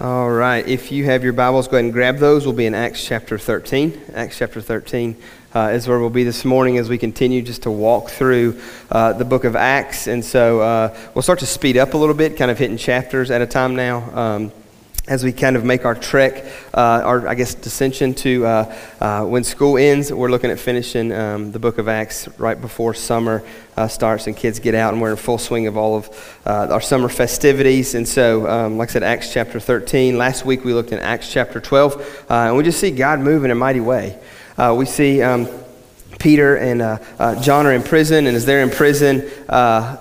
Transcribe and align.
All 0.00 0.28
right. 0.28 0.66
If 0.66 0.90
you 0.90 1.04
have 1.04 1.22
your 1.22 1.32
Bibles, 1.32 1.68
go 1.68 1.76
ahead 1.76 1.84
and 1.84 1.92
grab 1.92 2.18
those. 2.18 2.44
We'll 2.44 2.52
be 2.52 2.66
in 2.66 2.74
Acts 2.74 3.04
chapter 3.04 3.38
13. 3.38 4.00
Acts 4.14 4.36
chapter 4.36 4.60
13 4.60 5.16
uh, 5.54 5.70
is 5.72 5.86
where 5.86 6.00
we'll 6.00 6.10
be 6.10 6.24
this 6.24 6.44
morning 6.44 6.78
as 6.78 6.88
we 6.88 6.98
continue 6.98 7.42
just 7.42 7.62
to 7.62 7.70
walk 7.70 8.10
through 8.10 8.60
uh, 8.90 9.12
the 9.12 9.24
book 9.24 9.44
of 9.44 9.54
Acts. 9.54 10.08
And 10.08 10.24
so 10.24 10.60
uh, 10.60 10.98
we'll 11.14 11.22
start 11.22 11.38
to 11.38 11.46
speed 11.46 11.76
up 11.76 11.94
a 11.94 11.96
little 11.96 12.16
bit, 12.16 12.36
kind 12.36 12.50
of 12.50 12.58
hitting 12.58 12.76
chapters 12.76 13.30
at 13.30 13.40
a 13.40 13.46
time 13.46 13.76
now. 13.76 13.98
Um, 14.18 14.52
as 15.06 15.22
we 15.22 15.32
kind 15.32 15.54
of 15.54 15.64
make 15.64 15.84
our 15.84 15.94
trek, 15.94 16.46
uh, 16.72 17.02
our, 17.04 17.28
I 17.28 17.34
guess, 17.34 17.54
dissension 17.54 18.14
to 18.14 18.46
uh, 18.46 18.76
uh, 19.00 19.24
when 19.24 19.44
school 19.44 19.76
ends, 19.76 20.10
we're 20.10 20.30
looking 20.30 20.50
at 20.50 20.58
finishing 20.58 21.12
um, 21.12 21.52
the 21.52 21.58
book 21.58 21.76
of 21.76 21.88
Acts 21.88 22.26
right 22.38 22.58
before 22.58 22.94
summer 22.94 23.42
uh, 23.76 23.86
starts 23.86 24.26
and 24.26 24.34
kids 24.34 24.60
get 24.60 24.74
out, 24.74 24.94
and 24.94 25.02
we're 25.02 25.10
in 25.10 25.16
full 25.16 25.36
swing 25.36 25.66
of 25.66 25.76
all 25.76 25.98
of 25.98 26.40
uh, 26.46 26.68
our 26.70 26.80
summer 26.80 27.10
festivities. 27.10 27.94
And 27.94 28.08
so, 28.08 28.48
um, 28.48 28.78
like 28.78 28.88
I 28.90 28.92
said, 28.92 29.02
Acts 29.02 29.30
chapter 29.30 29.60
13. 29.60 30.16
Last 30.16 30.46
week 30.46 30.64
we 30.64 30.72
looked 30.72 30.92
in 30.92 30.98
Acts 31.00 31.30
chapter 31.30 31.60
12, 31.60 32.26
uh, 32.30 32.34
and 32.34 32.56
we 32.56 32.62
just 32.62 32.80
see 32.80 32.90
God 32.90 33.20
move 33.20 33.44
in 33.44 33.50
a 33.50 33.54
mighty 33.54 33.80
way. 33.80 34.18
we 34.58 34.86
see. 34.86 35.22
Um, 35.22 35.48
Peter 36.20 36.56
and 36.56 36.80
uh, 36.80 36.98
uh, 37.18 37.42
John 37.42 37.66
are 37.66 37.72
in 37.72 37.82
prison, 37.82 38.26
and 38.26 38.36
as 38.36 38.46
they're 38.46 38.62
in 38.62 38.70
prison, 38.70 39.28
uh, 39.48 39.96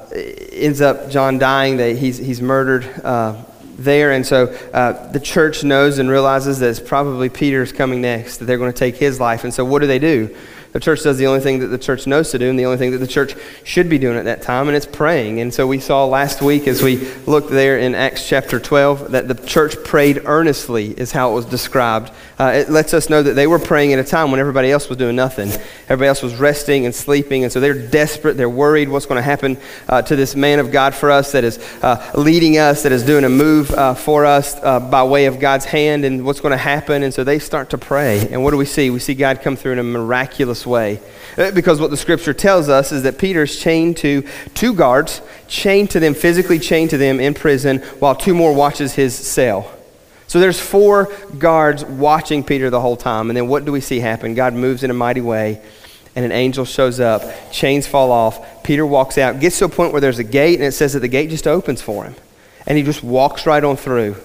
ends 0.51 0.79
up 0.79 1.09
John 1.09 1.37
dying. 1.39 1.77
That 1.77 1.97
he's, 1.97 2.17
he's 2.17 2.39
murdered 2.39 2.83
there. 3.77 4.11
And 4.11 4.25
so 4.25 4.47
uh, 4.73 5.11
the 5.11 5.19
church 5.19 5.63
knows 5.63 5.99
and 5.99 6.09
realizes 6.09 6.59
that 6.59 6.69
it's 6.69 6.79
probably 6.79 7.29
Peter's 7.29 7.71
coming 7.71 8.01
next, 8.01 8.37
that 8.37 8.45
they're 8.45 8.57
going 8.57 8.71
to 8.71 8.77
take 8.77 8.97
his 8.97 9.19
life. 9.19 9.43
And 9.43 9.53
so 9.53 9.65
what 9.65 9.79
do 9.79 9.87
they 9.87 9.99
do? 9.99 10.35
The 10.73 10.79
church 10.79 11.03
does 11.03 11.19
the 11.19 11.27
only 11.27 11.39
thing 11.39 11.59
that 11.59 11.67
the 11.67 11.77
church 11.77 12.07
knows 12.07 12.31
to 12.31 12.39
do 12.39 12.49
and 12.49 12.57
the 12.57 12.65
only 12.65 12.77
thing 12.77 12.91
that 12.91 12.97
the 12.97 13.07
church 13.07 13.35
should 13.63 13.89
be 13.89 13.99
doing 13.99 14.17
at 14.17 14.25
that 14.25 14.41
time, 14.41 14.67
and 14.67 14.75
it's 14.75 14.87
praying. 14.87 15.39
And 15.39 15.53
so 15.53 15.67
we 15.67 15.79
saw 15.79 16.05
last 16.05 16.41
week 16.41 16.67
as 16.67 16.81
we 16.81 16.97
looked 17.27 17.51
there 17.51 17.77
in 17.77 17.93
Acts 17.93 18.27
chapter 18.27 18.59
12 18.59 19.11
that 19.11 19.27
the 19.27 19.35
church 19.35 19.75
prayed 19.83 20.23
earnestly, 20.25 20.87
is 20.87 21.11
how 21.11 21.31
it 21.31 21.35
was 21.35 21.45
described. 21.45 22.11
Uh, 22.39 22.53
it 22.55 22.71
lets 22.71 22.95
us 22.95 23.07
know 23.07 23.21
that 23.21 23.33
they 23.33 23.45
were 23.45 23.59
praying 23.59 23.93
at 23.93 23.99
a 23.99 24.03
time 24.03 24.31
when 24.31 24.39
everybody 24.39 24.71
else 24.71 24.89
was 24.89 24.97
doing 24.97 25.15
nothing. 25.15 25.49
Everybody 25.83 26.07
else 26.07 26.23
was 26.23 26.35
resting 26.35 26.85
and 26.85 26.95
sleeping, 26.95 27.43
and 27.43 27.53
so 27.53 27.59
they're 27.59 27.87
desperate. 27.87 28.35
They're 28.35 28.49
worried 28.49 28.89
what's 28.89 29.05
going 29.05 29.19
to 29.19 29.21
happen 29.21 29.57
uh, 29.87 30.01
to 30.01 30.15
this 30.15 30.35
man 30.35 30.57
of 30.57 30.71
God 30.71 30.95
for 30.95 31.11
us 31.11 31.33
that 31.33 31.43
is 31.43 31.59
uh, 31.83 32.11
leading 32.15 32.57
us, 32.57 32.81
that 32.81 32.91
is 32.91 33.03
doing 33.03 33.25
a 33.25 33.29
move 33.29 33.69
uh, 33.69 33.93
for 33.93 34.25
us 34.25 34.55
uh, 34.55 34.79
by 34.79 35.03
way 35.03 35.25
of 35.25 35.39
God's 35.39 35.65
hand, 35.65 36.03
and 36.03 36.25
what's 36.25 36.39
going 36.39 36.51
to 36.51 36.57
happen. 36.57 37.03
And 37.03 37.13
so 37.13 37.23
they 37.23 37.37
start 37.37 37.69
to 37.69 37.77
pray. 37.77 38.27
And 38.31 38.43
what 38.43 38.49
do 38.49 38.57
we 38.57 38.65
see? 38.65 38.89
We 38.89 38.97
see 38.97 39.13
God 39.13 39.41
come 39.43 39.55
through 39.55 39.73
in 39.73 39.79
a 39.79 39.83
miraculous 39.83 40.62
way. 40.65 40.99
Uh, 41.37 41.51
because 41.51 41.79
what 41.79 41.89
the 41.89 41.97
scripture 41.97 42.33
tells 42.33 42.69
us 42.69 42.91
is 42.91 43.03
that 43.03 43.17
Peter's 43.17 43.59
chained 43.59 43.97
to 43.97 44.27
two 44.53 44.73
guards, 44.73 45.21
chained 45.47 45.89
to 45.91 45.99
them, 45.99 46.13
physically 46.13 46.59
chained 46.59 46.89
to 46.91 46.97
them 46.97 47.19
in 47.19 47.33
prison, 47.33 47.79
while 47.99 48.15
two 48.15 48.33
more 48.33 48.53
watches 48.53 48.93
his 48.93 49.15
cell. 49.15 49.71
So 50.27 50.39
there's 50.39 50.59
four 50.59 51.13
guards 51.37 51.85
watching 51.85 52.43
Peter 52.43 52.69
the 52.69 52.81
whole 52.81 52.97
time. 52.97 53.29
And 53.29 53.37
then 53.37 53.47
what 53.47 53.65
do 53.65 53.71
we 53.71 53.81
see 53.81 53.99
happen? 53.99 54.33
God 54.33 54.53
moves 54.53 54.83
in 54.83 54.89
a 54.89 54.93
mighty 54.93 55.21
way, 55.21 55.61
and 56.15 56.25
an 56.25 56.31
angel 56.31 56.65
shows 56.65 56.99
up, 56.99 57.23
chains 57.51 57.87
fall 57.87 58.11
off. 58.11 58.63
Peter 58.63 58.85
walks 58.85 59.17
out, 59.17 59.39
gets 59.39 59.59
to 59.59 59.65
a 59.65 59.69
point 59.69 59.91
where 59.91 60.01
there's 60.01 60.19
a 60.19 60.23
gate, 60.23 60.55
and 60.55 60.63
it 60.63 60.71
says 60.71 60.93
that 60.93 60.99
the 60.99 61.07
gate 61.07 61.29
just 61.29 61.47
opens 61.47 61.81
for 61.81 62.03
him. 62.03 62.15
And 62.65 62.77
he 62.77 62.83
just 62.83 63.03
walks 63.03 63.45
right 63.45 63.63
on 63.63 63.77
through 63.77 64.15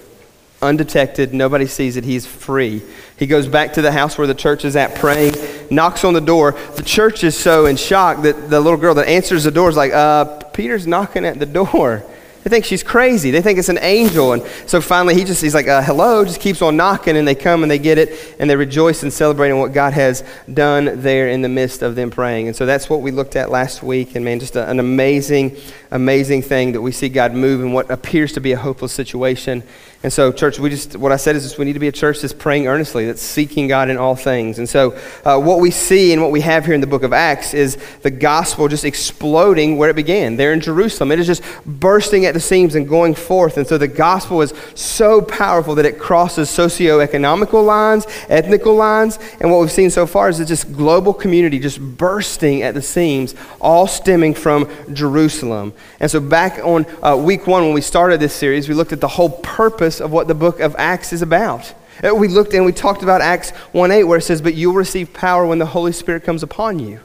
undetected. 0.61 1.33
Nobody 1.33 1.65
sees 1.65 1.97
it. 1.97 2.03
He's 2.03 2.25
free. 2.25 2.81
He 3.17 3.27
goes 3.27 3.47
back 3.47 3.73
to 3.73 3.81
the 3.81 3.91
house 3.91 4.17
where 4.17 4.27
the 4.27 4.33
church 4.33 4.65
is 4.65 4.75
at 4.75 4.95
praying, 4.95 5.33
knocks 5.69 6.03
on 6.03 6.13
the 6.13 6.21
door. 6.21 6.51
The 6.75 6.83
church 6.83 7.23
is 7.23 7.37
so 7.37 7.65
in 7.65 7.75
shock 7.75 8.23
that 8.23 8.49
the 8.49 8.59
little 8.59 8.79
girl 8.79 8.93
that 8.95 9.07
answers 9.07 9.43
the 9.43 9.51
door 9.51 9.69
is 9.69 9.77
like, 9.77 9.93
uh, 9.93 10.25
Peter's 10.53 10.87
knocking 10.87 11.25
at 11.25 11.39
the 11.39 11.45
door. 11.45 12.03
They 12.43 12.49
think 12.49 12.63
she's 12.63 12.83
crazy. 12.83 13.31
They 13.31 13.41
think 13.41 13.59
it's 13.59 13.67
an 13.67 13.79
angel. 13.79 14.31
And 14.31 14.41
so 14.65 14.79
finally, 14.79 15.13
he 15.13 15.25
just, 15.25 15.41
he's 15.41 15.53
like, 15.53 15.67
uh, 15.67 15.81
hello, 15.81 16.23
just 16.23 16.39
keeps 16.39 16.61
on 16.61 16.77
knocking. 16.77 17.17
And 17.17 17.27
they 17.27 17.35
come 17.35 17.63
and 17.63 17.71
they 17.71 17.79
get 17.79 17.97
it. 17.97 18.35
And 18.39 18.49
they 18.49 18.55
rejoice 18.55 19.03
and 19.03 19.11
celebrate 19.11 19.51
what 19.51 19.73
God 19.73 19.91
has 19.91 20.23
done 20.51 21.01
there 21.01 21.27
in 21.27 21.41
the 21.41 21.49
midst 21.49 21.81
of 21.81 21.95
them 21.95 22.09
praying. 22.09 22.47
And 22.47 22.55
so 22.55 22.65
that's 22.65 22.89
what 22.89 23.01
we 23.01 23.11
looked 23.11 23.35
at 23.35 23.51
last 23.51 23.83
week. 23.83 24.15
And 24.15 24.23
man, 24.23 24.39
just 24.39 24.55
a, 24.55 24.69
an 24.69 24.79
amazing, 24.79 25.57
amazing 25.91 26.43
thing 26.43 26.71
that 26.71 26.81
we 26.81 26.93
see 26.93 27.09
God 27.09 27.33
move 27.33 27.59
in 27.59 27.73
what 27.73 27.91
appears 27.91 28.31
to 28.33 28.39
be 28.39 28.53
a 28.53 28.57
hopeless 28.57 28.93
situation. 28.93 29.61
And 30.01 30.13
so, 30.13 30.31
church, 30.31 30.59
we 30.59 30.69
just, 30.69 30.95
what 30.95 31.11
I 31.11 31.17
said 31.17 31.35
is 31.35 31.43
just 31.43 31.57
we 31.57 31.65
need 31.65 31.73
to 31.73 31.79
be 31.79 31.89
a 31.89 31.91
church 31.91 32.21
that's 32.21 32.31
praying 32.31 32.67
earnestly, 32.67 33.05
that's 33.05 33.21
seeking 33.21 33.67
God 33.67 33.89
in 33.89 33.97
all 33.97 34.15
things. 34.15 34.57
And 34.57 34.69
so, 34.69 34.97
uh, 35.25 35.37
what 35.37 35.59
we 35.59 35.71
see 35.71 36.13
and 36.13 36.21
what 36.21 36.31
we 36.31 36.39
have 36.39 36.63
here 36.63 36.73
in 36.73 36.79
the 36.79 36.87
book 36.87 37.03
of 37.03 37.11
Acts 37.11 37.53
is 37.53 37.77
the 38.01 38.09
gospel 38.09 38.69
just 38.69 38.85
exploding 38.85 39.75
where 39.75 39.89
it 39.89 39.97
began, 39.97 40.37
there 40.37 40.53
in 40.53 40.61
Jerusalem. 40.61 41.11
It 41.11 41.19
is 41.19 41.27
just 41.27 41.43
bursting 41.65 42.25
at 42.25 42.33
the 42.33 42.39
seams 42.39 42.75
and 42.75 42.87
going 42.87 43.13
forth. 43.13 43.57
And 43.57 43.67
so, 43.67 43.77
the 43.77 43.89
gospel 43.89 44.41
is 44.41 44.53
so 44.73 45.21
powerful 45.21 45.75
that 45.75 45.85
it 45.85 45.99
crosses 45.99 46.49
socio-economical 46.49 47.61
lines, 47.61 48.07
ethnical 48.29 48.75
lines. 48.75 49.19
And 49.41 49.51
what 49.51 49.59
we've 49.59 49.69
seen 49.69 49.89
so 49.89 50.07
far 50.07 50.29
is 50.29 50.37
that 50.37 50.45
just 50.45 50.71
global 50.71 51.13
community 51.13 51.59
just 51.59 51.81
bursting 51.81 52.63
at 52.63 52.73
the 52.73 52.81
seams, 52.81 53.35
all 53.59 53.85
stemming 53.85 54.33
from 54.33 54.69
Jerusalem. 54.93 55.73
And 55.99 56.09
so, 56.09 56.21
back 56.21 56.57
on 56.63 56.85
uh, 57.03 57.17
week 57.17 57.47
one, 57.47 57.65
when 57.65 57.73
we 57.73 57.81
started 57.81 58.21
this 58.21 58.33
series, 58.33 58.69
we 58.69 58.75
looked 58.75 58.93
at 58.93 59.01
the 59.01 59.09
whole 59.09 59.29
purpose 59.29 59.88
purpose 59.89 60.01
of 60.01 60.11
what 60.11 60.27
the 60.27 60.35
book 60.35 60.59
of 60.59 60.75
Acts 60.77 61.13
is 61.13 61.23
about. 61.23 61.73
Uh, 62.03 62.13
we 62.13 62.27
looked 62.27 62.53
and 62.53 62.63
we 62.63 62.71
talked 62.71 63.01
about 63.01 63.21
Acts 63.21 63.49
1 63.73 63.91
8, 63.91 64.03
where 64.03 64.19
it 64.19 64.21
says, 64.21 64.41
But 64.41 64.53
you'll 64.53 64.75
receive 64.75 65.13
power 65.13 65.47
when 65.47 65.57
the 65.57 65.65
Holy 65.65 65.91
Spirit 65.91 66.23
comes 66.23 66.43
upon 66.43 66.77
you. 66.79 66.99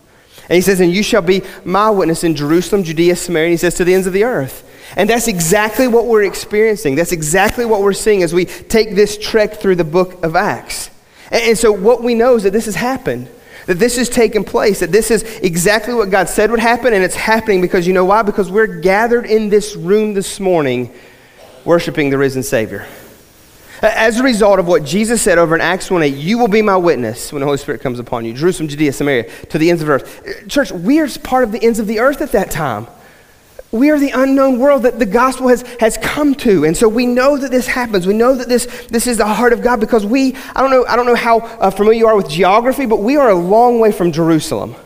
And 0.49 0.56
he 0.56 0.61
says, 0.61 0.81
And 0.81 0.93
you 0.93 1.03
shall 1.03 1.23
be 1.23 1.43
my 1.65 1.89
witness 1.89 2.25
in 2.25 2.37
Jerusalem, 2.37 2.84
Judea, 2.84 3.17
Samaria, 3.17 3.47
and 3.47 3.53
he 3.53 3.56
says, 3.56 3.75
To 3.77 3.84
the 3.84 3.94
ends 3.94 4.06
of 4.06 4.12
the 4.12 4.25
earth. 4.25 4.71
And 4.97 5.09
that's 5.09 5.28
exactly 5.28 5.89
what 5.89 6.06
we're 6.06 6.25
experiencing. 6.25 6.94
That's 6.94 7.12
exactly 7.12 7.65
what 7.65 7.81
we're 7.81 7.94
seeing 7.94 8.23
as 8.23 8.34
we 8.34 8.44
take 8.44 8.94
this 8.94 9.17
trek 9.17 9.55
through 9.55 9.77
the 9.77 9.84
book 9.84 10.23
of 10.23 10.37
Acts. 10.37 10.91
And, 11.31 11.43
and 11.43 11.59
so, 11.59 11.73
what 11.73 12.03
we 12.03 12.15
know 12.15 12.37
is 12.37 12.43
that 12.43 12.53
this 12.53 12.67
has 12.67 12.77
happened 12.77 13.28
that 13.67 13.78
this 13.78 13.97
has 13.97 14.11
taken 14.11 14.44
place, 14.44 14.81
that 14.81 14.93
this 14.93 15.11
is 15.11 15.23
exactly 15.39 15.94
what 15.94 16.11
God 16.11 16.28
said 16.28 16.50
would 16.50 16.61
happen, 16.61 16.93
and 16.93 17.03
it's 17.03 17.15
happening 17.15 17.62
because 17.62 17.87
you 17.87 17.94
know 17.94 18.05
why? 18.05 18.21
Because 18.21 18.50
we're 18.50 18.67
gathered 18.67 19.25
in 19.25 19.49
this 19.49 19.75
room 19.75 20.12
this 20.12 20.39
morning 20.39 20.93
worshiping 21.64 22.10
the 22.10 22.19
risen 22.19 22.42
Savior. 22.42 22.86
As 23.82 24.19
a 24.19 24.22
result 24.22 24.58
of 24.58 24.66
what 24.66 24.84
Jesus 24.84 25.20
said 25.20 25.36
over 25.36 25.54
in 25.54 25.60
Acts 25.60 25.91
1 25.91 26.02
8, 26.02 26.14
you 26.14 26.38
will 26.38 26.48
be 26.48 26.62
my 26.62 26.76
witness 26.76 27.32
when 27.32 27.41
the 27.41 27.47
Holy 27.47 27.58
Spirit 27.58 27.80
comes 27.82 27.98
upon 27.98 28.25
you. 28.25 28.32
Jerusalem, 28.32 28.69
Judea, 28.69 28.92
Samaria, 28.92 29.28
to 29.47 29.58
the 29.58 29.69
ends 29.69 29.82
of 29.82 29.88
the 29.88 29.94
earth. 29.94 30.48
Church, 30.48 30.72
we 30.72 31.00
are 31.00 31.08
part 31.19 31.44
of 31.44 31.52
the 31.52 31.62
ends 31.62 31.78
of 31.78 31.86
the 31.86 31.98
earth 31.98 32.22
at 32.22 32.32
that 32.32 32.50
time. 32.50 32.86
We 33.72 33.91
are 33.91 33.98
the 33.98 34.10
unknown 34.10 34.60
world 34.60 34.84
that 34.84 35.00
the 35.00 35.06
gospel 35.06 35.48
has, 35.48 35.62
has 35.80 35.98
come 35.98 36.36
to. 36.36 36.64
And 36.64 36.76
so 36.76 36.88
we 36.88 37.06
know 37.06 37.36
that 37.36 37.50
this 37.50 37.66
happens. 37.66 38.06
We 38.06 38.14
know 38.14 38.34
that 38.36 38.48
this, 38.48 38.66
this 38.86 39.08
is 39.08 39.19
the 39.19 39.26
heart 39.26 39.52
of 39.52 39.62
God 39.62 39.81
because 39.81 40.06
we, 40.06 40.36
I 40.54 40.60
don't 40.60 40.70
know, 40.70 40.86
I 40.86 40.94
don't 40.94 41.06
know 41.06 41.16
how 41.16 41.41
uh, 41.41 41.70
familiar 41.70 41.98
you 41.98 42.06
are 42.06 42.16
with 42.16 42.28
geography, 42.28 42.86
but 42.86 43.00
we 43.00 43.16
are 43.16 43.31
a 43.31 43.34
long 43.34 43.81
way 43.81 43.91
from 43.91 44.12
Jerusalem. 44.12 44.76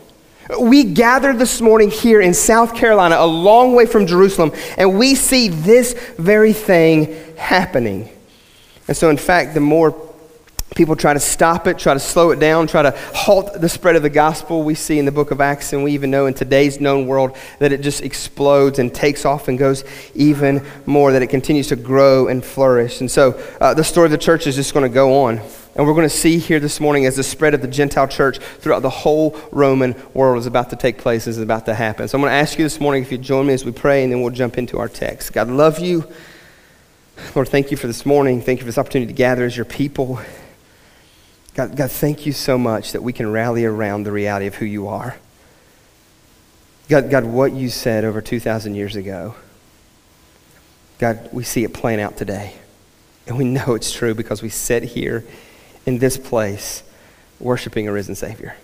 We 0.56 0.84
gathered 0.84 1.38
this 1.38 1.60
morning 1.60 1.90
here 1.90 2.22
in 2.22 2.32
South 2.32 2.74
Carolina, 2.74 3.16
a 3.18 3.26
long 3.26 3.74
way 3.74 3.84
from 3.84 4.06
Jerusalem, 4.06 4.52
and 4.78 4.98
we 4.98 5.14
see 5.14 5.48
this 5.48 5.92
very 6.16 6.54
thing 6.54 7.14
happening. 7.36 8.08
And 8.86 8.96
so, 8.96 9.10
in 9.10 9.18
fact, 9.18 9.52
the 9.52 9.60
more 9.60 9.94
people 10.74 10.96
try 10.96 11.12
to 11.12 11.20
stop 11.20 11.66
it, 11.66 11.78
try 11.78 11.92
to 11.92 12.00
slow 12.00 12.30
it 12.30 12.40
down, 12.40 12.66
try 12.66 12.82
to 12.82 12.92
halt 13.14 13.60
the 13.60 13.68
spread 13.68 13.94
of 13.94 14.02
the 14.02 14.08
gospel, 14.08 14.62
we 14.62 14.74
see 14.74 14.98
in 14.98 15.04
the 15.04 15.12
book 15.12 15.30
of 15.30 15.40
Acts, 15.42 15.74
and 15.74 15.84
we 15.84 15.92
even 15.92 16.10
know 16.10 16.24
in 16.24 16.32
today's 16.32 16.80
known 16.80 17.06
world 17.06 17.36
that 17.58 17.70
it 17.70 17.82
just 17.82 18.00
explodes 18.00 18.78
and 18.78 18.94
takes 18.94 19.26
off 19.26 19.48
and 19.48 19.58
goes 19.58 19.84
even 20.14 20.64
more, 20.86 21.12
that 21.12 21.20
it 21.20 21.26
continues 21.26 21.68
to 21.68 21.76
grow 21.76 22.28
and 22.28 22.42
flourish. 22.42 23.02
And 23.02 23.10
so, 23.10 23.32
uh, 23.60 23.74
the 23.74 23.84
story 23.84 24.06
of 24.06 24.12
the 24.12 24.18
church 24.18 24.46
is 24.46 24.56
just 24.56 24.72
going 24.72 24.88
to 24.88 24.94
go 24.94 25.24
on. 25.24 25.40
And 25.78 25.86
we're 25.86 25.94
going 25.94 26.08
to 26.08 26.14
see 26.14 26.38
here 26.38 26.58
this 26.58 26.80
morning 26.80 27.06
as 27.06 27.14
the 27.14 27.22
spread 27.22 27.54
of 27.54 27.62
the 27.62 27.68
Gentile 27.68 28.08
church 28.08 28.38
throughout 28.38 28.82
the 28.82 28.90
whole 28.90 29.38
Roman 29.52 29.94
world 30.12 30.38
is 30.38 30.46
about 30.46 30.70
to 30.70 30.76
take 30.76 30.98
place, 30.98 31.28
is 31.28 31.38
about 31.38 31.66
to 31.66 31.74
happen. 31.74 32.08
So 32.08 32.18
I'm 32.18 32.22
going 32.22 32.32
to 32.32 32.36
ask 32.36 32.58
you 32.58 32.64
this 32.64 32.80
morning 32.80 33.04
if 33.04 33.12
you 33.12 33.16
join 33.16 33.46
me 33.46 33.54
as 33.54 33.64
we 33.64 33.70
pray, 33.70 34.02
and 34.02 34.12
then 34.12 34.20
we'll 34.20 34.32
jump 34.32 34.58
into 34.58 34.80
our 34.80 34.88
text. 34.88 35.32
God, 35.32 35.46
love 35.48 35.78
you. 35.78 36.04
Lord, 37.36 37.46
thank 37.46 37.70
you 37.70 37.76
for 37.76 37.86
this 37.86 38.04
morning. 38.04 38.42
Thank 38.42 38.58
you 38.58 38.64
for 38.64 38.66
this 38.66 38.76
opportunity 38.76 39.12
to 39.12 39.16
gather 39.16 39.44
as 39.44 39.56
your 39.56 39.66
people. 39.66 40.20
God, 41.54 41.76
God, 41.76 41.92
thank 41.92 42.26
you 42.26 42.32
so 42.32 42.58
much 42.58 42.90
that 42.90 43.04
we 43.04 43.12
can 43.12 43.30
rally 43.30 43.64
around 43.64 44.02
the 44.02 44.10
reality 44.10 44.48
of 44.48 44.56
who 44.56 44.64
you 44.64 44.88
are. 44.88 45.16
God, 46.88 47.08
God, 47.08 47.24
what 47.24 47.52
you 47.52 47.68
said 47.68 48.04
over 48.04 48.20
2,000 48.20 48.74
years 48.74 48.96
ago, 48.96 49.36
God, 50.98 51.28
we 51.32 51.44
see 51.44 51.62
it 51.62 51.72
playing 51.72 52.00
out 52.00 52.16
today. 52.16 52.54
And 53.28 53.38
we 53.38 53.44
know 53.44 53.74
it's 53.74 53.92
true 53.92 54.14
because 54.14 54.42
we 54.42 54.48
sit 54.48 54.82
here 54.82 55.24
in 55.88 55.98
this 55.98 56.18
place 56.18 56.82
worshiping 57.40 57.88
a 57.88 57.92
risen 57.92 58.14
Savior. 58.14 58.54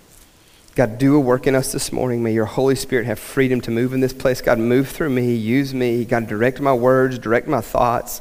God, 0.75 0.99
do 0.99 1.17
a 1.17 1.21
work 1.21 1.47
in 1.47 1.55
us 1.55 1.73
this 1.73 1.91
morning. 1.91 2.23
May 2.23 2.35
your 2.35 2.45
Holy 2.45 2.75
Spirit 2.75 3.07
have 3.07 3.19
freedom 3.19 3.63
to 3.63 3.71
move 3.71 3.95
in 3.95 4.01
this 4.01 4.13
place. 4.13 4.43
God, 4.43 4.59
move 4.59 4.89
through 4.89 5.09
me, 5.09 5.35
use 5.35 5.73
me. 5.73 6.05
God, 6.05 6.27
direct 6.27 6.61
my 6.61 6.75
words, 6.75 7.19
direct 7.19 7.49
my 7.49 7.63
thoughts. 7.63 8.21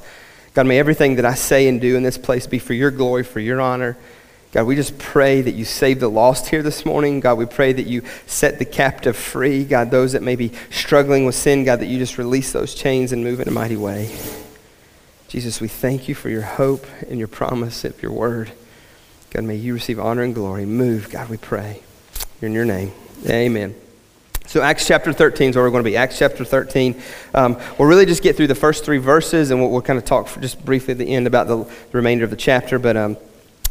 God, 0.54 0.68
may 0.68 0.80
everything 0.80 1.16
that 1.16 1.26
I 1.26 1.34
say 1.34 1.68
and 1.68 1.82
do 1.82 1.98
in 1.98 2.04
this 2.04 2.18
place 2.18 2.48
be 2.48 2.60
for 2.60 2.74
your 2.74 2.92
glory, 2.92 3.24
for 3.24 3.42
your 3.42 3.60
honor. 3.60 3.98
God, 4.54 4.68
we 4.68 4.76
just 4.76 4.98
pray 4.98 5.42
that 5.42 5.54
you 5.54 5.66
save 5.66 6.00
the 6.00 6.08
lost 6.08 6.48
here 6.48 6.64
this 6.64 6.86
morning. 6.86 7.20
God, 7.20 7.38
we 7.38 7.46
pray 7.46 7.74
that 7.74 7.88
you 7.88 8.04
set 8.26 8.58
the 8.58 8.66
captive 8.66 9.18
free. 9.18 9.66
God, 9.66 9.92
those 9.92 10.14
that 10.14 10.22
may 10.24 10.38
be 10.38 10.54
struggling 10.70 11.26
with 11.26 11.36
sin, 11.36 11.66
God, 11.66 11.82
that 11.82 11.88
you 11.88 11.98
just 11.98 12.18
release 12.18 12.54
those 12.54 12.74
chains 12.74 13.12
and 13.12 13.22
move 13.22 13.42
in 13.42 13.50
a 13.50 13.52
mighty 13.52 13.78
way. 13.78 14.16
Jesus, 15.28 15.60
we 15.60 15.68
thank 15.68 16.08
you 16.08 16.16
for 16.16 16.30
your 16.30 16.44
hope 16.44 16.86
and 17.10 17.20
your 17.20 17.28
promise 17.28 17.84
of 17.84 18.02
your 18.02 18.14
word. 18.14 18.54
God, 19.34 19.46
may 19.46 19.56
you 19.56 19.74
receive 19.74 20.00
honor 20.00 20.22
and 20.22 20.36
glory. 20.36 20.68
Move, 20.68 21.10
God, 21.10 21.28
we 21.28 21.38
pray. 21.38 21.82
In 22.44 22.54
your 22.54 22.66
name, 22.66 22.92
amen. 23.28 23.74
So, 24.46 24.62
Acts 24.62 24.86
chapter 24.86 25.12
13 25.12 25.50
is 25.50 25.56
where 25.56 25.66
we're 25.66 25.72
going 25.72 25.84
to 25.84 25.90
be. 25.90 25.98
Acts 25.98 26.20
chapter 26.20 26.46
13. 26.46 27.02
Um, 27.34 27.58
we'll 27.80 27.88
really 27.88 28.06
just 28.06 28.22
get 28.22 28.36
through 28.38 28.46
the 28.46 28.54
first 28.54 28.86
three 28.86 29.00
verses 29.00 29.50
and 29.50 29.60
we'll, 29.60 29.72
we'll 29.72 29.82
kind 29.82 29.98
of 29.98 30.06
talk 30.06 30.40
just 30.40 30.64
briefly 30.64 30.92
at 30.92 31.00
the 31.00 31.08
end 31.08 31.26
about 31.26 31.48
the, 31.48 31.64
the 31.64 31.98
remainder 31.98 32.24
of 32.24 32.30
the 32.30 32.36
chapter. 32.36 32.78
But 32.78 32.96
um, 32.96 33.18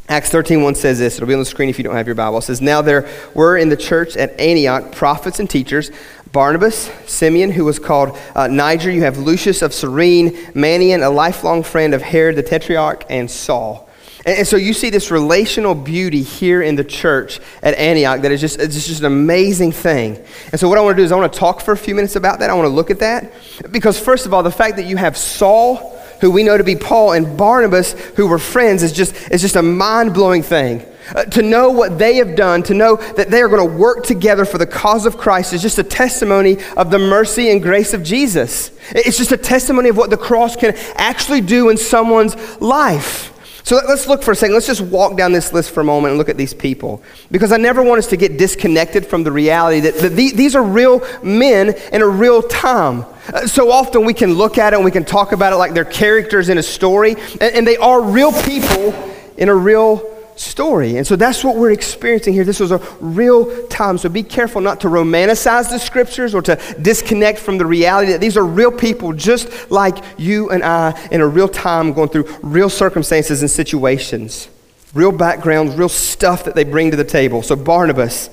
Acts 0.09 0.31
13 0.31 0.62
1 0.64 0.75
says 0.75 0.99
this. 0.99 1.14
It'll 1.14 1.29
be 1.29 1.35
on 1.35 1.38
the 1.38 1.44
screen 1.47 1.69
if 1.69 1.79
you 1.79 1.85
don't 1.85 1.94
have 1.94 2.06
your 2.06 2.17
Bible. 2.17 2.38
It 2.38 2.43
says, 2.43 2.61
Now 2.61 2.82
there 2.82 3.09
were 3.32 3.56
in 3.56 3.69
the 3.69 3.76
church 3.76 4.17
at 4.17 4.41
Antioch 4.41 4.91
prophets 4.91 5.38
and 5.38 5.49
teachers 5.49 5.93
Barnabas, 6.32 6.91
Simeon, 7.06 7.53
who 7.53 7.64
was 7.64 7.79
called 7.79 8.19
uh, 8.35 8.49
Niger. 8.49 8.91
You 8.91 9.03
have 9.03 9.17
Lucius 9.17 9.62
of 9.62 9.73
Cyrene, 9.73 10.31
Manaen, 10.55 11.06
a 11.06 11.11
lifelong 11.11 11.62
friend 11.62 11.94
of 11.94 12.03
Herod 12.03 12.35
the 12.35 12.43
Tetrarch, 12.43 13.05
and 13.09 13.31
Saul. 13.31 13.88
And, 14.24 14.46
so 14.46 14.56
you 14.56 14.72
see 14.72 14.90
this 14.90 15.10
relational 15.10 15.74
beauty 15.74 16.22
here 16.22 16.62
in 16.62 16.76
the 16.76 16.84
church 16.84 17.40
at 17.62 17.74
Antioch 17.74 18.22
that 18.22 18.32
is 18.32 18.40
just, 18.40 18.60
it's 18.60 18.86
just 18.86 19.00
an 19.00 19.06
amazing 19.06 19.72
thing. 19.72 20.22
And 20.50 20.60
so 20.60 20.69
what 20.69 20.78
I 20.78 20.80
want 20.80 20.96
to 20.96 21.00
do 21.00 21.04
is 21.04 21.12
I 21.12 21.16
want 21.16 21.32
to 21.32 21.38
talk 21.38 21.60
for 21.60 21.72
a 21.72 21.76
few 21.76 21.94
minutes 21.94 22.16
about 22.16 22.38
that. 22.38 22.50
I 22.50 22.54
want 22.54 22.66
to 22.66 22.74
look 22.74 22.90
at 22.90 23.00
that. 23.00 23.32
Because 23.70 23.98
first 23.98 24.26
of 24.26 24.32
all, 24.32 24.42
the 24.42 24.50
fact 24.50 24.76
that 24.76 24.84
you 24.84 24.96
have 24.96 25.16
Saul, 25.16 25.98
who 26.20 26.30
we 26.30 26.44
know 26.44 26.56
to 26.56 26.64
be 26.64 26.76
Paul, 26.76 27.12
and 27.12 27.36
Barnabas, 27.36 27.92
who 28.16 28.28
were 28.28 28.38
friends, 28.38 28.82
is 28.82 28.92
just, 28.92 29.14
is 29.30 29.40
just 29.40 29.56
a 29.56 29.62
mind-blowing 29.62 30.42
thing. 30.42 30.86
Uh, 31.16 31.25
to 31.25 31.42
know 31.42 31.70
what 31.70 31.98
they 31.98 32.16
have 32.16 32.36
done, 32.36 32.62
to 32.62 32.75
know 32.75 32.94
that 32.94 33.28
they 33.28 33.42
are 33.42 33.48
going 33.48 33.68
to 33.68 33.76
work 33.76 34.04
together 34.04 34.44
for 34.44 34.56
the 34.56 34.66
cause 34.66 35.04
of 35.04 35.18
Christ 35.18 35.52
is 35.52 35.60
just 35.60 35.78
a 35.78 35.82
testimony 35.82 36.58
of 36.76 36.92
the 36.92 36.98
mercy 36.98 37.50
and 37.50 37.60
grace 37.60 37.92
of 37.92 38.04
Jesus. 38.04 38.70
It's 38.90 39.18
just 39.18 39.32
a 39.32 39.36
testimony 39.36 39.88
of 39.88 39.96
what 39.96 40.10
the 40.10 40.16
cross 40.16 40.54
can 40.54 40.76
actually 40.94 41.40
do 41.40 41.70
in 41.70 41.76
someone's 41.76 42.36
life. 42.60 43.31
So 43.64 43.76
let's 43.76 44.06
look 44.09 44.23
for 44.23 44.32
a 44.32 44.37
second. 44.37 44.55
Let's 44.55 44.67
just 44.67 44.81
walk 44.81 45.17
down 45.17 45.32
this 45.32 45.53
list 45.53 45.70
for 45.70 45.81
a 45.81 45.85
moment 45.85 46.12
and 46.12 46.19
look 46.19 46.29
at 46.29 46.37
these 46.37 46.55
people. 46.55 47.03
Because 47.31 47.53
I 47.53 47.56
never 47.56 47.82
want 47.82 47.99
us 47.99 48.09
to 48.09 48.17
get 48.17 48.37
disconnected 48.37 49.06
from 49.06 49.23
the 49.23 49.32
reality 49.32 49.81
that, 49.81 49.94
that 49.97 50.11
these 50.11 50.56
are 50.56 50.62
real 50.62 51.03
men 51.23 51.75
in 51.93 52.03
a 52.03 52.09
real 52.09 52.43
time. 52.43 53.05
Uh, 53.32 53.47
so 53.47 53.70
often 53.70 54.05
we 54.05 54.14
can 54.14 54.35
look 54.35 54.59
at 54.59 54.73
it 54.73 54.76
and 54.76 54.85
we 54.85 54.91
can 54.91 55.05
talk 55.05 55.32
about 55.32 55.53
it 55.53 55.56
like 55.56 55.75
they're 55.75 55.85
characters 55.85 56.49
in 56.49 56.59
a 56.59 56.62
story, 56.62 57.12
and, 57.41 57.55
and 57.55 57.67
they 57.67 57.76
are 57.76 58.03
real 58.03 58.32
people 58.43 58.93
in 59.37 59.49
a 59.49 59.55
real 59.55 60.12
story. 60.42 60.96
And 60.96 61.06
so 61.06 61.16
that's 61.16 61.44
what 61.44 61.56
we're 61.56 61.70
experiencing 61.70 62.34
here. 62.34 62.44
This 62.44 62.60
was 62.60 62.72
a 62.72 62.78
real 63.00 63.66
time. 63.68 63.96
So 63.96 64.08
be 64.08 64.22
careful 64.22 64.60
not 64.60 64.80
to 64.80 64.88
romanticize 64.88 65.70
the 65.70 65.78
scriptures 65.78 66.34
or 66.34 66.42
to 66.42 66.56
disconnect 66.80 67.38
from 67.38 67.58
the 67.58 67.66
reality 67.66 68.12
that 68.12 68.20
these 68.20 68.36
are 68.36 68.44
real 68.44 68.72
people 68.72 69.12
just 69.12 69.70
like 69.70 69.96
you 70.18 70.50
and 70.50 70.62
I 70.62 71.00
in 71.10 71.20
a 71.20 71.26
real 71.26 71.48
time 71.48 71.92
going 71.92 72.08
through 72.08 72.28
real 72.42 72.68
circumstances 72.68 73.40
and 73.40 73.50
situations, 73.50 74.48
real 74.94 75.12
backgrounds, 75.12 75.74
real 75.74 75.88
stuff 75.88 76.44
that 76.44 76.54
they 76.54 76.64
bring 76.64 76.90
to 76.90 76.96
the 76.96 77.04
table. 77.04 77.42
So 77.42 77.56
Barnabas 77.56 78.28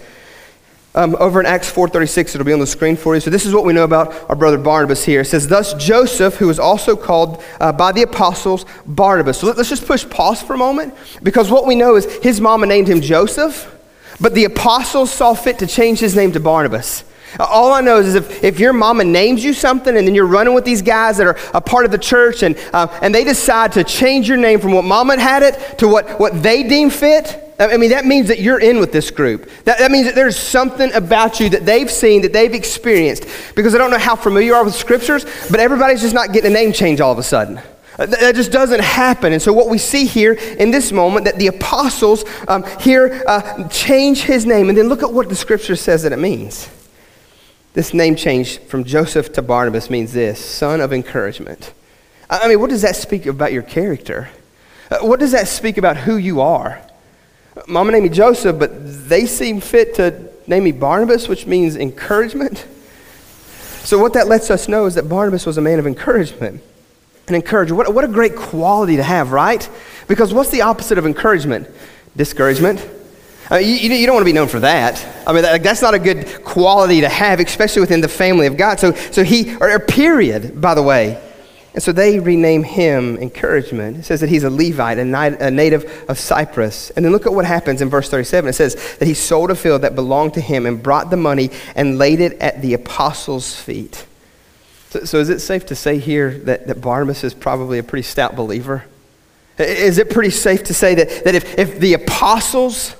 um, 0.95 1.15
over 1.19 1.39
in 1.39 1.45
Acts 1.45 1.71
4.36, 1.71 2.36
it'll 2.36 2.45
be 2.45 2.53
on 2.53 2.59
the 2.59 2.68
screen 2.68 2.95
for 2.95 3.13
you. 3.13 3.21
So 3.21 3.30
this 3.30 3.45
is 3.45 3.53
what 3.53 3.63
we 3.63 3.74
know 3.74 3.83
about 3.83 4.30
our 4.30 4.36
brother 4.36 4.57
Barnabas 4.57 5.06
here. 5.06 5.21
It 5.21 5.25
says, 5.25 5.47
Thus 5.47 5.74
Joseph, 5.75 6.36
who 6.36 6.47
was 6.47 6.59
also 6.59 6.95
called 6.95 7.44
uh, 7.59 7.71
by 7.71 7.91
the 7.91 8.01
apostles 8.01 8.65
Barnabas. 8.88 9.39
So 9.39 9.47
let, 9.47 9.57
let's 9.57 9.69
just 9.69 9.86
push 9.86 10.09
pause 10.09 10.41
for 10.41 10.53
a 10.53 10.57
moment, 10.57 10.95
because 11.21 11.51
what 11.51 11.68
we 11.68 11.75
know 11.75 11.95
is 11.95 12.06
his 12.24 12.41
mama 12.41 12.65
named 12.65 12.88
him 12.88 13.01
Joseph, 13.01 13.75
but 14.19 14.33
the 14.33 14.45
apostles 14.45 15.12
saw 15.12 15.36
fit 15.36 15.59
to 15.59 15.68
change 15.68 16.00
his 16.00 16.15
name 16.15 16.31
to 16.31 16.39
Barnabas. 16.39 17.03
All 17.39 17.71
I 17.71 17.81
know 17.81 18.00
is 18.00 18.15
if, 18.15 18.44
if 18.44 18.59
your 18.59 18.74
mama 18.74 19.03
names 19.03 19.44
you 19.44 19.53
something 19.53 19.95
and 19.95 20.07
then 20.07 20.15
you're 20.15 20.25
running 20.25 20.56
with 20.56 20.65
these 20.65 20.81
guys 20.81 21.18
that 21.18 21.27
are 21.27 21.38
a 21.53 21.62
part 21.62 21.85
of 21.85 21.92
the 21.92 21.97
church 22.00 22.42
and, 22.42 22.57
uh, 22.74 22.88
and 23.03 23.13
they 23.13 23.24
decide 23.24 23.74
to 23.74 23.83
change 23.83 24.27
your 24.27 24.38
name 24.38 24.59
from 24.59 24.71
what 24.71 24.83
mama 24.83 25.19
had 25.19 25.44
it 25.44 25.77
to 25.77 25.88
what, 25.88 26.19
what 26.19 26.42
they 26.42 26.63
deem 26.63 26.89
fit, 26.89 27.49
I 27.59 27.75
mean, 27.75 27.89
that 27.89 28.06
means 28.06 28.29
that 28.29 28.39
you're 28.39 28.59
in 28.59 28.79
with 28.79 28.94
this 28.94 29.11
group. 29.11 29.50
That, 29.65 29.79
that 29.79 29.91
means 29.91 30.06
that 30.06 30.15
there's 30.15 30.39
something 30.39 30.94
about 30.94 31.41
you 31.41 31.50
that 31.50 31.65
they've 31.65 31.91
seen, 31.91 32.21
that 32.21 32.31
they've 32.31 32.53
experienced. 32.53 33.25
Because 33.53 33.75
I 33.75 33.77
don't 33.77 33.91
know 33.91 33.97
how 33.97 34.15
familiar 34.15 34.47
you 34.47 34.53
are 34.56 34.63
with 34.63 34.75
scriptures, 34.75 35.25
but 35.51 35.59
everybody's 35.59 36.00
just 36.01 36.13
not 36.13 36.31
getting 36.31 36.51
a 36.51 36.53
name 36.53 36.71
change 36.71 37.01
all 37.01 37.11
of 37.11 37.17
a 37.17 37.23
sudden. 37.23 37.57
Uh, 38.00 38.06
that 38.06 38.33
just 38.33 38.53
doesn't 38.53 38.79
happen. 38.79 39.33
And 39.33 39.41
so, 39.41 39.51
what 39.51 39.67
we 39.67 39.77
see 39.77 40.06
here 40.06 40.31
in 40.31 40.71
this 40.71 40.94
moment, 40.94 41.25
that 41.25 41.38
the 41.38 41.47
apostles 41.47 42.23
um, 42.47 42.63
here 42.79 43.23
uh, 43.27 43.67
change 43.67 44.21
his 44.21 44.45
name. 44.45 44.69
And 44.69 44.77
then 44.77 44.88
look 44.88 45.03
at 45.03 45.11
what 45.11 45.27
the 45.27 45.35
scripture 45.35 45.75
says 45.75 46.03
that 46.03 46.13
it 46.13 46.19
means. 46.19 46.69
This 47.73 47.94
name 47.94 48.15
change 48.15 48.59
from 48.59 48.85
Joseph 48.85 49.33
to 49.33 49.41
Barnabas 49.41 49.89
means 49.89 50.13
this 50.13 50.44
son 50.44 50.79
of 50.79 50.94
encouragement. 50.94 51.73
I 52.29 52.47
mean, 52.47 52.61
what 52.61 52.69
does 52.69 52.83
that 52.83 52.95
speak 52.95 53.25
about 53.25 53.51
your 53.51 53.63
character? 53.63 54.29
Uh, 54.89 55.00
what 55.00 55.19
does 55.19 55.33
that 55.33 55.50
speak 55.50 55.77
about 55.77 55.97
who 55.97 56.15
you 56.15 56.39
are? 56.39 56.81
Mama 57.67 57.91
named 57.91 58.03
me 58.03 58.09
Joseph, 58.09 58.57
but 58.59 58.71
they 59.09 59.25
seem 59.25 59.61
fit 59.61 59.95
to 59.95 60.29
name 60.47 60.63
me 60.63 60.71
Barnabas, 60.71 61.27
which 61.27 61.45
means 61.45 61.75
encouragement. 61.75 62.65
So, 63.83 63.97
what 63.97 64.13
that 64.13 64.27
lets 64.27 64.50
us 64.50 64.67
know 64.67 64.85
is 64.85 64.95
that 64.95 65.07
Barnabas 65.07 65.45
was 65.45 65.57
a 65.57 65.61
man 65.61 65.79
of 65.79 65.88
encouragement. 65.88 66.61
An 67.27 67.35
encourager. 67.35 67.75
What, 67.75 67.94
what 67.94 68.03
a 68.03 68.07
great 68.07 68.35
quality 68.35 68.97
to 68.97 69.03
have, 69.03 69.31
right? 69.31 69.67
Because 70.07 70.33
what's 70.33 70.50
the 70.50 70.61
opposite 70.61 70.97
of 70.97 71.06
encouragement? 71.06 71.67
Discouragement. 72.15 72.79
Uh, 73.51 73.56
I 73.56 73.59
mean, 73.59 73.67
you, 73.67 73.91
you, 73.91 74.06
don't 74.06 74.15
want 74.15 74.23
to 74.23 74.29
be 74.29 74.33
known 74.33 74.47
for 74.47 74.59
that. 74.59 75.06
I 75.27 75.33
mean, 75.33 75.44
that, 75.44 75.63
that's 75.63 75.81
not 75.81 75.94
a 75.94 76.00
good 76.00 76.44
quality 76.44 77.01
to 77.01 77.09
have, 77.09 77.39
especially 77.39 77.81
within 77.81 78.01
the 78.01 78.07
family 78.07 78.47
of 78.47 78.57
God. 78.57 78.79
So, 78.79 78.94
so 78.94 79.23
he, 79.23 79.56
or, 79.57 79.71
or 79.71 79.79
period, 79.79 80.59
by 80.59 80.73
the 80.73 80.83
way. 80.83 81.21
And 81.74 81.83
so 81.83 81.92
they 81.92 82.19
rename 82.19 82.63
him 82.63 83.18
encouragement. 83.18 83.98
It 83.98 84.04
says 84.04 84.21
that 84.21 84.30
he's 84.30 84.44
a 84.44 84.50
Levite, 84.50 84.98
a 84.98 85.51
native 85.51 86.06
of 86.10 86.18
Cyprus. 86.18 86.89
And 86.92 87.06
then 87.06 87.12
look 87.12 87.27
at 87.27 87.33
what 87.33 87.45
happens 87.45 87.81
in 87.81 87.89
verse 87.89 88.10
37. 88.10 88.50
It 88.50 88.54
says 88.54 88.98
that 88.98 89.07
he 89.07 89.13
sold 89.13 89.51
a 89.51 89.56
field 89.56 89.83
that 89.83 89.94
belonged 89.94 90.33
to 90.33 90.42
him 90.42 90.66
and 90.66 90.81
brought 90.81 91.12
the 91.12 91.18
money 91.18 91.51
and 91.75 92.00
laid 92.00 92.21
it 92.21 92.33
at 92.39 92.62
the 92.62 92.74
apostles' 92.74 93.56
feet. 93.56 94.07
So, 94.89 95.06
so 95.06 95.19
is 95.19 95.30
it 95.30 95.39
safe 95.39 95.68
to 95.68 95.75
say 95.75 96.00
here 96.00 96.31
that, 96.39 96.66
that 96.68 96.81
Barnabas 96.81 97.24
is 97.24 97.36
probably 97.36 97.77
a 97.77 97.83
pretty 97.83 98.04
stout 98.04 98.36
believer? 98.36 98.86
Is 99.60 99.98
it 100.00 100.10
pretty 100.10 100.31
safe 100.31 100.63
to 100.66 100.74
say 100.74 100.95
that, 100.95 101.24
that 101.25 101.36
if, 101.36 101.60
if 101.60 101.80
the 101.80 101.94
apostles 101.94 102.95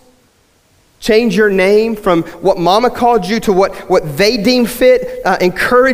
Change 1.00 1.36
your 1.36 1.50
name 1.50 1.96
from 1.96 2.24
what 2.24 2.58
mama 2.58 2.90
called 2.90 3.26
you 3.26 3.40
to 3.42 3.54
what, 3.54 3.74
what 3.90 4.18
they 4.18 4.36
deem 4.38 4.66
fit. 4.66 5.26
Uh, 5.26 5.38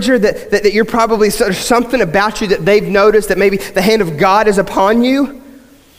her 0.07 0.17
that, 0.17 0.49
that, 0.49 0.63
that 0.63 0.73
you're 0.73 0.83
probably, 0.83 1.29
there's 1.29 1.59
something 1.59 2.01
about 2.01 2.41
you 2.41 2.47
that 2.47 2.65
they've 2.65 2.87
noticed 2.87 3.29
that 3.29 3.37
maybe 3.37 3.57
the 3.57 3.81
hand 3.81 4.01
of 4.01 4.17
God 4.17 4.47
is 4.47 4.57
upon 4.57 5.03
you. 5.03 5.43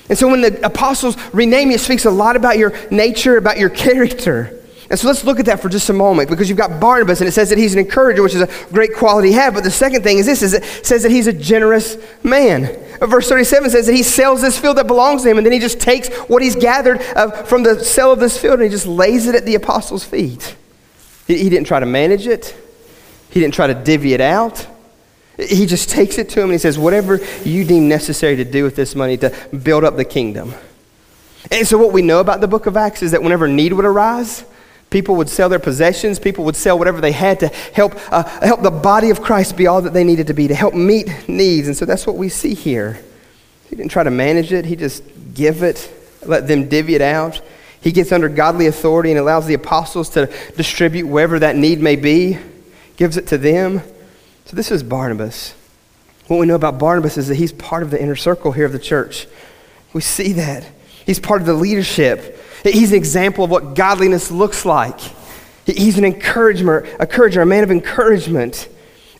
And 0.08 0.18
so 0.18 0.28
when 0.28 0.40
the 0.40 0.64
apostles 0.64 1.16
rename 1.32 1.70
you, 1.70 1.76
it 1.76 1.80
speaks 1.80 2.04
a 2.04 2.10
lot 2.10 2.36
about 2.36 2.58
your 2.58 2.72
nature, 2.90 3.36
about 3.36 3.58
your 3.58 3.70
character. 3.86 4.60
And 4.88 4.98
so 4.98 5.08
let's 5.08 5.24
look 5.24 5.40
at 5.40 5.46
that 5.46 5.60
for 5.60 5.68
just 5.68 5.88
a 5.90 5.92
moment 5.92 6.30
because 6.30 6.48
you've 6.48 6.58
got 6.58 6.80
Barnabas 6.80 7.20
and 7.20 7.28
it 7.28 7.32
says 7.32 7.50
that 7.50 7.58
he's 7.58 7.72
an 7.72 7.80
encourager, 7.80 8.22
which 8.22 8.34
is 8.34 8.42
a 8.42 8.48
great 8.72 8.94
quality 8.94 9.30
to 9.30 9.34
have. 9.34 9.54
But 9.54 9.64
the 9.64 9.70
second 9.70 10.02
thing 10.02 10.18
is 10.18 10.26
this 10.26 10.42
is 10.42 10.54
it 10.54 10.64
says 10.86 11.02
that 11.02 11.10
he's 11.10 11.26
a 11.26 11.32
generous 11.32 11.96
man. 12.22 12.66
Verse 13.00 13.28
37 13.28 13.70
says 13.70 13.86
that 13.86 13.92
he 13.92 14.04
sells 14.04 14.42
this 14.42 14.58
field 14.58 14.76
that 14.78 14.86
belongs 14.86 15.24
to 15.24 15.30
him 15.30 15.38
and 15.38 15.44
then 15.44 15.52
he 15.52 15.58
just 15.58 15.80
takes 15.80 16.08
what 16.28 16.40
he's 16.40 16.54
gathered 16.54 17.00
uh, 17.16 17.30
from 17.42 17.64
the 17.64 17.82
sale 17.82 18.12
of 18.12 18.20
this 18.20 18.38
field 18.38 18.54
and 18.54 18.64
he 18.64 18.68
just 18.68 18.86
lays 18.86 19.26
it 19.26 19.34
at 19.34 19.44
the 19.44 19.56
apostles' 19.56 20.04
feet. 20.04 20.56
He, 21.26 21.38
he 21.38 21.48
didn't 21.48 21.66
try 21.66 21.80
to 21.80 21.86
manage 21.86 22.26
it. 22.26 22.56
He 23.30 23.40
didn't 23.40 23.54
try 23.54 23.66
to 23.66 23.74
divvy 23.74 24.14
it 24.14 24.20
out. 24.20 24.66
He 25.36 25.66
just 25.66 25.90
takes 25.90 26.16
it 26.16 26.30
to 26.30 26.40
him 26.40 26.44
and 26.44 26.52
he 26.52 26.58
says, 26.58 26.78
whatever 26.78 27.20
you 27.44 27.64
deem 27.64 27.88
necessary 27.88 28.36
to 28.36 28.44
do 28.44 28.62
with 28.62 28.76
this 28.76 28.94
money 28.94 29.16
to 29.18 29.34
build 29.62 29.84
up 29.84 29.96
the 29.96 30.04
kingdom. 30.04 30.54
And 31.50 31.66
so 31.66 31.76
what 31.76 31.92
we 31.92 32.02
know 32.02 32.20
about 32.20 32.40
the 32.40 32.48
book 32.48 32.66
of 32.66 32.76
Acts 32.76 33.02
is 33.02 33.10
that 33.10 33.22
whenever 33.22 33.46
need 33.46 33.72
would 33.72 33.84
arise, 33.84 34.44
People 34.90 35.16
would 35.16 35.28
sell 35.28 35.48
their 35.48 35.58
possessions. 35.58 36.18
People 36.18 36.44
would 36.44 36.56
sell 36.56 36.78
whatever 36.78 37.00
they 37.00 37.12
had 37.12 37.40
to 37.40 37.48
help, 37.48 37.94
uh, 38.12 38.22
help 38.40 38.62
the 38.62 38.70
body 38.70 39.10
of 39.10 39.20
Christ 39.20 39.56
be 39.56 39.66
all 39.66 39.82
that 39.82 39.92
they 39.92 40.04
needed 40.04 40.28
to 40.28 40.34
be, 40.34 40.48
to 40.48 40.54
help 40.54 40.74
meet 40.74 41.28
needs. 41.28 41.66
And 41.66 41.76
so 41.76 41.84
that's 41.84 42.06
what 42.06 42.16
we 42.16 42.28
see 42.28 42.54
here. 42.54 43.00
He 43.68 43.76
didn't 43.76 43.90
try 43.90 44.04
to 44.04 44.10
manage 44.10 44.52
it, 44.52 44.64
he 44.64 44.76
just 44.76 45.02
give 45.34 45.62
it, 45.62 45.92
let 46.24 46.46
them 46.46 46.68
divvy 46.68 46.94
it 46.94 47.02
out. 47.02 47.40
He 47.80 47.92
gets 47.92 48.10
under 48.12 48.28
godly 48.28 48.66
authority 48.66 49.10
and 49.10 49.18
allows 49.18 49.46
the 49.46 49.54
apostles 49.54 50.08
to 50.10 50.26
distribute 50.56 51.06
wherever 51.06 51.38
that 51.40 51.56
need 51.56 51.80
may 51.80 51.96
be, 51.96 52.38
gives 52.96 53.16
it 53.16 53.26
to 53.28 53.38
them. 53.38 53.80
So 54.46 54.56
this 54.56 54.70
is 54.70 54.82
Barnabas. 54.82 55.54
What 56.26 56.38
we 56.38 56.46
know 56.46 56.54
about 56.54 56.78
Barnabas 56.78 57.16
is 57.16 57.28
that 57.28 57.36
he's 57.36 57.52
part 57.52 57.82
of 57.82 57.90
the 57.90 58.00
inner 58.00 58.16
circle 58.16 58.52
here 58.52 58.64
of 58.64 58.72
the 58.72 58.78
church. 58.78 59.26
We 59.92 60.00
see 60.00 60.32
that. 60.34 60.66
He's 61.04 61.20
part 61.20 61.40
of 61.40 61.46
the 61.46 61.54
leadership. 61.54 62.38
He's 62.64 62.90
an 62.90 62.96
example 62.96 63.44
of 63.44 63.50
what 63.50 63.74
godliness 63.74 64.30
looks 64.30 64.64
like. 64.64 64.98
He's 65.64 65.98
an 65.98 66.04
encourager, 66.04 66.82
a 67.40 67.46
man 67.46 67.64
of 67.64 67.70
encouragement. 67.70 68.68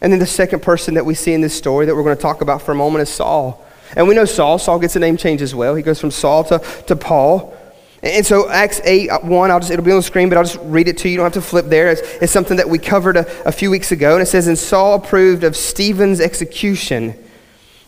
And 0.00 0.12
then 0.12 0.20
the 0.20 0.26
second 0.26 0.62
person 0.62 0.94
that 0.94 1.04
we 1.04 1.14
see 1.14 1.32
in 1.32 1.40
this 1.40 1.56
story 1.56 1.86
that 1.86 1.94
we're 1.94 2.04
going 2.04 2.16
to 2.16 2.22
talk 2.22 2.40
about 2.40 2.62
for 2.62 2.72
a 2.72 2.74
moment 2.76 3.02
is 3.02 3.08
Saul. 3.08 3.64
And 3.96 4.06
we 4.06 4.14
know 4.14 4.24
Saul. 4.24 4.58
Saul 4.58 4.78
gets 4.78 4.96
a 4.96 5.00
name 5.00 5.16
change 5.16 5.42
as 5.42 5.54
well. 5.54 5.74
He 5.74 5.82
goes 5.82 6.00
from 6.00 6.10
Saul 6.10 6.44
to, 6.44 6.58
to 6.86 6.96
Paul. 6.96 7.56
And 8.02 8.24
so 8.24 8.48
Acts 8.48 8.80
8, 8.84 9.08
uh, 9.08 9.18
1, 9.20 9.50
I'll 9.50 9.58
just, 9.58 9.72
it'll 9.72 9.84
be 9.84 9.90
on 9.90 9.96
the 9.96 10.02
screen, 10.02 10.28
but 10.28 10.38
I'll 10.38 10.44
just 10.44 10.60
read 10.62 10.86
it 10.86 10.98
to 10.98 11.08
you. 11.08 11.12
You 11.12 11.16
don't 11.16 11.24
have 11.24 11.42
to 11.42 11.48
flip 11.48 11.66
there. 11.66 11.90
It's, 11.90 12.02
it's 12.20 12.32
something 12.32 12.58
that 12.58 12.68
we 12.68 12.78
covered 12.78 13.16
a, 13.16 13.48
a 13.48 13.52
few 13.52 13.70
weeks 13.70 13.90
ago. 13.90 14.12
And 14.12 14.22
it 14.22 14.26
says, 14.26 14.46
And 14.46 14.58
Saul 14.58 14.94
approved 14.94 15.44
of 15.44 15.56
Stephen's 15.56 16.20
execution 16.20 17.18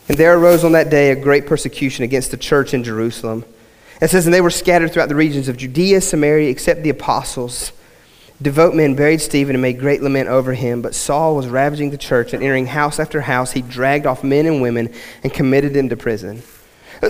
And 0.09 0.17
there 0.17 0.37
arose 0.37 0.65
on 0.65 0.73
that 0.73 0.91
day 0.91 1.11
a 1.11 1.17
great 1.17 1.47
persecution 1.47 2.05
against 2.05 2.31
the 2.31 2.37
church 2.37 2.73
in 2.73 2.83
Jerusalem. 2.83 3.45
It 4.01 4.11
says, 4.11 4.27
And 4.27 4.35
they 4.35 4.41
were 4.41 4.51
scattered 4.51 4.93
throughout 4.93 5.09
the 5.09 5.15
regions 5.15 5.49
of 5.49 5.57
Judea, 5.57 6.01
Samaria, 6.01 6.51
except 6.51 6.83
the 6.83 6.91
apostles. 6.91 7.73
Devout 8.41 8.75
men 8.75 8.95
buried 8.95 9.21
Stephen 9.21 9.57
and 9.57 9.63
made 9.63 9.81
great 9.81 10.01
lament 10.01 10.29
over 10.29 10.55
him. 10.55 10.81
But 10.81 10.95
Saul 10.95 11.35
was 11.35 11.49
ravaging 11.49 11.91
the 11.91 11.99
church, 11.99 12.33
and 12.33 12.43
entering 12.43 12.67
house 12.67 13.01
after 13.01 13.21
house, 13.21 13.53
he 13.53 13.63
dragged 13.63 14.07
off 14.07 14.23
men 14.23 14.47
and 14.47 14.63
women 14.63 14.93
and 15.25 15.33
committed 15.33 15.75
them 15.75 15.89
to 15.89 15.97
prison. 15.97 16.43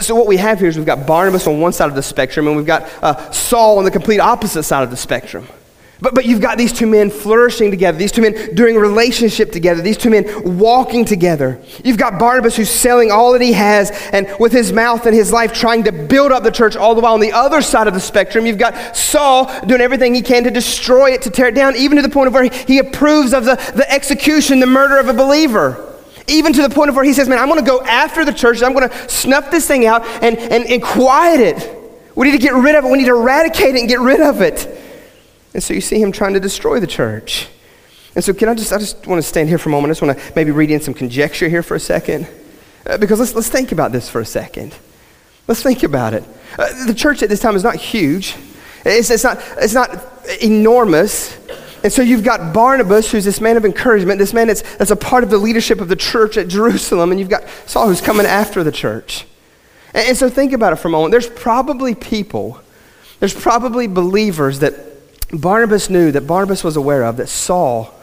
So, 0.01 0.15
what 0.15 0.27
we 0.27 0.37
have 0.39 0.59
here 0.59 0.69
is 0.69 0.77
we've 0.77 0.87
got 0.87 1.07
Barnabas 1.07 1.47
on 1.47 1.61
one 1.61 1.73
side 1.73 1.89
of 1.89 1.95
the 1.95 2.03
spectrum, 2.03 2.47
and 2.47 2.57
we've 2.57 2.67
got 2.67 2.91
uh, 3.03 3.31
Saul 3.31 3.79
on 3.79 3.85
the 3.85 3.91
complete 3.91 4.21
opposite 4.21 4.63
side 4.63 4.85
of 4.85 4.91
the 4.91 4.97
spectrum. 4.97 5.47
But, 6.01 6.15
but 6.15 6.27
you've 6.27 6.41
got 6.41 6.59
these 6.59 6.73
two 6.73 6.87
men 6.87 7.11
flourishing 7.11 7.73
together, 7.73 7.99
these 7.99 8.13
two 8.13 8.23
men 8.23 8.55
doing 8.55 8.77
relationship 8.77 9.51
together, 9.51 9.83
these 9.83 9.97
two 9.97 10.11
men 10.11 10.59
walking 10.59 11.05
together. 11.05 11.61
You've 11.83 11.99
got 11.99 12.21
Barnabas 12.21 12.57
who's 12.57 12.71
selling 12.71 13.11
all 13.11 13.33
that 13.33 13.43
he 13.43 13.53
has 13.55 13.91
and 14.13 14.29
with 14.39 14.53
his 14.53 14.73
mouth 14.73 15.07
and 15.07 15.15
his 15.15 15.33
life 15.33 15.53
trying 15.53 15.85
to 15.85 15.93
build 15.93 16.31
up 16.31 16.45
the 16.45 16.53
church 16.53 16.77
all 16.77 16.95
the 16.95 17.01
while 17.01 17.15
on 17.15 17.21
the 17.21 17.33
other 17.33 17.61
side 17.61 17.89
of 17.89 17.95
the 17.95 18.01
spectrum. 18.01 18.47
You've 18.47 18.59
got 18.59 18.97
Saul 18.97 19.47
doing 19.67 19.81
everything 19.81 20.15
he 20.15 20.23
can 20.23 20.45
to 20.45 20.53
destroy 20.53 21.11
it, 21.11 21.23
to 21.23 21.31
tear 21.31 21.49
it 21.49 21.57
down, 21.57 21.75
even 21.75 21.97
to 21.97 22.03
the 22.03 22.09
point 22.09 22.29
of 22.29 22.35
where 22.35 22.45
he 22.45 22.79
approves 22.79 23.35
of 23.35 23.45
the, 23.45 23.57
the 23.75 23.91
execution, 23.91 24.61
the 24.61 24.67
murder 24.67 24.99
of 24.99 25.09
a 25.09 25.15
believer. 25.15 25.85
Even 26.29 26.53
to 26.53 26.63
the 26.63 26.71
point 26.71 26.91
of 26.91 26.95
where 26.95 27.07
he 27.07 27.13
says, 27.15 27.29
Man, 27.29 27.39
I'm 27.39 27.49
going 27.49 27.59
to 27.59 27.69
go 27.69 27.81
after 27.83 28.25
the 28.25 28.35
church, 28.35 28.63
I'm 28.63 28.75
going 28.75 28.89
to 28.89 29.09
snuff 29.09 29.51
this 29.51 29.67
thing 29.67 29.87
out 29.87 30.05
and, 30.23 30.37
and, 30.39 30.65
and 30.65 30.83
quiet 30.83 31.41
it. 31.41 31.75
We 32.15 32.27
need 32.27 32.39
to 32.39 32.43
get 32.43 32.55
rid 32.55 32.75
of 32.77 32.85
it, 32.85 32.89
we 32.89 32.99
need 32.99 33.07
to 33.07 33.17
eradicate 33.17 33.75
it 33.75 33.81
and 33.81 33.89
get 33.89 33.99
rid 33.99 34.21
of 34.21 34.43
it. 34.43 34.78
And 35.55 35.63
so 35.63 35.75
you 35.75 35.81
see 35.81 36.01
him 36.01 36.13
trying 36.13 36.35
to 36.35 36.41
destroy 36.41 36.81
the 36.81 36.87
church. 36.87 37.49
And 38.15 38.25
so 38.25 38.33
can 38.33 38.49
I 38.49 38.55
just, 38.55 38.73
I 38.73 38.79
just 38.79 39.07
want 39.07 39.23
to 39.23 39.29
stand 39.29 39.49
here 39.49 39.59
for 39.59 39.69
a 39.69 39.73
moment. 39.73 39.91
I 39.91 39.93
just 39.93 40.03
want 40.03 40.19
to 40.19 40.33
maybe 40.35 40.51
read 40.51 40.71
in 40.71 40.81
some 40.81 40.95
conjecture 40.95 41.49
here 41.49 41.63
for 41.63 41.75
a 41.75 41.81
second. 41.81 42.29
Uh, 42.87 42.99
because 42.99 43.21
let's, 43.21 43.35
let's 43.35 43.49
think 43.49 43.73
about 43.73 43.93
this 43.93 44.09
for 44.09 44.21
a 44.21 44.27
second. 44.27 44.75
Let's 45.47 45.63
think 45.63 45.83
about 45.83 46.15
it. 46.15 46.25
Uh, 46.59 46.87
the 46.87 46.95
church 46.95 47.23
at 47.23 47.29
this 47.29 47.41
time 47.41 47.57
is 47.57 47.63
not 47.63 47.77
huge. 47.77 48.35
It's, 48.85 49.11
it's, 49.11 49.25
not, 49.25 49.39
it's 49.59 49.75
not 49.75 50.05
enormous. 50.43 51.37
And 51.85 51.93
so 51.93 52.03
you've 52.03 52.25
got 52.25 52.53
Barnabas, 52.53 53.13
who's 53.13 53.25
this 53.25 53.41
man 53.41 53.57
of 53.57 53.65
encouragement, 53.65 54.19
this 54.19 54.33
man 54.33 54.49
that's, 54.49 54.63
that's 54.77 54.91
a 54.91 54.97
part 54.97 55.23
of 55.23 55.31
the 55.31 55.39
leadership 55.39 55.81
of 55.81 55.89
the 55.89 55.97
church 55.97 56.37
at 56.37 56.49
Jerusalem, 56.49 57.11
and 57.11 57.21
you've 57.21 57.29
got 57.29 57.49
Saul 57.67 57.89
who's 57.89 58.01
coming 58.01 58.27
after 58.27 58.65
the 58.65 58.73
church. 58.73 59.27
And, 59.95 60.09
and 60.09 60.17
so 60.17 60.29
think 60.29 60.53
about 60.53 60.73
it 60.73 60.77
for 60.77 60.89
a 60.89 60.91
moment. 60.91 61.13
There's 61.13 61.29
probably 61.29 61.95
people, 61.95 62.61
there's 63.21 63.35
probably 63.35 63.87
believers 63.87 64.59
that 64.59 64.75
Barnabas 65.33 65.91
knew, 65.91 66.11
that 66.13 66.27
Barnabas 66.27 66.65
was 66.65 66.77
aware 66.77 67.05
of, 67.05 67.19
that 67.19 67.29
Saul 67.29 67.95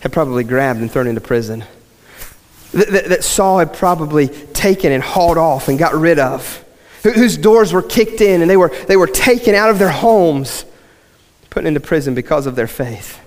had 0.00 0.12
probably 0.12 0.44
grabbed 0.44 0.80
and 0.80 0.90
thrown 0.90 1.06
into 1.06 1.20
prison. 1.20 1.64
That, 2.72 2.88
that, 2.88 3.08
that 3.08 3.24
Saul 3.24 3.58
had 3.58 3.72
probably 3.72 4.28
taken 4.28 4.92
and 4.92 5.02
hauled 5.02 5.38
off 5.38 5.68
and 5.68 5.78
got 5.78 5.94
rid 5.94 6.18
of. 6.18 6.64
Whose 7.02 7.36
doors 7.36 7.72
were 7.72 7.82
kicked 7.82 8.20
in 8.20 8.42
and 8.42 8.50
they 8.50 8.56
were, 8.56 8.74
they 8.86 8.96
were 8.96 9.06
taken 9.06 9.54
out 9.54 9.70
of 9.70 9.78
their 9.78 9.90
homes, 9.90 10.64
put 11.50 11.64
into 11.64 11.78
prison 11.78 12.14
because 12.14 12.46
of 12.46 12.56
their 12.56 12.66
faith. 12.66 13.20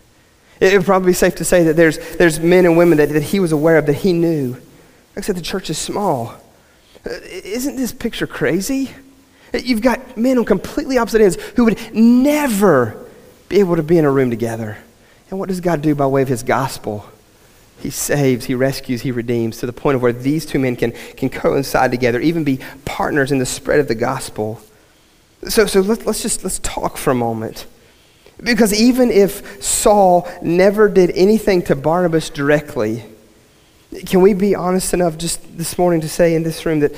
It 0.60 0.74
would 0.74 0.86
probably 0.86 1.12
be 1.12 1.14
safe 1.14 1.36
to 1.36 1.46
say 1.46 1.64
that 1.64 1.78
there's, 1.78 1.98
there's 2.18 2.40
men 2.40 2.66
and 2.66 2.78
women 2.78 2.98
that, 2.98 3.10
that 3.10 3.24
he 3.24 3.40
was 3.40 3.54
aware 3.54 3.78
of, 3.78 3.86
that 3.86 3.94
he 3.94 4.12
knew. 4.12 4.52
Like 4.52 5.20
I 5.20 5.22
said, 5.22 5.38
the 5.38 5.42
church 5.42 5.70
is 5.70 5.78
small. 5.78 6.36
Uh, 7.06 7.12
isn't 7.24 7.78
this 7.78 7.94
picture 7.94 8.28
crazy? 8.28 8.92
You've 9.54 9.82
got 9.82 10.18
men 10.18 10.38
on 10.38 10.44
completely 10.44 10.98
opposite 10.98 11.22
ends 11.22 11.38
who 11.56 11.64
would 11.66 11.94
never 11.94 13.09
be 13.50 13.60
able 13.60 13.76
to 13.76 13.84
be 13.84 13.98
in 13.98 14.06
a 14.06 14.12
room 14.12 14.30
together. 14.30 14.78
And 15.30 15.40
what 15.40 15.50
does 15.50 15.60
God 15.60 15.82
do 15.82 15.94
by 15.96 16.08
way 16.08 16.22
of 16.22 16.28
his 16.28 16.44
gospel? 16.44 17.06
He 17.80 17.90
saves, 17.90 18.46
he 18.46 18.56
rescues, 18.56 19.02
he 19.02 19.12
redeems 19.12 19.58
to 19.60 19.66
the 19.66 19.74
point 19.74 19.96
of 19.96 20.02
where 20.02 20.14
these 20.14 20.46
two 20.46 20.60
men 20.60 20.76
can, 20.76 20.92
can 21.18 21.30
coincide 21.30 21.92
together, 21.92 22.20
even 22.20 22.44
be 22.44 22.60
partners 22.86 23.32
in 23.32 23.40
the 23.40 23.46
spread 23.46 23.80
of 23.80 23.88
the 23.88 23.96
gospel. 23.96 24.62
So, 25.48 25.66
so 25.66 25.80
let, 25.82 26.06
let's 26.06 26.22
just 26.22 26.44
let's 26.44 26.60
talk 26.60 26.98
for 26.98 27.12
a 27.12 27.16
moment. 27.16 27.66
Because 28.42 28.74
even 28.74 29.12
if 29.12 29.64
Saul 29.64 30.28
never 30.42 30.90
did 30.90 31.12
anything 31.12 31.62
to 31.64 31.76
Barnabas 31.76 32.30
directly, 32.30 33.04
can 34.06 34.22
we 34.22 34.34
be 34.34 34.56
honest 34.56 34.94
enough 34.94 35.18
just 35.18 35.58
this 35.58 35.78
morning 35.78 36.02
to 36.02 36.10
say 36.10 36.36
in 36.36 36.44
this 36.44 36.66
room 36.66 36.80
that, 36.82 36.94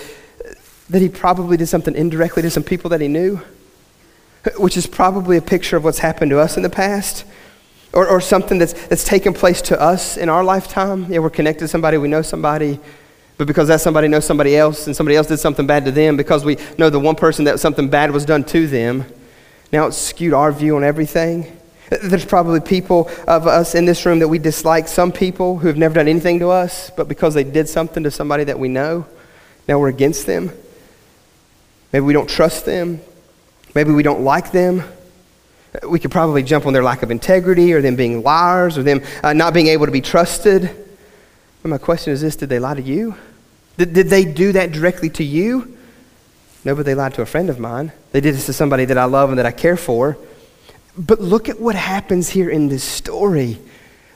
that 0.89 1.01
he 1.01 1.09
probably 1.09 1.57
did 1.57 1.67
something 1.67 1.95
indirectly 1.95 2.41
to 2.41 2.49
some 2.49 2.63
people 2.63 2.89
that 2.89 3.01
he 3.01 3.07
knew? 3.07 3.41
Which 4.57 4.77
is 4.77 4.87
probably 4.87 5.37
a 5.37 5.41
picture 5.41 5.77
of 5.77 5.83
what's 5.83 5.99
happened 5.99 6.31
to 6.31 6.39
us 6.39 6.57
in 6.57 6.63
the 6.63 6.69
past 6.69 7.25
or, 7.93 8.07
or 8.07 8.21
something 8.21 8.57
that's, 8.57 8.73
that's 8.87 9.03
taken 9.03 9.33
place 9.33 9.61
to 9.61 9.79
us 9.79 10.17
in 10.17 10.29
our 10.29 10.43
lifetime. 10.43 11.11
Yeah, 11.11 11.19
we're 11.19 11.29
connected 11.29 11.61
to 11.61 11.67
somebody, 11.67 11.97
we 11.97 12.07
know 12.07 12.21
somebody, 12.21 12.79
but 13.37 13.47
because 13.47 13.67
that 13.67 13.81
somebody 13.81 14.07
knows 14.07 14.25
somebody 14.25 14.55
else 14.55 14.87
and 14.87 14.95
somebody 14.95 15.15
else 15.15 15.27
did 15.27 15.37
something 15.37 15.67
bad 15.67 15.85
to 15.85 15.91
them, 15.91 16.17
because 16.17 16.45
we 16.45 16.57
know 16.77 16.89
the 16.89 16.99
one 16.99 17.15
person 17.15 17.45
that 17.45 17.59
something 17.59 17.89
bad 17.89 18.11
was 18.11 18.25
done 18.25 18.43
to 18.45 18.67
them, 18.67 19.05
now 19.71 19.87
it's 19.87 19.97
skewed 19.97 20.33
our 20.33 20.51
view 20.51 20.75
on 20.75 20.83
everything. 20.83 21.57
There's 22.01 22.25
probably 22.25 22.61
people 22.61 23.09
of 23.27 23.47
us 23.47 23.75
in 23.75 23.85
this 23.85 24.05
room 24.05 24.19
that 24.19 24.27
we 24.27 24.39
dislike, 24.39 24.87
some 24.87 25.11
people 25.11 25.57
who 25.57 25.67
have 25.67 25.77
never 25.77 25.95
done 25.95 26.07
anything 26.07 26.39
to 26.39 26.49
us, 26.49 26.89
but 26.89 27.07
because 27.07 27.33
they 27.33 27.43
did 27.43 27.67
something 27.67 28.03
to 28.03 28.11
somebody 28.11 28.45
that 28.45 28.57
we 28.57 28.69
know, 28.69 29.05
now 29.67 29.77
we're 29.77 29.89
against 29.89 30.25
them. 30.25 30.51
Maybe 31.91 32.05
we 32.05 32.13
don't 32.13 32.29
trust 32.29 32.65
them. 32.65 33.01
Maybe 33.73 33.91
we 33.91 34.03
don't 34.03 34.21
like 34.21 34.51
them. 34.51 34.83
We 35.87 35.99
could 35.99 36.11
probably 36.11 36.43
jump 36.43 36.65
on 36.65 36.73
their 36.73 36.83
lack 36.83 37.01
of 37.01 37.11
integrity 37.11 37.73
or 37.73 37.81
them 37.81 37.95
being 37.95 38.23
liars 38.23 38.77
or 38.77 38.83
them 38.83 39.01
uh, 39.23 39.33
not 39.33 39.53
being 39.53 39.67
able 39.67 39.85
to 39.85 39.91
be 39.91 40.01
trusted. 40.01 40.69
But 41.61 41.69
my 41.69 41.77
question 41.77 42.11
is 42.11 42.21
this 42.21 42.35
did 42.35 42.49
they 42.49 42.59
lie 42.59 42.73
to 42.73 42.81
you? 42.81 43.15
Did, 43.77 43.93
did 43.93 44.07
they 44.07 44.25
do 44.25 44.51
that 44.51 44.71
directly 44.71 45.09
to 45.11 45.23
you? 45.23 45.77
No, 46.65 46.75
but 46.75 46.85
they 46.85 46.93
lied 46.93 47.13
to 47.15 47.21
a 47.21 47.25
friend 47.25 47.49
of 47.49 47.59
mine. 47.59 47.91
They 48.11 48.21
did 48.21 48.35
this 48.35 48.45
to 48.47 48.53
somebody 48.53 48.85
that 48.85 48.97
I 48.97 49.05
love 49.05 49.29
and 49.29 49.39
that 49.39 49.45
I 49.45 49.51
care 49.51 49.77
for. 49.77 50.17
But 50.97 51.21
look 51.21 51.49
at 51.49 51.59
what 51.59 51.75
happens 51.75 52.29
here 52.29 52.49
in 52.49 52.67
this 52.67 52.83
story. 52.83 53.59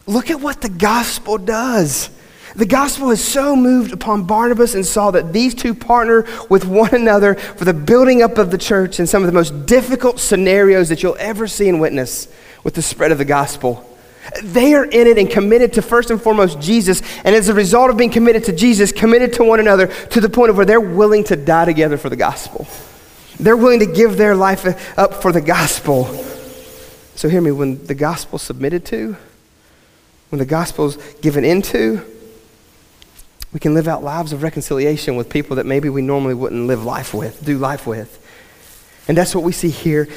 Look 0.06 0.30
at 0.30 0.40
what 0.40 0.62
the 0.62 0.70
gospel 0.70 1.38
does. 1.38 2.10
The 2.56 2.66
gospel 2.66 3.10
has 3.10 3.22
so 3.22 3.56
moved 3.56 3.92
upon 3.92 4.24
Barnabas 4.24 4.76
and 4.76 4.86
Saul 4.86 5.12
that 5.12 5.34
these 5.34 5.54
two 5.54 5.74
partner 5.74 6.26
with 6.50 6.64
one 6.64 6.96
another 6.96 7.36
for 7.36 7.66
the 7.66 7.74
building 7.74 8.22
up 8.22 8.38
of 8.38 8.50
the 8.50 8.58
church 8.58 9.00
in 9.00 9.08
some 9.08 9.24
of 9.24 9.28
the 9.28 9.34
most 9.34 9.66
difficult 9.66 10.20
scenarios 10.20 10.88
that 10.88 11.04
you'll 11.04 11.18
ever 11.20 11.48
see 11.48 11.68
and 11.68 11.82
witness 11.82 12.30
with 12.64 12.74
the 12.76 12.82
spread 12.82 13.12
of 13.12 13.18
the 13.18 13.26
gospel. 13.26 13.86
They 14.42 14.74
are 14.74 14.86
in 14.86 15.06
it 15.06 15.18
and 15.18 15.30
committed 15.30 15.74
to 15.74 15.82
first 15.82 16.10
and 16.10 16.22
foremost 16.22 16.62
Jesus, 16.62 17.02
and 17.24 17.36
as 17.36 17.50
a 17.50 17.54
result 17.54 17.90
of 17.90 17.98
being 17.98 18.10
committed 18.10 18.46
to 18.46 18.54
Jesus, 18.54 18.92
committed 18.92 19.34
to 19.34 19.44
one 19.44 19.60
another 19.60 19.88
to 19.88 20.22
the 20.22 20.30
point 20.30 20.50
of 20.50 20.58
where 20.58 20.66
they're 20.66 20.80
willing 20.80 21.26
to 21.26 21.36
die 21.36 21.66
together 21.66 21.98
for 21.98 22.10
the 22.10 22.16
gospel. 22.16 22.66
They're 23.38 23.58
willing 23.58 23.80
to 23.80 23.86
give 23.86 24.16
their 24.16 24.34
life 24.34 24.98
up 24.98 25.22
for 25.22 25.34
the 25.34 25.42
gospel. 25.42 26.06
So 27.16 27.28
hear 27.28 27.42
me, 27.42 27.52
when 27.52 27.86
the 27.86 27.96
gospel's 27.96 28.42
submitted 28.42 28.86
to, 28.86 29.18
when 30.30 30.40
the 30.40 30.46
gospel's 30.46 30.98
given 31.22 31.44
into, 31.44 32.02
we 33.56 33.60
can 33.62 33.74
live 33.74 33.88
out 33.88 34.04
lives 34.04 34.34
of 34.34 34.44
reconciliation 34.44 35.16
with 35.16 35.30
people 35.30 35.56
that 35.56 35.66
maybe 35.66 35.88
we 35.88 36.02
normally 36.02 36.34
wouldn't 36.34 36.68
live 36.68 36.84
life 36.84 37.14
with, 37.14 37.46
do 37.46 37.58
life 37.58 37.88
with. 37.88 38.22
And 39.08 39.16
that's 39.16 39.34
what 39.34 39.46
we 39.46 39.54
see 39.54 39.70
here 39.70 40.10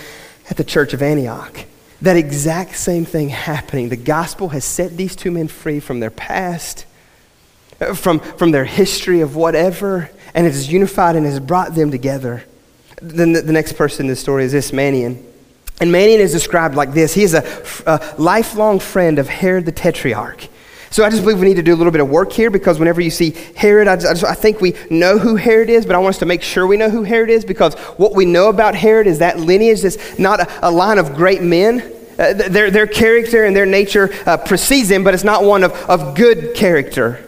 at 0.50 0.56
the 0.56 0.64
church 0.64 0.92
of 0.92 1.02
Antioch. 1.02 1.64
That 2.02 2.16
exact 2.16 2.74
same 2.74 3.04
thing 3.04 3.28
happening. 3.28 3.90
The 3.90 3.96
gospel 3.96 4.48
has 4.48 4.64
set 4.64 4.96
these 4.96 5.14
two 5.14 5.30
men 5.30 5.46
free 5.46 5.78
from 5.78 6.00
their 6.00 6.10
past, 6.10 6.84
uh, 7.80 7.94
from, 7.94 8.18
from 8.18 8.50
their 8.50 8.64
history 8.64 9.20
of 9.20 9.36
whatever, 9.36 10.10
and 10.34 10.44
it 10.44 10.50
has 10.50 10.72
unified 10.72 11.14
and 11.14 11.24
has 11.24 11.38
brought 11.38 11.76
them 11.76 11.92
together. 11.92 12.42
Then 13.00 13.34
the, 13.34 13.52
next 13.52 13.74
person 13.74 14.06
in 14.06 14.10
the 14.10 14.16
story 14.16 14.46
is 14.46 14.50
this 14.50 14.72
Manaen. 14.72 15.24
And 15.80 15.92
Manaen 15.92 16.18
is 16.18 16.32
described 16.32 16.74
like 16.74 16.92
this 16.92 17.14
He 17.14 17.22
is 17.22 17.34
a, 17.34 17.64
a 17.86 18.16
lifelong 18.18 18.80
friend 18.80 19.20
of 19.20 19.28
Herod 19.28 19.64
the 19.64 19.70
Tetrarch. 19.70 20.48
So 20.90 21.04
I 21.04 21.10
just 21.10 21.22
believe 21.22 21.38
we 21.38 21.46
need 21.46 21.56
to 21.56 21.62
do 21.62 21.74
a 21.74 21.76
little 21.76 21.92
bit 21.92 22.00
of 22.00 22.08
work 22.08 22.32
here 22.32 22.50
because 22.50 22.78
whenever 22.78 23.00
you 23.00 23.10
see 23.10 23.30
Herod, 23.56 23.88
I, 23.88 23.96
just, 23.96 24.06
I, 24.06 24.12
just, 24.14 24.24
I, 24.24 24.34
think 24.34 24.60
we 24.60 24.74
know 24.90 25.18
who 25.18 25.36
Herod 25.36 25.68
is, 25.68 25.84
but 25.84 25.94
I 25.94 25.98
want 25.98 26.14
us 26.14 26.18
to 26.20 26.26
make 26.26 26.42
sure 26.42 26.66
we 26.66 26.78
know 26.78 26.88
who 26.88 27.02
Herod 27.02 27.28
is 27.28 27.44
because 27.44 27.74
what 27.96 28.14
we 28.14 28.24
know 28.24 28.48
about 28.48 28.74
Herod 28.74 29.06
is 29.06 29.18
that 29.18 29.38
lineage 29.38 29.84
is 29.84 30.18
not 30.18 30.40
a, 30.40 30.68
a 30.68 30.70
line 30.70 30.98
of 30.98 31.14
great 31.14 31.42
men. 31.42 31.80
Uh, 32.18 32.32
their, 32.32 32.70
their 32.70 32.86
character 32.86 33.44
and 33.44 33.54
their 33.54 33.66
nature 33.66 34.10
uh, 34.26 34.36
precedes 34.38 34.88
them, 34.88 35.04
but 35.04 35.14
it's 35.14 35.24
not 35.24 35.44
one 35.44 35.62
of, 35.62 35.72
of 35.88 36.16
good 36.16 36.54
character. 36.56 37.24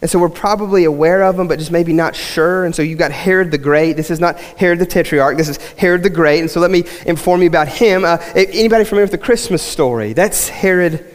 And 0.00 0.10
so 0.10 0.18
we're 0.18 0.30
probably 0.30 0.84
aware 0.84 1.22
of 1.22 1.36
them, 1.36 1.46
but 1.46 1.58
just 1.58 1.70
maybe 1.70 1.92
not 1.92 2.16
sure. 2.16 2.64
And 2.64 2.74
so 2.74 2.80
you've 2.80 2.98
got 2.98 3.12
Herod 3.12 3.50
the 3.50 3.58
Great. 3.58 3.92
This 3.92 4.10
is 4.10 4.18
not 4.18 4.40
Herod 4.40 4.78
the 4.78 4.86
Tetrarch. 4.86 5.36
This 5.36 5.50
is 5.50 5.58
Herod 5.74 6.02
the 6.02 6.10
Great. 6.10 6.40
And 6.40 6.50
so 6.50 6.58
let 6.58 6.70
me 6.70 6.84
inform 7.04 7.42
you 7.42 7.48
about 7.48 7.68
him. 7.68 8.06
Uh, 8.06 8.16
anybody 8.34 8.84
familiar 8.84 9.04
with 9.04 9.12
the 9.12 9.18
Christmas 9.18 9.62
story? 9.62 10.14
That's 10.14 10.48
Herod 10.48 11.06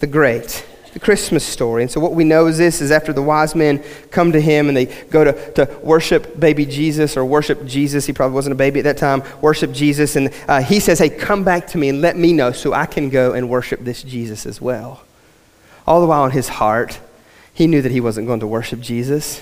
the 0.00 0.08
Great 0.08 0.66
the 0.92 1.00
Christmas 1.00 1.44
story. 1.44 1.82
And 1.82 1.90
so 1.90 2.00
what 2.00 2.12
we 2.12 2.22
know 2.22 2.46
is 2.46 2.58
this 2.58 2.80
is 2.80 2.90
after 2.90 3.12
the 3.12 3.22
wise 3.22 3.54
men 3.54 3.82
come 4.10 4.32
to 4.32 4.40
him 4.40 4.68
and 4.68 4.76
they 4.76 4.86
go 4.86 5.24
to, 5.24 5.52
to 5.52 5.78
worship 5.82 6.38
baby 6.38 6.66
Jesus 6.66 7.16
or 7.16 7.24
worship 7.24 7.64
Jesus. 7.64 8.06
He 8.06 8.12
probably 8.12 8.34
wasn't 8.34 8.52
a 8.52 8.56
baby 8.56 8.80
at 8.80 8.84
that 8.84 8.98
time. 8.98 9.22
Worship 9.40 9.72
Jesus. 9.72 10.16
And 10.16 10.30
uh, 10.46 10.62
he 10.62 10.80
says, 10.80 10.98
hey, 10.98 11.08
come 11.08 11.44
back 11.44 11.66
to 11.68 11.78
me 11.78 11.88
and 11.88 12.02
let 12.02 12.16
me 12.16 12.32
know 12.34 12.52
so 12.52 12.74
I 12.74 12.86
can 12.86 13.08
go 13.08 13.32
and 13.32 13.48
worship 13.48 13.80
this 13.80 14.02
Jesus 14.02 14.44
as 14.44 14.60
well. 14.60 15.02
All 15.86 16.00
the 16.00 16.06
while 16.06 16.26
in 16.26 16.32
his 16.32 16.48
heart, 16.48 17.00
he 17.54 17.66
knew 17.66 17.80
that 17.82 17.92
he 17.92 18.00
wasn't 18.00 18.26
going 18.26 18.40
to 18.40 18.46
worship 18.46 18.80
Jesus. 18.80 19.40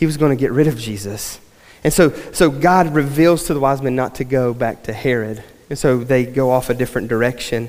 he 0.00 0.06
was 0.06 0.16
going 0.16 0.34
to 0.34 0.40
get 0.40 0.50
rid 0.50 0.66
of 0.66 0.78
Jesus. 0.78 1.38
And 1.84 1.92
so, 1.92 2.10
so 2.32 2.50
God 2.50 2.94
reveals 2.94 3.44
to 3.44 3.54
the 3.54 3.60
wise 3.60 3.82
men 3.82 3.94
not 3.94 4.14
to 4.14 4.24
go 4.24 4.54
back 4.54 4.84
to 4.84 4.94
Herod. 4.94 5.44
And 5.68 5.78
so 5.78 5.98
they 5.98 6.24
go 6.24 6.50
off 6.50 6.70
a 6.70 6.74
different 6.74 7.08
direction. 7.08 7.68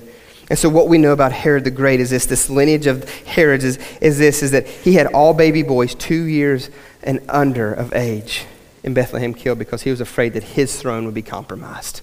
And 0.51 0.60
so 0.60 0.67
what 0.67 0.89
we 0.89 0.98
know 0.98 1.13
about 1.13 1.31
Herod 1.31 1.63
the 1.63 1.72
Great 1.72 2.01
is 2.01 2.10
this, 2.10 2.25
this 2.25 2.50
lineage 2.50 2.86
of 2.86 3.10
Herods 3.24 3.63
is, 3.63 3.79
is 4.01 4.17
this, 4.17 4.43
is 4.43 4.51
that 4.51 4.67
he 4.67 4.96
had 4.96 5.08
all 5.08 5.34
baby 5.34 5.63
boys 5.63 5.96
two 5.96 6.24
years 6.24 6.70
and 7.03 7.22
under 7.29 7.74
of 7.74 7.93
age 7.93 8.43
in 8.84 8.93
Bethlehem 8.93 9.34
killed 9.34 9.60
because 9.60 9.84
he 9.84 9.89
was 9.89 10.01
afraid 10.01 10.34
that 10.34 10.43
his 10.43 10.77
throne 10.77 11.05
would 11.05 11.13
be 11.13 11.22
compromised. 11.22 12.01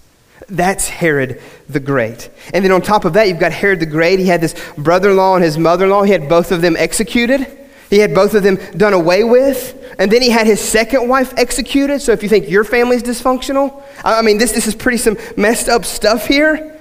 That's 0.48 0.88
Herod 0.88 1.42
the 1.68 1.78
Great. 1.78 2.30
And 2.54 2.64
then 2.64 2.72
on 2.72 2.80
top 2.80 3.04
of 3.04 3.12
that, 3.12 3.28
you've 3.28 3.38
got 3.38 3.52
Herod 3.52 3.80
the 3.80 3.86
Great. 3.86 4.18
He 4.18 4.24
had 4.24 4.40
this 4.40 4.54
brother 4.78 5.10
in 5.10 5.18
law 5.18 5.34
and 5.34 5.44
his 5.44 5.58
mother 5.58 5.84
in 5.84 5.90
law. 5.90 6.04
He 6.04 6.12
had 6.12 6.26
both 6.26 6.50
of 6.50 6.62
them 6.62 6.74
executed, 6.74 7.46
he 7.90 7.98
had 7.98 8.14
both 8.14 8.32
of 8.32 8.44
them 8.44 8.56
done 8.78 8.94
away 8.94 9.24
with. 9.24 9.74
And 9.98 10.10
then 10.10 10.22
he 10.22 10.30
had 10.30 10.46
his 10.46 10.58
second 10.58 11.06
wife 11.06 11.34
executed. 11.36 12.00
So 12.00 12.12
if 12.12 12.22
you 12.22 12.30
think 12.30 12.48
your 12.48 12.64
family's 12.64 13.02
dysfunctional, 13.02 13.82
I 14.02 14.22
mean, 14.22 14.38
this, 14.38 14.52
this 14.52 14.66
is 14.66 14.74
pretty 14.74 14.96
some 14.96 15.18
messed 15.36 15.68
up 15.68 15.84
stuff 15.84 16.26
here. 16.26 16.77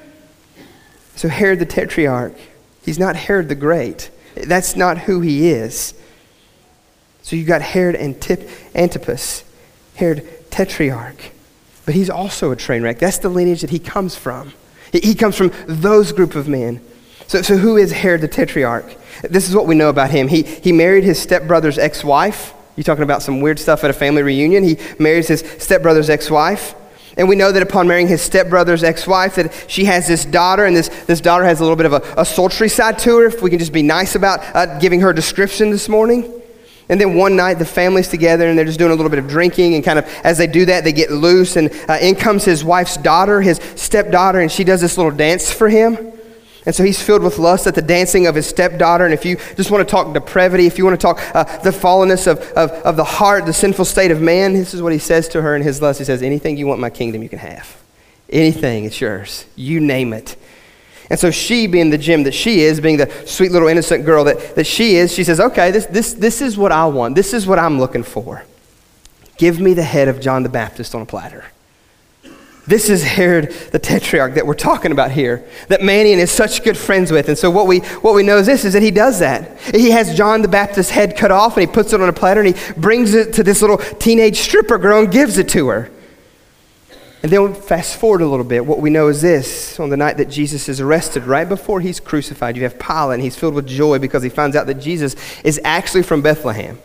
So 1.18 1.28
Herod 1.28 1.60
the 1.60 1.66
Tetrarch, 1.66 2.34
he's 2.86 3.00
not 3.00 3.16
Herod 3.16 3.50
the 3.50 3.56
Great. 3.56 4.12
That's 4.36 4.76
not 4.76 5.00
who 5.00 5.20
he 5.22 5.50
is. 5.50 5.96
So 7.24 7.36
you've 7.36 7.48
got 7.48 7.62
Herod 7.62 7.96
Antip- 7.96 8.48
Antipas, 8.76 9.44
Herod 9.96 10.26
Tetrarch. 10.52 11.32
But 11.86 11.96
he's 11.96 12.10
also 12.10 12.52
a 12.52 12.56
train 12.56 12.84
wreck. 12.84 13.00
That's 13.00 13.18
the 13.18 13.30
lineage 13.30 13.62
that 13.62 13.72
he 13.72 13.80
comes 13.80 14.16
from. 14.16 14.54
He, 14.92 15.16
comes 15.16 15.36
from 15.36 15.52
those 15.68 16.12
group 16.12 16.36
of 16.36 16.48
men. 16.48 16.82
So, 17.28 17.42
so 17.42 17.58
who 17.58 17.78
is 17.78 17.92
Herod 17.92 18.22
the 18.22 18.28
Tetrarch? 18.28 18.86
This 19.24 19.50
is 19.50 19.56
what 19.56 19.66
we 19.66 19.76
know 19.76 19.90
about 19.90 20.12
him. 20.12 20.28
He, 20.28 20.44
he 20.44 20.72
married 20.72 21.04
his 21.04 21.20
stepbrother's 21.20 21.78
ex-wife. 21.78 22.54
You're 22.76 22.84
talking 22.84 23.04
about 23.04 23.24
some 23.24 23.42
weird 23.42 23.58
stuff 23.58 23.84
at 23.84 23.90
a 23.90 23.94
family 23.94 24.22
reunion. 24.22 24.64
He 24.64 24.78
marries 25.00 25.28
his 25.28 25.42
stepbrother's 25.58 26.10
ex-wife. 26.10 26.76
And 27.18 27.28
we 27.28 27.36
know 27.36 27.52
that 27.52 27.64
upon 27.64 27.88
marrying 27.88 28.08
his 28.08 28.22
stepbrother's 28.22 28.84
ex-wife, 28.84 29.36
that 29.36 29.66
she 29.68 29.86
has 29.86 30.08
this 30.08 30.24
daughter, 30.24 30.66
and 30.66 30.76
this, 30.76 30.90
this 31.06 31.20
daughter 31.20 31.44
has 31.44 31.60
a 31.60 31.64
little 31.64 31.76
bit 31.76 31.88
of 31.88 31.94
a, 31.94 32.22
a 32.22 32.26
sultry 32.26 32.70
side 32.70 33.00
to 33.00 33.18
her, 33.18 33.26
if 33.26 33.42
we 33.42 33.50
can 33.50 33.60
just 33.60 33.74
be 33.74 33.82
nice 33.82 34.16
about 34.16 34.40
uh, 34.56 34.78
giving 34.80 35.02
her 35.02 35.12
description 35.14 35.72
this 35.72 35.90
morning. 35.90 36.32
And 36.90 37.02
then 37.02 37.16
one 37.16 37.36
night, 37.36 37.56
the 37.56 37.66
family's 37.66 38.08
together 38.08 38.48
and 38.48 38.58
they're 38.58 38.66
just 38.66 38.80
doing 38.80 38.92
a 38.92 38.96
little 38.96 39.10
bit 39.10 39.20
of 39.20 39.28
drinking. 39.28 39.76
And 39.76 39.84
kind 39.84 40.00
of 40.00 40.06
as 40.24 40.38
they 40.38 40.48
do 40.48 40.66
that, 40.66 40.84
they 40.84 40.94
get 40.94 41.12
loose. 41.12 41.58
And 41.58 41.70
uh, 41.90 41.98
in 42.00 42.16
comes 42.16 42.46
his 42.46 42.64
wife's 42.64 42.96
daughter, 42.96 43.42
his 43.42 43.60
stepdaughter, 43.76 44.40
and 44.40 44.50
she 44.50 44.64
does 44.64 44.80
this 44.80 44.98
little 44.98 45.12
dance 45.12 45.52
for 45.52 45.68
him. 45.68 46.14
And 46.68 46.76
so 46.76 46.84
he's 46.84 47.02
filled 47.02 47.24
with 47.24 47.40
lust 47.40 47.66
at 47.66 47.76
the 47.76 47.82
dancing 47.82 48.28
of 48.28 48.36
his 48.36 48.46
stepdaughter. 48.46 49.06
And 49.06 49.14
if 49.14 49.24
you 49.24 49.38
just 49.56 49.72
want 49.72 49.88
to 49.88 49.90
talk 49.90 50.14
depravity, 50.14 50.68
if 50.68 50.78
you 50.78 50.84
want 50.84 51.00
to 51.00 51.02
talk 51.02 51.22
uh, 51.34 51.46
the 51.60 51.70
fallenness 51.70 52.28
of, 52.28 52.40
of, 52.58 52.72
of 52.84 52.98
the 52.98 53.06
heart, 53.06 53.46
the 53.46 53.54
sinful 53.54 53.86
state 53.86 54.12
of 54.12 54.22
man, 54.22 54.52
this 54.52 54.74
is 54.74 54.82
what 54.82 54.92
he 54.92 55.00
says 55.00 55.30
to 55.30 55.42
her 55.42 55.56
in 55.56 55.62
his 55.62 55.82
lust. 55.82 55.98
He 55.98 56.04
says, 56.04 56.22
Anything 56.22 56.58
you 56.58 56.68
want 56.68 56.82
my 56.82 56.90
kingdom, 56.90 57.24
you 57.24 57.30
can 57.30 57.40
have. 57.40 57.82
Anything, 58.30 58.84
it's 58.84 59.00
yours. 59.00 59.46
You 59.56 59.80
name 59.80 60.12
it. 60.12 60.36
And 61.10 61.18
so 61.18 61.32
she, 61.32 61.68
being 61.68 61.90
the 61.90 61.98
gem 61.98 62.24
that 62.24 62.34
she 62.34 62.60
is, 62.60 62.82
being 62.82 62.98
the 62.98 63.10
sweet 63.26 63.54
little 63.54 63.70
innocent 63.70 64.04
girl 64.04 64.26
that, 64.26 64.56
that 64.56 64.68
she 64.68 64.98
is, 64.98 65.14
she 65.14 65.24
says, 65.24 65.40
okay, 65.40 65.72
this, 65.72 65.86
this, 65.86 66.16
this 66.16 66.42
is 66.42 66.58
what 66.58 66.74
I 66.74 66.86
want. 66.88 67.16
This 67.16 67.34
is 67.34 67.48
what 67.48 67.60
I'm 67.60 67.80
looking 67.80 68.04
for. 68.04 68.44
Give 69.38 69.62
me 69.62 69.74
the 69.74 69.84
head 69.84 70.10
of 70.10 70.20
John 70.20 70.44
the 70.44 70.50
Baptist 70.50 70.94
on 70.94 71.02
a 71.02 71.06
platter. 71.06 71.46
This 72.68 72.90
is 72.90 73.02
Herod 73.02 73.52
the 73.72 73.80
Tetrarch 73.80 74.34
that 74.34 74.46
we're 74.46 74.54
talking 74.54 74.92
about 74.92 75.12
here, 75.12 75.48
that 75.70 75.80
Manaen 75.80 76.18
is 76.18 76.30
such 76.30 76.66
good 76.66 76.78
friends 76.78 77.14
with. 77.14 77.30
And 77.30 77.38
so 77.38 77.50
what 77.50 77.66
we, 77.66 77.80
what 77.80 78.14
we 78.14 78.24
know 78.24 78.40
is 78.40 78.46
this, 78.46 78.66
is 78.66 78.74
that 78.74 78.84
he 78.84 78.92
does 78.92 79.20
that. 79.20 79.58
He 79.74 79.92
has 79.92 80.18
John 80.18 80.42
the 80.42 80.50
Baptist's 80.50 80.92
head 80.92 81.16
cut 81.16 81.32
off 81.32 81.56
and 81.56 81.62
he 81.62 81.74
puts 81.74 81.94
it 81.94 82.02
on 82.02 82.10
a 82.10 82.14
platter 82.14 82.42
and 82.42 82.54
he 82.54 82.74
brings 82.74 83.14
it 83.14 83.34
to 83.36 83.44
this 83.44 83.62
little 83.62 83.78
teenage 83.78 84.40
stripper 84.40 84.78
girl 84.78 85.00
and 85.00 85.10
gives 85.10 85.38
it 85.38 85.48
to 85.50 85.70
her. 85.70 85.90
And 87.24 87.32
then 87.32 87.56
fast 87.56 87.96
forward 87.96 88.22
a 88.22 88.28
little 88.28 88.46
bit. 88.46 88.66
What 88.66 88.80
we 88.80 88.90
know 88.90 89.08
is 89.08 89.22
this 89.22 89.80
on 89.80 89.90
the 89.90 89.98
night 89.98 90.18
that 90.18 90.30
Jesus 90.30 90.68
is 90.68 90.82
arrested, 90.82 91.24
right 91.24 91.48
before 91.48 91.80
he's 91.80 92.02
crucified, 92.02 92.58
you 92.58 92.64
have 92.64 92.78
Pilate, 92.78 93.16
and 93.16 93.24
he's 93.24 93.38
filled 93.38 93.54
with 93.54 93.66
joy 93.66 93.98
because 93.98 94.24
he 94.24 94.30
finds 94.30 94.58
out 94.58 94.68
that 94.68 94.76
Jesus 94.76 95.16
is 95.44 95.60
actually 95.64 96.04
from 96.04 96.22
Bethlehem. 96.22 96.80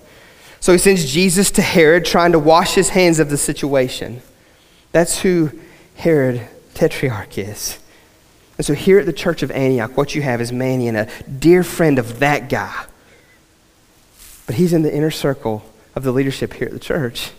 So 0.61 0.71
he 0.71 0.79
sends 0.79 1.13
Jesus 1.13 1.51
to 1.51 1.63
Herod, 1.63 2.05
trying 2.05 2.33
to 2.33 2.39
wash 2.39 2.75
his 2.75 2.91
hands 2.91 3.19
of 3.19 3.31
the 3.31 3.37
situation. 3.37 4.23
That's 4.93 5.21
who 5.21 5.51
Herod 6.03 6.49
Tetrarch 6.75 7.39
is. 7.39 7.79
And 8.59 8.67
so 8.67 8.75
here 8.75 8.99
at 8.99 9.07
the 9.07 9.13
church 9.13 9.45
of 9.45 9.53
Antioch, 9.53 9.97
what 9.97 10.17
you 10.17 10.23
have 10.23 10.41
is 10.41 10.51
Manaen, 10.51 10.97
a 10.97 11.31
dear 11.31 11.63
friend 11.63 11.97
of 11.97 12.19
that 12.19 12.49
guy. 12.49 12.87
But 14.47 14.57
he's 14.57 14.73
in 14.73 14.83
the 14.83 14.93
inner 14.93 15.13
circle 15.13 15.63
of 15.95 16.03
the 16.03 16.11
leadership 16.11 16.55
here 16.55 16.67
at 16.67 16.73
the 16.73 16.81
church. 16.81 17.31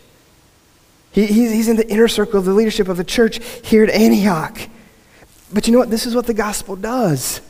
He, 1.11 1.25
he's, 1.25 1.51
he's 1.51 1.67
in 1.67 1.75
the 1.75 1.89
inner 1.89 2.07
circle 2.07 2.39
of 2.39 2.45
the 2.45 2.53
leadership 2.53 2.87
of 2.87 2.95
the 2.95 3.03
church 3.03 3.43
here 3.65 3.83
at 3.83 3.89
Antioch. 3.89 4.57
But 5.51 5.67
you 5.67 5.73
know 5.73 5.79
what? 5.79 5.89
This 5.89 6.05
is 6.05 6.15
what 6.15 6.25
the 6.25 6.33
gospel 6.33 6.77
does. 6.77 7.41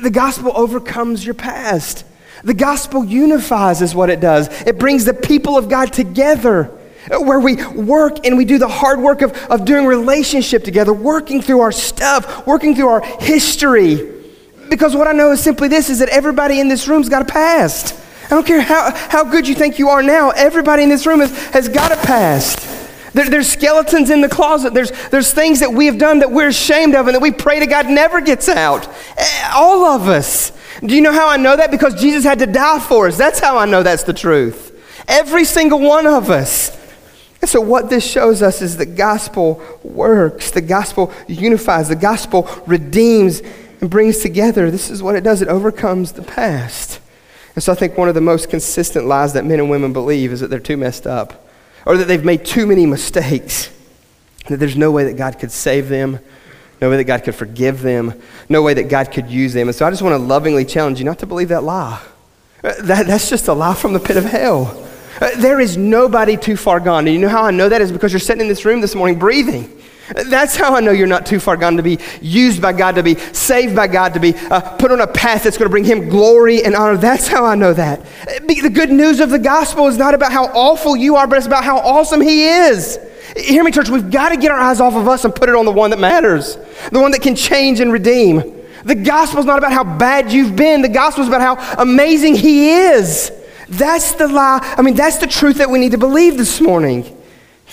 The 0.00 0.10
gospel 0.10 0.52
overcomes 0.56 1.26
your 1.26 1.34
past. 1.34 2.06
The 2.42 2.54
gospel 2.54 3.04
unifies, 3.04 3.82
is 3.82 3.94
what 3.94 4.08
it 4.08 4.20
does. 4.20 4.48
It 4.62 4.78
brings 4.78 5.04
the 5.04 5.12
people 5.12 5.58
of 5.58 5.68
God 5.68 5.92
together 5.92 6.74
where 7.10 7.40
we 7.40 7.64
work 7.66 8.26
and 8.26 8.36
we 8.36 8.44
do 8.44 8.58
the 8.58 8.68
hard 8.68 9.00
work 9.00 9.22
of, 9.22 9.32
of 9.50 9.64
doing 9.64 9.86
relationship 9.86 10.64
together, 10.64 10.92
working 10.92 11.42
through 11.42 11.60
our 11.60 11.72
stuff, 11.72 12.46
working 12.46 12.74
through 12.74 12.88
our 12.88 13.02
history. 13.20 14.14
Because 14.68 14.94
what 14.94 15.08
I 15.08 15.12
know 15.12 15.32
is 15.32 15.42
simply 15.42 15.68
this 15.68 15.88
is 15.88 16.00
that 16.00 16.08
everybody 16.10 16.60
in 16.60 16.68
this 16.68 16.88
room's 16.88 17.08
got 17.08 17.22
a 17.22 17.24
past. 17.24 17.98
I 18.26 18.30
don't 18.30 18.46
care 18.46 18.60
how, 18.60 18.94
how 18.94 19.24
good 19.24 19.48
you 19.48 19.54
think 19.54 19.78
you 19.78 19.88
are 19.88 20.02
now, 20.02 20.30
everybody 20.30 20.82
in 20.82 20.90
this 20.90 21.06
room 21.06 21.20
has, 21.20 21.32
has 21.48 21.68
got 21.68 21.92
a 21.92 21.96
past. 21.96 22.66
There, 23.14 23.24
there's 23.24 23.48
skeletons 23.48 24.10
in 24.10 24.20
the 24.20 24.28
closet. 24.28 24.74
There's, 24.74 24.92
there's 25.08 25.32
things 25.32 25.60
that 25.60 25.72
we 25.72 25.86
have 25.86 25.96
done 25.96 26.18
that 26.18 26.30
we're 26.30 26.48
ashamed 26.48 26.94
of 26.94 27.06
and 27.06 27.14
that 27.14 27.22
we 27.22 27.30
pray 27.30 27.58
to 27.58 27.66
God 27.66 27.86
never 27.86 28.20
gets 28.20 28.48
out. 28.48 28.86
Eh, 29.16 29.50
all 29.54 29.86
of 29.86 30.08
us. 30.08 30.52
Do 30.84 30.94
you 30.94 31.00
know 31.00 31.12
how 31.12 31.28
I 31.28 31.36
know 31.36 31.56
that? 31.56 31.70
Because 31.70 32.00
Jesus 32.00 32.22
had 32.22 32.38
to 32.40 32.46
die 32.46 32.78
for 32.78 33.08
us. 33.08 33.16
That's 33.16 33.40
how 33.40 33.58
I 33.58 33.64
know 33.64 33.82
that's 33.82 34.04
the 34.04 34.12
truth. 34.12 34.66
Every 35.08 35.44
single 35.44 35.80
one 35.80 36.06
of 36.06 36.30
us. 36.30 36.77
And 37.40 37.48
so, 37.48 37.60
what 37.60 37.88
this 37.88 38.08
shows 38.08 38.42
us 38.42 38.62
is 38.62 38.76
the 38.76 38.86
gospel 38.86 39.62
works, 39.82 40.50
the 40.50 40.60
gospel 40.60 41.12
unifies, 41.28 41.88
the 41.88 41.96
gospel 41.96 42.48
redeems 42.66 43.42
and 43.80 43.88
brings 43.88 44.18
together. 44.18 44.70
This 44.70 44.90
is 44.90 45.02
what 45.02 45.14
it 45.14 45.22
does 45.22 45.40
it 45.40 45.48
overcomes 45.48 46.12
the 46.12 46.22
past. 46.22 47.00
And 47.54 47.62
so, 47.62 47.72
I 47.72 47.76
think 47.76 47.96
one 47.96 48.08
of 48.08 48.14
the 48.14 48.20
most 48.20 48.50
consistent 48.50 49.06
lies 49.06 49.34
that 49.34 49.44
men 49.44 49.60
and 49.60 49.70
women 49.70 49.92
believe 49.92 50.32
is 50.32 50.40
that 50.40 50.48
they're 50.48 50.58
too 50.58 50.76
messed 50.76 51.06
up 51.06 51.48
or 51.86 51.96
that 51.96 52.06
they've 52.06 52.24
made 52.24 52.44
too 52.44 52.66
many 52.66 52.86
mistakes, 52.86 53.70
that 54.48 54.56
there's 54.56 54.76
no 54.76 54.90
way 54.90 55.04
that 55.04 55.16
God 55.16 55.38
could 55.38 55.52
save 55.52 55.88
them, 55.88 56.18
no 56.80 56.90
way 56.90 56.96
that 56.96 57.04
God 57.04 57.22
could 57.22 57.36
forgive 57.36 57.82
them, 57.82 58.20
no 58.48 58.62
way 58.62 58.74
that 58.74 58.88
God 58.88 59.12
could 59.12 59.30
use 59.30 59.52
them. 59.52 59.68
And 59.68 59.74
so 59.74 59.86
I 59.86 59.90
just 59.90 60.02
want 60.02 60.12
to 60.12 60.18
lovingly 60.18 60.64
challenge 60.64 60.98
you 60.98 61.04
not 61.04 61.20
to 61.20 61.26
believe 61.26 61.48
that 61.48 61.62
lie. 61.62 62.02
Uh, 62.64 62.74
that, 62.82 63.06
that's 63.06 63.30
just 63.30 63.46
a 63.46 63.52
lie 63.52 63.74
from 63.74 63.92
the 63.92 64.00
pit 64.00 64.16
of 64.16 64.24
hell. 64.24 64.87
Uh, 65.20 65.30
there 65.36 65.60
is 65.60 65.76
nobody 65.76 66.36
too 66.36 66.56
far 66.56 66.80
gone. 66.80 67.06
And 67.06 67.14
you 67.14 67.20
know 67.20 67.28
how 67.28 67.42
I 67.42 67.50
know 67.50 67.68
that 67.68 67.80
is 67.80 67.92
because 67.92 68.12
you're 68.12 68.20
sitting 68.20 68.42
in 68.42 68.48
this 68.48 68.64
room 68.64 68.80
this 68.80 68.94
morning 68.94 69.18
breathing. 69.18 69.74
That's 70.14 70.56
how 70.56 70.74
I 70.74 70.80
know 70.80 70.90
you're 70.90 71.06
not 71.06 71.26
too 71.26 71.38
far 71.38 71.56
gone 71.56 71.76
to 71.76 71.82
be 71.82 71.98
used 72.22 72.62
by 72.62 72.72
God, 72.72 72.94
to 72.94 73.02
be 73.02 73.16
saved 73.16 73.76
by 73.76 73.88
God, 73.88 74.14
to 74.14 74.20
be 74.20 74.34
uh, 74.34 74.60
put 74.76 74.90
on 74.90 75.00
a 75.00 75.06
path 75.06 75.42
that's 75.42 75.58
going 75.58 75.66
to 75.66 75.70
bring 75.70 75.84
Him 75.84 76.08
glory 76.08 76.64
and 76.64 76.74
honor. 76.74 76.96
That's 76.96 77.28
how 77.28 77.44
I 77.44 77.54
know 77.56 77.74
that. 77.74 78.04
The 78.46 78.70
good 78.72 78.90
news 78.90 79.20
of 79.20 79.30
the 79.30 79.38
gospel 79.38 79.86
is 79.86 79.98
not 79.98 80.14
about 80.14 80.32
how 80.32 80.46
awful 80.46 80.96
you 80.96 81.16
are, 81.16 81.26
but 81.26 81.36
it's 81.36 81.46
about 81.46 81.64
how 81.64 81.78
awesome 81.78 82.20
He 82.20 82.46
is. 82.46 82.98
Hear 83.36 83.62
me, 83.62 83.70
church, 83.70 83.90
we've 83.90 84.10
got 84.10 84.30
to 84.30 84.38
get 84.38 84.50
our 84.50 84.58
eyes 84.58 84.80
off 84.80 84.94
of 84.94 85.06
us 85.08 85.24
and 85.24 85.34
put 85.34 85.50
it 85.50 85.54
on 85.54 85.66
the 85.66 85.72
one 85.72 85.90
that 85.90 85.98
matters, 85.98 86.56
the 86.90 87.00
one 87.00 87.10
that 87.10 87.20
can 87.20 87.36
change 87.36 87.80
and 87.80 87.92
redeem. 87.92 88.54
The 88.84 88.94
gospel 88.94 89.40
is 89.40 89.46
not 89.46 89.58
about 89.58 89.72
how 89.72 89.84
bad 89.84 90.32
you've 90.32 90.56
been, 90.56 90.80
the 90.80 90.88
gospel 90.88 91.22
is 91.22 91.28
about 91.28 91.42
how 91.42 91.82
amazing 91.82 92.34
He 92.34 92.70
is. 92.70 93.30
That's 93.68 94.12
the 94.12 94.28
lie. 94.28 94.74
I 94.78 94.82
mean, 94.82 94.94
that's 94.94 95.18
the 95.18 95.26
truth 95.26 95.58
that 95.58 95.70
we 95.70 95.78
need 95.78 95.92
to 95.92 95.98
believe 95.98 96.38
this 96.38 96.60
morning. 96.60 97.16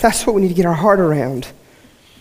That's 0.00 0.26
what 0.26 0.34
we 0.34 0.42
need 0.42 0.48
to 0.48 0.54
get 0.54 0.66
our 0.66 0.74
heart 0.74 1.00
around. 1.00 1.48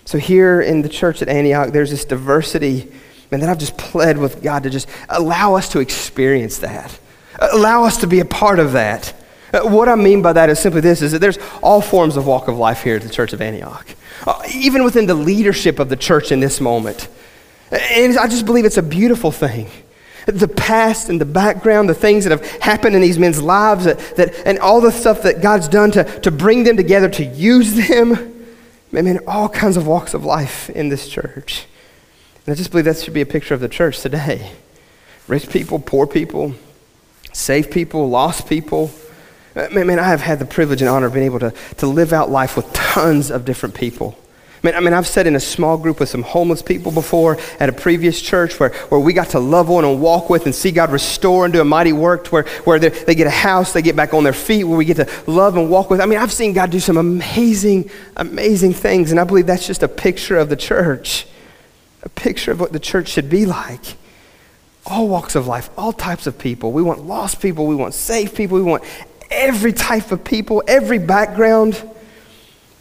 So 0.05 0.17
here 0.17 0.61
in 0.61 0.81
the 0.81 0.89
church 0.89 1.21
at 1.21 1.27
Antioch, 1.27 1.71
there's 1.71 1.89
this 1.89 2.05
diversity, 2.05 2.91
and 3.31 3.41
then 3.41 3.49
I've 3.49 3.57
just 3.57 3.77
pled 3.77 4.17
with 4.17 4.41
God 4.41 4.63
to 4.63 4.69
just 4.69 4.87
allow 5.09 5.55
us 5.55 5.67
to 5.69 5.79
experience 5.79 6.59
that. 6.59 6.97
Allow 7.39 7.83
us 7.83 7.97
to 7.97 8.07
be 8.07 8.21
a 8.21 8.25
part 8.25 8.59
of 8.59 8.73
that. 8.73 9.13
Uh, 9.51 9.63
what 9.63 9.89
I 9.89 9.95
mean 9.95 10.21
by 10.21 10.31
that 10.33 10.49
is 10.49 10.59
simply 10.59 10.81
this, 10.81 11.01
is 11.01 11.11
that 11.11 11.19
there's 11.19 11.39
all 11.61 11.81
forms 11.81 12.15
of 12.15 12.25
walk 12.25 12.47
of 12.47 12.57
life 12.57 12.83
here 12.83 12.95
at 12.95 13.01
the 13.01 13.09
church 13.09 13.33
of 13.33 13.41
Antioch. 13.41 13.87
Uh, 14.25 14.41
even 14.53 14.83
within 14.85 15.05
the 15.05 15.15
leadership 15.15 15.79
of 15.79 15.89
the 15.89 15.97
church 15.97 16.31
in 16.31 16.39
this 16.39 16.61
moment. 16.61 17.09
And 17.71 18.17
I 18.17 18.27
just 18.27 18.45
believe 18.45 18.63
it's 18.63 18.77
a 18.77 18.83
beautiful 18.83 19.31
thing 19.31 19.69
the 20.25 20.47
past 20.47 21.09
and 21.09 21.19
the 21.21 21.25
background, 21.25 21.89
the 21.89 21.93
things 21.93 22.25
that 22.25 22.31
have 22.31 22.45
happened 22.61 22.95
in 22.95 23.01
these 23.01 23.19
men's 23.19 23.41
lives, 23.41 23.85
that, 23.85 23.99
that, 24.15 24.35
and 24.45 24.59
all 24.59 24.81
the 24.81 24.91
stuff 24.91 25.21
that 25.23 25.41
God's 25.41 25.67
done 25.67 25.91
to, 25.91 26.03
to 26.21 26.31
bring 26.31 26.63
them 26.63 26.77
together, 26.77 27.09
to 27.09 27.25
use 27.25 27.75
them 27.87 28.33
in 28.91 29.19
all 29.27 29.49
kinds 29.49 29.77
of 29.77 29.87
walks 29.87 30.13
of 30.13 30.25
life 30.25 30.69
in 30.69 30.89
this 30.89 31.07
church. 31.07 31.65
And 32.45 32.53
I 32.53 32.55
just 32.55 32.71
believe 32.71 32.85
that 32.85 32.97
should 32.97 33.13
be 33.13 33.21
a 33.21 33.25
picture 33.25 33.53
of 33.53 33.59
the 33.59 33.69
church 33.69 33.99
today. 33.99 34.51
Rich 35.27 35.49
people, 35.49 35.79
poor 35.79 36.05
people, 36.05 36.53
saved 37.33 37.71
people, 37.71 38.09
lost 38.09 38.47
people, 38.47 38.91
man, 39.55 39.87
man, 39.87 39.99
I 39.99 40.09
have 40.09 40.21
had 40.21 40.39
the 40.39 40.45
privilege 40.45 40.81
and 40.81 40.89
honor 40.89 41.07
of 41.07 41.13
being 41.13 41.25
able 41.25 41.39
to, 41.39 41.53
to 41.77 41.87
live 41.87 42.13
out 42.13 42.29
life 42.29 42.55
with 42.55 42.71
tons 42.73 43.31
of 43.31 43.45
different 43.45 43.75
people. 43.75 44.17
I 44.65 44.71
mean, 44.71 44.75
I 44.75 44.79
mean, 44.79 44.93
I've 44.93 45.05
sat 45.05 45.27
in 45.27 45.35
a 45.35 45.39
small 45.39 45.77
group 45.77 45.99
with 45.99 46.09
some 46.09 46.23
homeless 46.23 46.63
people 46.63 46.91
before 46.91 47.37
at 47.59 47.69
a 47.69 47.71
previous 47.71 48.19
church 48.19 48.59
where, 48.59 48.69
where 48.89 48.99
we 48.99 49.13
got 49.13 49.29
to 49.29 49.39
love 49.39 49.69
on 49.69 49.85
and 49.85 50.01
walk 50.01 50.29
with 50.29 50.45
and 50.45 50.55
see 50.55 50.71
God 50.71 50.91
restore 50.91 51.45
and 51.45 51.53
do 51.53 51.61
a 51.61 51.65
mighty 51.65 51.93
work 51.93 52.27
where, 52.27 52.43
where 52.63 52.79
they 52.79 53.13
get 53.13 53.27
a 53.27 53.31
house, 53.31 53.73
they 53.73 53.83
get 53.83 53.95
back 53.95 54.15
on 54.15 54.23
their 54.23 54.33
feet, 54.33 54.63
where 54.63 54.77
we 54.77 54.85
get 54.85 54.97
to 54.97 55.09
love 55.27 55.55
and 55.55 55.69
walk 55.69 55.91
with. 55.91 56.01
I 56.01 56.07
mean, 56.07 56.17
I've 56.17 56.31
seen 56.31 56.53
God 56.53 56.71
do 56.71 56.79
some 56.79 56.97
amazing, 56.97 57.91
amazing 58.15 58.73
things, 58.73 59.11
and 59.11 59.19
I 59.19 59.23
believe 59.23 59.45
that's 59.45 59.67
just 59.67 59.83
a 59.83 59.87
picture 59.87 60.37
of 60.37 60.49
the 60.49 60.55
church, 60.55 61.27
a 62.01 62.09
picture 62.09 62.51
of 62.51 62.59
what 62.59 62.71
the 62.71 62.79
church 62.79 63.09
should 63.09 63.29
be 63.29 63.45
like 63.45 63.97
all 64.87 65.07
walks 65.07 65.35
of 65.35 65.47
life, 65.47 65.69
all 65.77 65.91
types 65.91 66.27
of 66.27 66.37
people. 66.37 66.71
We 66.71 66.83
want 66.83 67.05
lost 67.05 67.41
people, 67.41 67.65
we 67.65 67.75
want 67.75 67.93
saved 67.93 68.35
people, 68.35 68.57
we 68.57 68.63
want 68.63 68.83
every 69.31 69.73
type 69.73 70.11
of 70.11 70.23
people, 70.23 70.63
every 70.67 70.99
background, 70.99 71.81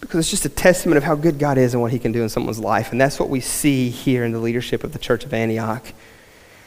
because 0.04 0.20
it's 0.20 0.30
just 0.30 0.44
a 0.44 0.50
testament 0.50 0.98
of 0.98 1.04
how 1.04 1.14
good 1.14 1.38
God 1.38 1.56
is 1.56 1.72
and 1.72 1.80
what 1.82 1.90
He 1.90 1.98
can 1.98 2.12
do 2.12 2.22
in 2.22 2.28
someone's 2.28 2.58
life. 2.58 2.92
And 2.92 3.00
that's 3.00 3.18
what 3.18 3.30
we 3.30 3.40
see 3.40 3.88
here 3.88 4.24
in 4.24 4.32
the 4.32 4.38
leadership 4.38 4.84
of 4.84 4.92
the 4.92 4.98
Church 4.98 5.24
of 5.24 5.32
Antioch. 5.32 5.84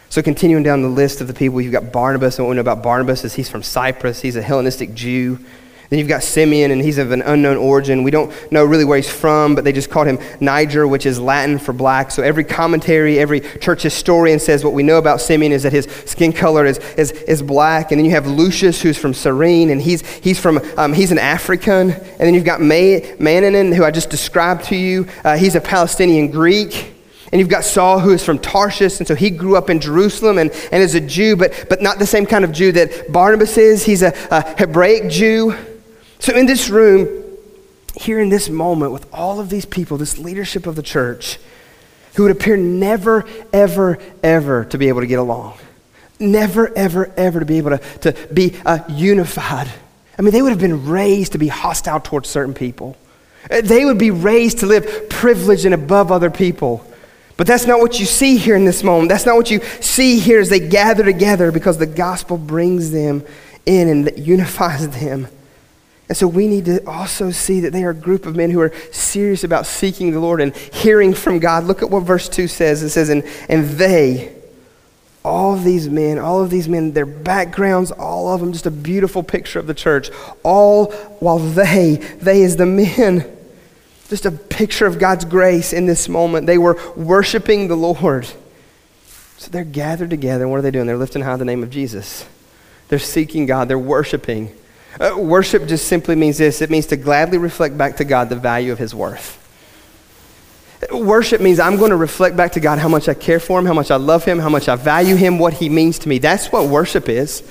So, 0.10 0.24
continuing 0.24 0.64
down 0.64 0.82
the 0.82 0.88
list 0.88 1.22
of 1.22 1.28
the 1.28 1.34
people, 1.34 1.62
you've 1.62 1.72
got 1.72 1.92
Barnabas. 1.92 2.38
And 2.38 2.46
what 2.46 2.52
we 2.52 2.56
know 2.56 2.62
about 2.62 2.82
Barnabas 2.82 3.24
is 3.24 3.36
he's 3.36 3.50
from 3.50 3.62
Cyprus, 3.62 4.22
he's 4.22 4.36
a 4.36 4.42
Hellenistic 4.42 4.94
Jew. 4.94 5.40
Then 5.90 6.00
you've 6.00 6.08
got 6.10 6.22
Simeon, 6.22 6.72
and 6.72 6.82
he's 6.82 6.98
of 6.98 7.12
an 7.12 7.22
unknown 7.22 7.56
origin. 7.56 8.04
We 8.04 8.12
don't 8.12 8.32
know 8.52 8.66
really 8.66 8.84
where 8.84 8.98
he's 8.98 9.10
from, 9.10 9.56
but 9.56 9.64
they 9.64 9.72
just 9.72 9.90
called 9.90 10.08
him 10.08 10.20
Niger, 10.42 10.86
which 10.86 11.06
is 11.06 11.18
Latin 11.18 11.60
for 11.60 11.72
black. 11.72 12.12
So 12.12 12.24
every 12.24 12.44
commentary, 12.44 13.20
every 13.20 13.40
church 13.40 13.84
historian 13.84 14.40
says 14.40 14.66
what 14.66 14.74
we 14.74 14.84
know 14.84 14.98
about 14.98 15.22
Simeon 15.22 15.54
is 15.54 15.64
that 15.64 15.72
his 15.72 15.86
skin 16.06 16.34
color 16.34 16.66
is, 16.66 16.80
is, 16.98 17.12
is 17.12 17.42
black. 17.42 17.92
And 17.92 18.00
then 18.00 18.06
you 18.06 18.12
have 18.12 18.28
Lucius, 18.28 18.82
who's 18.82 18.98
from 18.98 19.14
Cyrene, 19.14 19.70
and 19.70 19.82
he's, 19.82 20.06
he's, 20.18 20.40
from, 20.40 20.60
um, 20.78 20.92
he's 20.92 21.14
an 21.14 21.20
African. 21.20 21.92
And 21.92 22.20
then 22.20 22.34
you've 22.34 22.44
got 22.44 22.60
May, 22.60 23.16
Mananan, 23.18 23.74
who 23.74 23.86
I 23.86 23.92
just 23.92 24.10
described 24.10 24.66
to 24.66 24.76
you. 24.76 25.08
Uh, 25.24 25.38
he's 25.38 25.56
a 25.56 25.62
Palestinian 25.62 26.32
Greek. 26.32 26.96
And 27.32 27.40
you've 27.40 27.50
got 27.50 27.66
Saul, 27.66 28.00
who 28.00 28.12
is 28.12 28.24
from 28.24 28.40
Tarshish, 28.40 29.00
and 29.00 29.08
so 29.08 29.14
he 29.14 29.30
grew 29.30 29.58
up 29.58 29.70
in 29.70 29.82
Jerusalem 29.82 30.38
and, 30.38 30.50
and 30.72 30.82
is 30.82 30.96
a 30.96 31.02
Jew, 31.02 31.36
but, 31.36 31.66
but 31.70 31.82
not 31.82 32.00
the 32.00 32.06
same 32.06 32.26
kind 32.26 32.46
of 32.46 32.54
Jew 32.54 32.72
that 32.72 33.12
Barnabas 33.12 33.58
is. 33.58 33.84
He's 33.84 34.02
a, 34.02 34.14
a 34.32 34.58
Hebraic 34.58 35.10
Jew. 35.10 35.54
So, 36.20 36.36
in 36.36 36.46
this 36.46 36.70
room, 36.70 37.24
here 37.96 38.20
in 38.20 38.30
this 38.30 38.50
moment, 38.50 38.92
with 38.92 39.08
all 39.14 39.40
of 39.40 39.50
these 39.50 39.66
people, 39.66 39.98
this 39.98 40.18
leadership 40.18 40.68
of 40.68 40.76
the 40.76 40.84
church, 40.84 41.40
who 42.16 42.24
would 42.24 42.32
appear 42.32 42.58
never, 42.58 43.26
ever, 43.54 44.00
ever 44.24 44.66
to 44.66 44.78
be 44.78 44.88
able 44.88 45.02
to 45.02 45.08
get 45.08 45.20
along, 45.20 45.58
never, 46.20 46.76
ever, 46.76 47.12
ever 47.16 47.40
to 47.40 47.46
be 47.46 47.58
able 47.58 47.78
to, 47.78 47.78
to 48.00 48.34
be 48.34 48.56
uh, 48.66 48.80
unified. 48.90 49.72
I 50.18 50.22
mean, 50.22 50.32
they 50.32 50.42
would 50.42 50.50
have 50.50 50.60
been 50.60 50.88
raised 50.88 51.34
to 51.34 51.38
be 51.38 51.48
hostile 51.48 52.00
towards 52.00 52.28
certain 52.28 52.56
people. 52.56 52.98
Uh, 53.50 53.62
they 53.62 53.86
would 53.86 54.00
be 54.00 54.12
raised 54.12 54.60
to 54.60 54.66
live 54.66 55.10
privileged 55.10 55.66
and 55.66 55.74
above 55.74 56.12
other 56.12 56.32
people. 56.32 56.84
But 57.38 57.46
that's 57.46 57.68
not 57.68 57.80
what 57.80 58.00
you 58.00 58.06
see 58.08 58.38
here 58.38 58.56
in 58.56 58.66
this 58.66 58.84
moment. 58.84 59.10
That's 59.10 59.28
not 59.28 59.36
what 59.36 59.52
you 59.52 59.62
see 59.80 60.18
here 60.18 60.40
as 60.40 60.50
they 60.50 60.60
gather 60.60 61.04
together 61.04 61.52
because 61.52 61.78
the 61.78 61.86
gospel 61.86 62.38
brings 62.38 62.90
them 62.90 63.24
in 63.68 63.90
and 63.90 64.18
unifies 64.18 64.90
them. 64.90 65.28
And 66.10 66.18
so 66.18 66.28
we 66.28 66.48
need 66.48 66.66
to 66.66 66.88
also 66.88 67.32
see 67.32 67.60
that 67.62 67.74
they 67.74 67.84
are 67.84 67.90
a 67.90 67.96
group 67.96 68.26
of 68.26 68.36
men 68.36 68.50
who 68.50 68.62
are 68.62 68.74
serious 68.92 69.44
about 69.44 69.66
seeking 69.66 70.12
the 70.12 70.20
Lord 70.20 70.40
and 70.40 70.56
hearing 70.56 71.14
from 71.14 71.40
God. 71.40 71.66
Look 71.66 71.82
at 71.82 71.90
what 71.90 72.04
verse 72.04 72.30
2 72.30 72.48
says. 72.48 72.82
It 72.82 72.90
says, 72.92 73.10
And, 73.10 73.24
and 73.50 73.66
they, 73.72 74.34
all 75.26 75.54
of 75.54 75.66
these 75.66 75.90
men, 75.90 76.18
all 76.18 76.42
of 76.42 76.50
these 76.50 76.70
men, 76.70 76.94
their 76.94 77.06
backgrounds, 77.06 77.92
all 77.92 78.34
of 78.34 78.40
them, 78.40 78.54
just 78.54 78.66
a 78.66 78.72
beautiful 78.72 79.22
picture 79.22 79.60
of 79.60 79.68
the 79.68 79.74
church. 79.74 80.10
All 80.44 80.92
while 81.20 81.40
they, 81.40 81.96
they 82.22 82.42
is 82.42 82.56
the 82.56 82.66
men, 82.66 83.26
just 84.08 84.26
a 84.26 84.32
picture 84.32 84.86
of 84.86 85.00
God's 85.00 85.26
grace 85.26 85.74
in 85.74 85.88
this 85.88 86.08
moment. 86.08 86.48
They 86.48 86.58
were 86.58 86.80
worshiping 86.96 87.68
the 87.68 87.76
Lord. 87.76 88.26
So 89.38 89.52
they're 89.52 89.66
gathered 89.66 90.10
together. 90.10 90.46
And 90.46 90.52
what 90.52 90.60
are 90.60 90.64
they 90.64 90.72
doing? 90.72 90.88
They're 90.88 90.96
lifting 90.96 91.22
high 91.22 91.36
the 91.36 91.44
name 91.44 91.64
of 91.64 91.70
Jesus. 91.70 92.26
They're 92.88 92.98
seeking 92.98 93.46
God, 93.46 93.68
they're 93.68 93.78
worshiping. 93.78 94.56
Uh, 95.00 95.16
worship 95.18 95.68
just 95.68 95.88
simply 95.88 96.16
means 96.16 96.38
this 96.38 96.62
it 96.62 96.70
means 96.70 96.88
to 96.88 96.98
gladly 96.98 97.38
reflect 97.38 97.78
back 97.78 97.98
to 97.98 98.06
God 98.06 98.30
the 98.30 98.36
value 98.36 98.72
of 98.72 98.80
His 98.80 98.96
worth. 98.96 99.44
Worship 100.92 101.42
means 101.42 101.60
I'm 101.60 101.78
going 101.78 101.90
to 101.90 101.98
reflect 101.98 102.38
back 102.38 102.52
to 102.54 102.60
God 102.60 102.78
how 102.80 102.88
much 102.88 103.10
I 103.10 103.14
care 103.14 103.40
for 103.40 103.60
Him, 103.60 103.66
how 103.66 103.74
much 103.74 103.92
I 103.92 103.96
love 103.96 104.24
Him, 104.26 104.40
how 104.40 104.50
much 104.50 104.70
I 104.70 104.76
value 104.76 105.16
Him, 105.16 105.40
what 105.40 105.54
He 105.54 105.70
means 105.70 106.00
to 106.00 106.10
me. 106.10 106.20
That's 106.20 106.52
what 106.52 106.68
worship 106.68 107.10
is. 107.10 107.44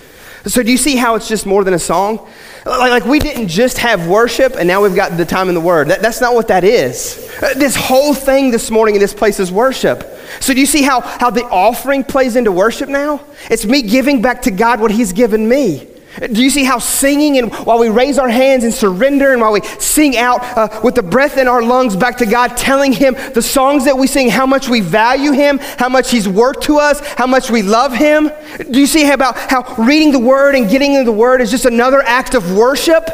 So, 0.47 0.63
do 0.63 0.71
you 0.71 0.79
see 0.79 0.95
how 0.95 1.17
it's 1.17 1.27
just 1.27 1.45
more 1.45 1.65
than 1.65 1.75
a 1.75 1.79
song? 1.79 2.19
Like, 2.65 3.03
like 3.03 3.05
we 3.05 3.19
didn't 3.19 3.49
just 3.49 3.79
have 3.79 4.07
worship 4.07 4.55
and 4.57 4.69
now 4.69 4.81
we've 4.81 4.95
got 4.95 5.17
the 5.17 5.25
time 5.25 5.49
in 5.49 5.57
the 5.57 5.61
Word. 5.61 5.89
That, 5.89 6.03
that's 6.03 6.21
not 6.21 6.35
what 6.35 6.49
that 6.49 6.63
is. 6.63 7.29
Uh, 7.43 7.55
this 7.55 7.75
whole 7.75 8.15
thing 8.15 8.53
this 8.53 8.71
morning 8.71 8.95
in 8.95 9.01
this 9.01 9.13
place 9.13 9.41
is 9.41 9.51
worship. 9.51 10.05
So, 10.41 10.55
do 10.55 10.61
you 10.61 10.67
see 10.67 10.83
how, 10.83 11.01
how 11.01 11.31
the 11.31 11.45
offering 11.45 12.05
plays 12.05 12.37
into 12.37 12.53
worship 12.53 12.89
now? 12.89 13.25
It's 13.51 13.65
me 13.65 13.83
giving 13.83 14.23
back 14.23 14.43
to 14.43 14.53
God 14.53 14.81
what 14.81 14.93
He's 14.93 15.13
given 15.13 15.49
me. 15.49 15.89
Do 16.19 16.43
you 16.43 16.49
see 16.49 16.65
how 16.65 16.79
singing 16.79 17.37
and 17.37 17.53
while 17.53 17.79
we 17.79 17.91
raise 17.91 18.19
our 18.19 18.29
hands 18.29 18.65
and 18.65 18.73
surrender 18.73 19.33
and 19.33 19.41
while 19.41 19.53
we 19.53 19.61
sing 19.63 20.17
out 20.17 20.41
uh, 20.57 20.81
with 20.83 20.95
the 20.95 21.03
breath 21.03 21.37
in 21.37 21.47
our 21.47 21.63
lungs 21.63 21.95
back 21.95 22.17
to 22.19 22.27
God, 22.27 22.57
telling 22.57 22.93
Him 22.93 23.15
the 23.35 23.43
songs 23.43 23.85
that 23.85 23.99
we 23.99 24.07
sing, 24.07 24.31
how 24.31 24.47
much 24.47 24.69
we 24.69 24.81
value 24.81 25.33
Him, 25.33 25.59
how 25.59 25.91
much 25.91 26.11
He's 26.11 26.27
worth 26.27 26.61
to 26.61 26.79
us, 26.79 27.01
how 27.15 27.27
much 27.27 27.51
we 27.51 27.61
love 27.61 27.93
Him? 27.93 28.31
Do 28.71 28.81
you 28.81 28.87
see 28.87 29.11
about 29.11 29.37
how 29.37 29.75
reading 29.77 30.11
the 30.11 30.19
Word 30.19 30.55
and 30.55 30.71
getting 30.71 30.95
into 30.95 31.05
the 31.05 31.17
Word 31.17 31.43
is 31.43 31.51
just 31.51 31.67
another 31.67 32.01
act 32.03 32.35
of 32.35 32.57
worship? 32.57 33.09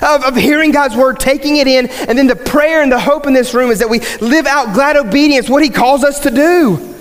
Of, 0.00 0.24
of 0.24 0.36
hearing 0.36 0.72
God's 0.72 0.96
word, 0.96 1.20
taking 1.20 1.58
it 1.58 1.68
in, 1.68 1.86
and 1.86 2.18
then 2.18 2.26
the 2.26 2.34
prayer 2.34 2.82
and 2.82 2.90
the 2.90 2.98
hope 2.98 3.26
in 3.26 3.34
this 3.34 3.52
room 3.52 3.70
is 3.70 3.78
that 3.80 3.90
we 3.90 4.00
live 4.20 4.46
out 4.46 4.74
glad 4.74 4.96
obedience, 4.96 5.50
what 5.50 5.62
He 5.62 5.68
calls 5.68 6.02
us 6.02 6.20
to 6.20 6.30
do. 6.30 6.91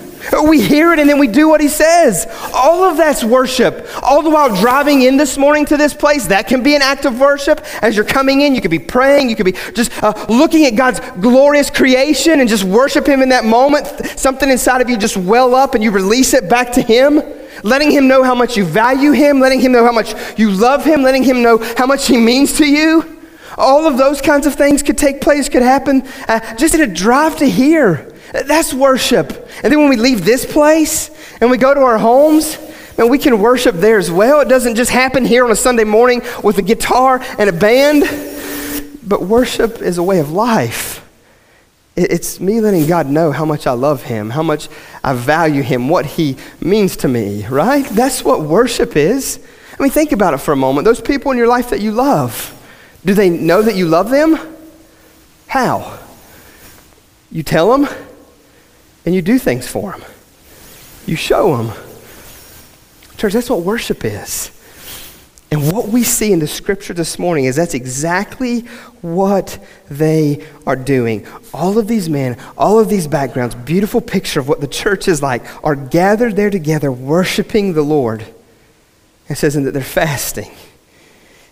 We 0.48 0.62
hear 0.62 0.94
it 0.94 1.00
and 1.00 1.10
then 1.10 1.20
we 1.20 1.28
do 1.28 1.48
what 1.48 1.62
he 1.62 1.68
says. 1.68 2.28
All 2.54 2.84
of 2.84 2.98
that's 2.98 3.24
worship. 3.24 3.88
All 4.02 4.22
the 4.22 4.30
while 4.30 4.56
driving 4.56 5.02
in 5.02 5.18
this 5.18 5.38
morning 5.38 5.66
to 5.68 5.78
this 5.78 5.94
place, 5.94 6.28
that 6.28 6.48
can 6.48 6.64
be 6.64 6.76
an 6.76 6.82
act 6.82 7.06
of 7.06 7.20
worship. 7.20 7.66
As 7.82 7.96
you're 7.96 8.06
coming 8.06 8.42
in, 8.42 8.56
you 8.56 8.62
could 8.62 8.72
be 8.72 8.80
praying, 8.80 9.30
you 9.30 9.36
could 9.36 9.46
be 9.46 9.56
just 9.74 9.92
uh, 10.04 10.14
looking 10.30 10.66
at 10.66 10.76
God's 10.76 11.00
glorious 11.22 11.70
creation 11.70 12.40
and 12.40 12.50
just 12.50 12.64
worship 12.64 13.08
him 13.08 13.22
in 13.22 13.30
that 13.30 13.46
moment. 13.46 13.88
Something 14.18 14.50
inside 14.50 14.82
of 14.82 14.90
you 14.90 14.98
just 14.98 15.18
well 15.18 15.56
up 15.56 15.76
and 15.76 15.84
you 15.84 15.92
release 15.92 16.34
it 16.34 16.50
back 16.50 16.72
to 16.74 16.82
him. 16.82 17.22
Letting 17.64 17.92
him 17.92 18.08
know 18.08 18.24
how 18.24 18.34
much 18.34 18.58
you 18.58 18.66
value 18.66 19.12
him, 19.12 19.40
letting 19.40 19.60
him 19.60 19.72
know 19.72 19.86
how 19.86 19.92
much 19.92 20.16
you 20.40 20.52
love 20.52 20.84
him, 20.84 21.04
letting 21.04 21.24
him 21.24 21.42
know 21.42 21.58
how 21.78 21.86
much 21.86 22.08
he 22.08 22.18
means 22.18 22.58
to 22.58 22.66
you. 22.66 23.20
All 23.58 23.86
of 23.88 23.98
those 23.98 24.22
kinds 24.22 24.48
of 24.48 24.56
things 24.56 24.82
could 24.82 24.98
take 24.98 25.22
place, 25.22 25.50
could 25.50 25.62
happen 25.62 26.04
uh, 26.28 26.56
just 26.56 26.74
in 26.74 26.82
a 26.82 26.88
drive 26.88 27.38
to 27.38 27.46
here. 27.46 28.11
That's 28.32 28.74
worship. 28.74 29.50
And 29.64 29.72
then 29.72 29.80
when 29.80 29.90
we 29.90 29.98
leave 29.98 30.26
this 30.26 30.46
place 30.46 31.10
and 31.40 31.52
we 31.52 31.58
go 31.58 31.74
to 31.74 31.82
our 31.82 31.98
homes, 31.98 32.58
and 32.98 33.10
we 33.10 33.18
can 33.18 33.40
worship 33.40 33.76
there 33.76 33.98
as 33.98 34.12
well. 34.12 34.42
It 34.42 34.48
doesn't 34.48 34.76
just 34.76 34.92
happen 34.92 35.26
here 35.26 35.44
on 35.44 35.50
a 35.50 35.56
Sunday 35.56 35.86
morning 35.86 36.22
with 36.44 36.60
a 36.60 36.62
guitar 36.62 37.20
and 37.40 37.50
a 37.50 37.54
band, 37.54 38.04
but 39.02 39.24
worship 39.24 39.82
is 39.82 39.98
a 39.98 40.04
way 40.04 40.20
of 40.20 40.32
life. 40.32 41.08
It's 41.96 42.40
me 42.40 42.62
letting 42.62 42.86
God 42.86 43.08
know 43.08 43.32
how 43.32 43.44
much 43.44 43.68
I 43.68 43.72
love 43.72 44.04
Him, 44.04 44.30
how 44.30 44.44
much 44.44 44.70
I 45.04 45.14
value 45.14 45.62
Him, 45.62 45.90
what 45.90 46.06
He 46.06 46.38
means 46.62 46.96
to 46.98 47.08
me, 47.08 47.48
right? 47.48 47.86
That's 47.86 48.24
what 48.24 48.42
worship 48.44 48.96
is. 48.96 49.40
I 49.78 49.82
mean, 49.82 49.92
think 49.92 50.12
about 50.12 50.34
it 50.34 50.38
for 50.38 50.52
a 50.52 50.58
moment. 50.58 50.86
Those 50.86 51.02
people 51.02 51.32
in 51.32 51.38
your 51.38 51.48
life 51.48 51.72
that 51.72 51.82
you 51.82 51.92
love, 51.92 52.56
do 53.04 53.14
they 53.14 53.30
know 53.30 53.62
that 53.62 53.76
you 53.76 53.88
love 53.88 54.10
them? 54.10 54.38
How? 55.48 56.00
You 57.32 57.44
tell 57.44 57.76
them? 57.76 57.90
And 59.06 59.16
you 59.16 59.22
do 59.22 59.40
things 59.40 59.68
for 59.68 59.92
them. 59.92 60.04
You 61.06 61.16
show 61.16 61.58
them. 61.58 61.76
Church, 63.18 63.34
that's 63.34 63.50
what 63.50 63.62
worship 63.62 64.04
is. 64.06 64.52
And 65.52 65.70
what 65.70 65.90
we 65.90 66.04
see 66.04 66.32
in 66.32 66.40
the 66.40 66.48
scripture 66.48 66.94
this 66.94 67.20
morning 67.20 67.44
is 67.44 67.58
that's 67.58 67.74
exactly 67.74 68.62
what 69.02 69.60
they 69.90 70.48
are 70.66 70.78
doing. 70.78 71.28
All 71.54 71.78
of 71.78 71.90
these 71.90 72.08
men, 72.08 72.38
all 72.58 72.80
of 72.80 72.88
these 72.88 73.06
backgrounds, 73.06 73.54
beautiful 73.54 74.00
picture 74.00 74.40
of 74.40 74.48
what 74.48 74.62
the 74.62 74.68
church 74.68 75.10
is 75.10 75.22
like, 75.22 75.44
are 75.64 75.76
gathered 75.76 76.38
there 76.38 76.50
together 76.50 76.90
worshiping 76.90 77.74
the 77.74 77.82
Lord. 77.82 78.26
It 79.28 79.36
says 79.36 79.56
that 79.56 79.72
they're 79.72 79.84
fasting. 79.84 80.52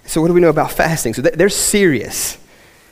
So, 0.05 0.21
what 0.21 0.27
do 0.27 0.33
we 0.33 0.41
know 0.41 0.49
about 0.49 0.71
fasting? 0.71 1.13
So, 1.13 1.21
they're 1.21 1.49
serious. 1.49 2.37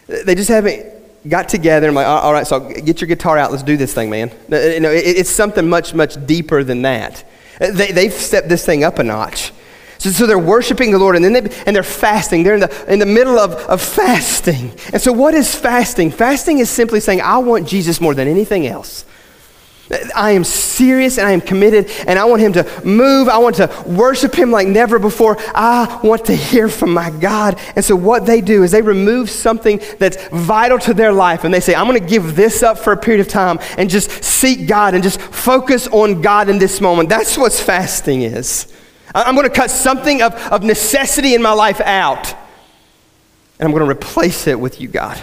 They 0.07 0.35
just 0.35 0.49
haven't 0.49 0.96
got 1.27 1.49
together 1.49 1.87
and 1.87 1.95
like, 1.95 2.07
all 2.07 2.33
right, 2.33 2.47
so 2.47 2.59
get 2.59 3.01
your 3.01 3.07
guitar 3.07 3.37
out, 3.37 3.51
let's 3.51 3.63
do 3.63 3.77
this 3.77 3.93
thing, 3.93 4.09
man. 4.09 4.31
You 4.49 4.79
know, 4.79 4.91
it's 4.91 5.29
something 5.29 5.67
much, 5.67 5.93
much 5.93 6.25
deeper 6.25 6.63
than 6.63 6.81
that. 6.83 7.23
Uh, 7.59 7.71
they, 7.71 7.91
they've 7.91 8.13
stepped 8.13 8.49
this 8.49 8.65
thing 8.65 8.83
up 8.83 8.99
a 8.99 9.03
notch. 9.03 9.51
So, 9.99 10.11
so 10.11 10.27
they're 10.27 10.37
worshiping 10.37 10.91
the 10.91 10.99
Lord 10.99 11.15
and 11.15 11.25
then 11.25 11.33
they, 11.33 11.63
and 11.65 11.75
they're 11.75 11.83
fasting. 11.83 12.43
They're 12.43 12.53
in 12.53 12.59
the, 12.61 12.93
in 12.93 12.99
the 12.99 13.05
middle 13.05 13.39
of, 13.39 13.53
of 13.53 13.81
fasting. 13.81 14.71
And 14.93 15.01
so 15.01 15.11
what 15.11 15.33
is 15.33 15.55
fasting? 15.55 16.11
Fasting 16.11 16.59
is 16.59 16.69
simply 16.69 16.99
saying, 16.99 17.21
I 17.21 17.39
want 17.39 17.67
Jesus 17.67 17.99
more 17.99 18.13
than 18.13 18.27
anything 18.27 18.67
else. 18.67 19.05
I 20.15 20.31
am 20.31 20.43
serious 20.43 21.17
and 21.17 21.27
I 21.27 21.31
am 21.31 21.39
committed 21.39 21.89
and 22.07 22.19
I 22.19 22.25
want 22.25 22.41
him 22.41 22.53
to 22.53 22.81
move. 22.83 23.29
I 23.29 23.37
want 23.37 23.55
to 23.57 23.83
worship 23.85 24.35
him 24.35 24.51
like 24.51 24.67
never 24.67 24.99
before. 24.99 25.37
I 25.55 25.99
want 26.03 26.25
to 26.25 26.35
hear 26.35 26.67
from 26.67 26.93
my 26.93 27.09
God. 27.09 27.59
And 27.75 27.85
so, 27.85 27.95
what 27.95 28.25
they 28.25 28.41
do 28.41 28.63
is 28.63 28.71
they 28.71 28.81
remove 28.81 29.29
something 29.29 29.79
that's 29.97 30.27
vital 30.27 30.77
to 30.79 30.93
their 30.93 31.13
life 31.13 31.43
and 31.45 31.53
they 31.53 31.61
say, 31.61 31.73
I'm 31.73 31.87
going 31.87 32.01
to 32.01 32.07
give 32.07 32.35
this 32.35 32.63
up 32.63 32.77
for 32.77 32.91
a 32.91 32.97
period 32.97 33.21
of 33.21 33.29
time 33.29 33.59
and 33.77 33.89
just 33.89 34.23
seek 34.23 34.67
God 34.67 34.93
and 34.93 35.01
just 35.01 35.21
focus 35.21 35.87
on 35.87 36.21
God 36.21 36.49
in 36.49 36.57
this 36.57 36.81
moment. 36.81 37.07
That's 37.07 37.37
what 37.37 37.53
fasting 37.53 38.23
is. 38.23 38.73
I'm 39.15 39.35
going 39.35 39.47
to 39.47 39.55
cut 39.55 39.71
something 39.71 40.21
of, 40.21 40.33
of 40.51 40.63
necessity 40.63 41.33
in 41.33 41.41
my 41.41 41.53
life 41.53 41.79
out 41.81 42.35
and 43.59 43.67
I'm 43.67 43.71
going 43.71 43.85
to 43.85 43.91
replace 43.91 44.47
it 44.47 44.59
with 44.59 44.79
you, 44.79 44.87
God. 44.87 45.19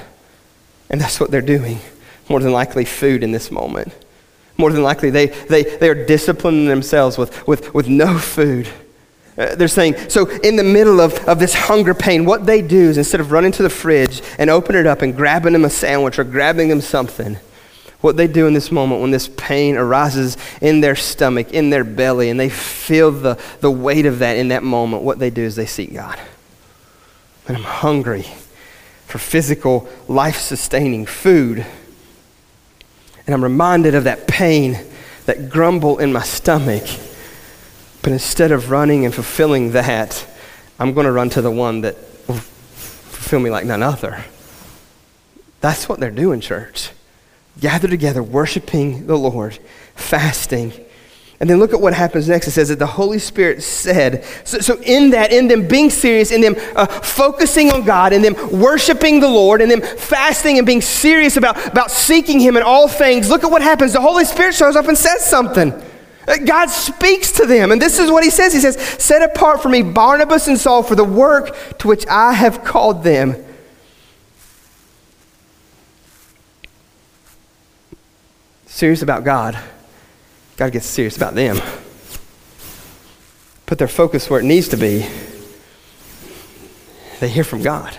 And 0.91 1.01
that's 1.01 1.21
what 1.21 1.31
they're 1.31 1.41
doing. 1.41 1.79
More 2.29 2.41
than 2.41 2.53
likely, 2.53 2.85
food 2.85 3.23
in 3.23 3.33
this 3.33 3.51
moment. 3.51 3.93
More 4.57 4.71
than 4.71 4.83
likely, 4.83 5.11
they, 5.11 5.27
they, 5.27 5.65
they 5.65 5.89
are 5.89 6.07
disciplining 6.07 6.67
themselves 6.67 7.19
with, 7.19 7.47
with, 7.47 7.75
with 7.75 7.89
no 7.89 8.19
food. 8.19 8.69
Uh, 9.37 9.57
they're 9.57 9.67
saying, 9.67 9.97
so 10.09 10.29
in 10.41 10.55
the 10.55 10.63
middle 10.63 11.01
of, 11.01 11.13
of 11.29 11.41
this 11.41 11.55
hunger 11.55 11.93
pain, 11.93 12.25
what 12.25 12.47
they 12.47 12.63
do 12.63 12.91
is 12.91 12.99
instead 12.99 13.21
of 13.21 13.33
running 13.33 13.51
to 13.51 13.65
the 13.65 13.71
fridge 13.71 14.23
and 14.39 14.49
opening 14.49 14.83
it 14.83 14.87
up 14.87 15.03
and 15.03 15.17
grabbing 15.17 15.53
them 15.53 15.65
a 15.65 15.71
sandwich 15.71 16.21
or 16.21 16.25
grabbing 16.25 16.69
them 16.69 16.81
something, 16.81 17.37
what 18.01 18.17
they 18.17 18.29
do 18.29 18.47
in 18.47 18.55
this 18.55 18.71
moment 18.71 19.01
when 19.01 19.11
this 19.11 19.29
pain 19.29 19.77
arises 19.77 20.37
in 20.61 20.83
their 20.83 20.95
stomach, 20.95 21.53
in 21.53 21.71
their 21.71 21.83
belly, 21.85 22.29
and 22.29 22.39
they 22.39 22.51
feel 22.51 23.11
the, 23.11 23.41
the 23.61 23.71
weight 23.71 24.07
of 24.07 24.21
that 24.21 24.37
in 24.37 24.49
that 24.49 24.63
moment, 24.63 25.03
what 25.03 25.19
they 25.19 25.31
do 25.31 25.43
is 25.43 25.57
they 25.57 25.67
seek 25.67 25.95
God. 25.95 26.21
And 27.49 27.57
I'm 27.57 27.65
hungry 27.65 28.27
for 29.07 29.19
physical, 29.19 29.89
life 30.07 30.39
sustaining 30.39 31.07
food. 31.07 31.67
And 33.27 33.35
I'm 33.35 33.43
reminded 33.43 33.95
of 33.95 34.05
that 34.05 34.27
pain, 34.27 34.79
that 35.27 35.49
grumble 35.49 35.99
in 35.99 36.13
my 36.13 36.23
stomach. 36.23 36.85
But 38.03 38.13
instead 38.13 38.53
of 38.53 38.71
running 38.71 39.05
and 39.05 39.15
fulfilling 39.15 39.73
that, 39.73 40.27
I'm 40.79 40.93
going 40.93 41.07
to 41.07 41.13
run 41.13 41.31
to 41.31 41.43
the 41.43 41.51
one 41.51 41.81
that 41.83 41.97
will 42.29 42.37
fulfill 42.37 43.41
me 43.41 43.51
like 43.51 43.65
none 43.65 43.83
other. 43.83 44.25
That's 45.61 45.89
what 45.89 46.01
they're 46.01 46.11
doing, 46.11 46.41
church. 46.41 46.91
Gather 47.61 47.89
together, 47.89 48.23
worshiping 48.23 49.07
the 49.07 49.17
Lord, 49.17 49.59
fasting, 49.95 50.73
and 51.41 51.51
then 51.51 51.59
look 51.59 51.73
at 51.73 51.81
what 51.81 51.95
happens 51.95 52.29
next. 52.29 52.47
It 52.47 52.53
says 52.53 52.69
that 52.69 52.79
the 52.79 52.87
Holy 52.87 53.19
Spirit 53.19 53.63
said. 53.63 54.25
So, 54.45 54.61
so 54.61 54.81
in 54.83 55.11
that, 55.11 55.33
in 55.33 55.49
them 55.49 55.67
being 55.67 55.91
serious, 55.91 56.31
in 56.31 56.41
them 56.41 56.55
uh, 56.77 56.87
focusing 56.87 57.73
on 57.73 57.85
God, 57.85 58.13
in 58.13 58.23
them 58.23 58.35
worshiping 58.53 59.21
the 59.21 59.29
Lord, 59.29 59.61
in 59.61 59.69
them 59.69 59.83
fasting 59.83 60.59
and 60.59 60.67
being 60.67 60.81
serious 60.81 61.37
about, 61.37 61.67
about 61.67 61.91
seeking 61.91 62.39
Him 62.39 62.57
in 62.57 62.63
all 62.63 62.87
things, 62.87 63.31
look 63.31 63.43
at 63.43 63.51
what 63.51 63.63
happens. 63.63 63.93
The 63.93 64.01
Holy 64.01 64.25
Spirit 64.25 64.55
shows 64.55 64.77
up 64.77 64.87
and 64.87 64.97
says 64.97 65.25
something. 65.25 65.73
Uh, 66.27 66.37
God 66.47 66.71
speaks 66.71 67.33
to 67.33 67.47
them. 67.47 67.73
And 67.73 67.83
this 67.83 67.99
is 67.99 68.11
what 68.13 68.23
He 68.23 68.31
says 68.31 68.53
He 68.53 68.61
says, 68.61 68.79
Set 68.79 69.23
apart 69.23 69.61
for 69.61 69.69
me 69.69 69.83
Barnabas 69.83 70.47
and 70.47 70.57
Saul 70.57 70.85
for 70.85 70.95
the 70.95 71.05
work 71.05 71.79
to 71.79 71.89
which 71.89 72.07
I 72.07 72.33
have 72.33 72.63
called 72.63 73.03
them. 73.03 73.45
Serious 78.67 79.03
about 79.03 79.25
God 79.25 79.59
God 80.57 80.73
gets 80.73 80.87
serious 80.87 81.17
about 81.17 81.35
them. 81.35 81.61
Put 83.67 83.79
their 83.79 83.89
focus 83.89 84.31
where 84.31 84.41
it 84.41 84.45
needs 84.45 84.69
to 84.69 84.77
be. 84.77 85.09
They 87.21 87.29
hear 87.29 87.45
from 87.45 87.63
God. 87.63 87.97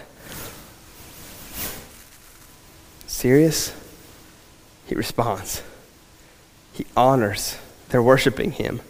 Serious? 3.07 3.73
He 4.87 4.95
responds. 4.95 5.63
He 6.73 6.85
honors. 6.95 7.57
They're 7.89 8.03
worshiping 8.03 8.51
Him. 8.51 8.81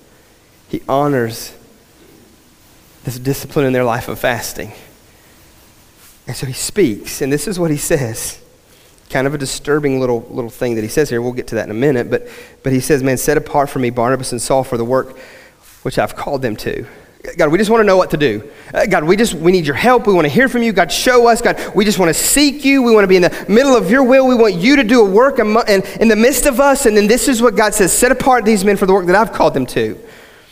He 0.68 0.82
honors 0.90 1.54
this 3.04 3.20
discipline 3.20 3.66
in 3.66 3.74
their 3.74 3.84
life 3.84 4.08
of 4.08 4.20
fasting. 4.20 4.74
And 6.28 6.36
so 6.36 6.48
he 6.48 6.54
speaks, 6.54 7.22
and 7.22 7.32
this 7.32 7.48
is 7.48 7.60
what 7.60 7.70
he 7.70 7.78
says 7.78 8.42
kind 9.10 9.28
of 9.28 9.34
a 9.34 9.38
disturbing 9.38 10.00
little, 10.00 10.22
little 10.30 10.50
thing 10.50 10.76
that 10.76 10.82
he 10.82 10.88
says 10.88 11.10
here. 11.10 11.22
We'll 11.22 11.34
get 11.34 11.48
to 11.48 11.56
that 11.56 11.66
in 11.66 11.72
a 11.72 11.80
minute. 11.80 12.10
But, 12.10 12.28
but 12.64 12.74
he 12.74 12.80
says, 12.80 13.04
Man, 13.04 13.18
set 13.18 13.38
apart 13.38 13.70
for 13.70 13.80
me 13.80 13.90
Barnabas 13.90 14.32
and 14.32 14.42
Saul 14.42 14.64
for 14.64 14.78
the 14.78 14.86
work 14.86 15.18
which 15.84 16.00
I've 16.00 16.16
called 16.16 16.42
them 16.42 16.56
to. 16.58 16.88
God, 17.38 17.52
we 17.52 17.58
just 17.58 17.70
want 17.70 17.82
to 17.82 17.86
know 17.86 17.98
what 17.98 18.12
to 18.12 18.18
do. 18.18 18.52
Uh, 18.74 18.86
God, 18.86 19.04
we 19.04 19.16
just 19.16 19.34
we 19.34 19.52
need 19.52 19.66
your 19.66 19.76
help. 19.76 20.06
We 20.08 20.14
want 20.14 20.26
to 20.26 20.34
hear 20.34 20.48
from 20.48 20.64
you. 20.64 20.72
God, 20.72 20.92
show 20.92 21.28
us. 21.28 21.42
God, 21.42 21.76
we 21.76 21.86
just 21.86 21.98
want 21.98 22.10
to 22.10 22.14
seek 22.14 22.64
you. 22.64 22.84
We 22.84 22.94
want 22.94 23.04
to 23.04 23.08
be 23.08 23.16
in 23.16 23.24
the 23.24 23.46
middle 23.48 23.76
of 23.76 23.90
your 23.90 24.04
will. 24.04 24.28
We 24.28 24.36
want 24.36 24.56
you 24.56 24.76
to 24.76 24.84
do 24.84 25.02
a 25.02 25.10
work 25.10 25.40
in, 25.40 25.48
in 26.00 26.08
the 26.08 26.16
midst 26.16 26.46
of 26.46 26.60
us. 26.60 26.86
And 26.86 26.96
then 26.96 27.08
this 27.08 27.28
is 27.28 27.42
what 27.42 27.56
God 27.56 27.74
says: 27.74 27.92
set 27.92 28.12
apart 28.12 28.46
these 28.46 28.64
men 28.64 28.78
for 28.78 28.86
the 28.86 28.94
work 28.94 29.08
that 29.08 29.16
I've 29.16 29.34
called 29.34 29.54
them 29.54 29.66
to. 29.68 30.00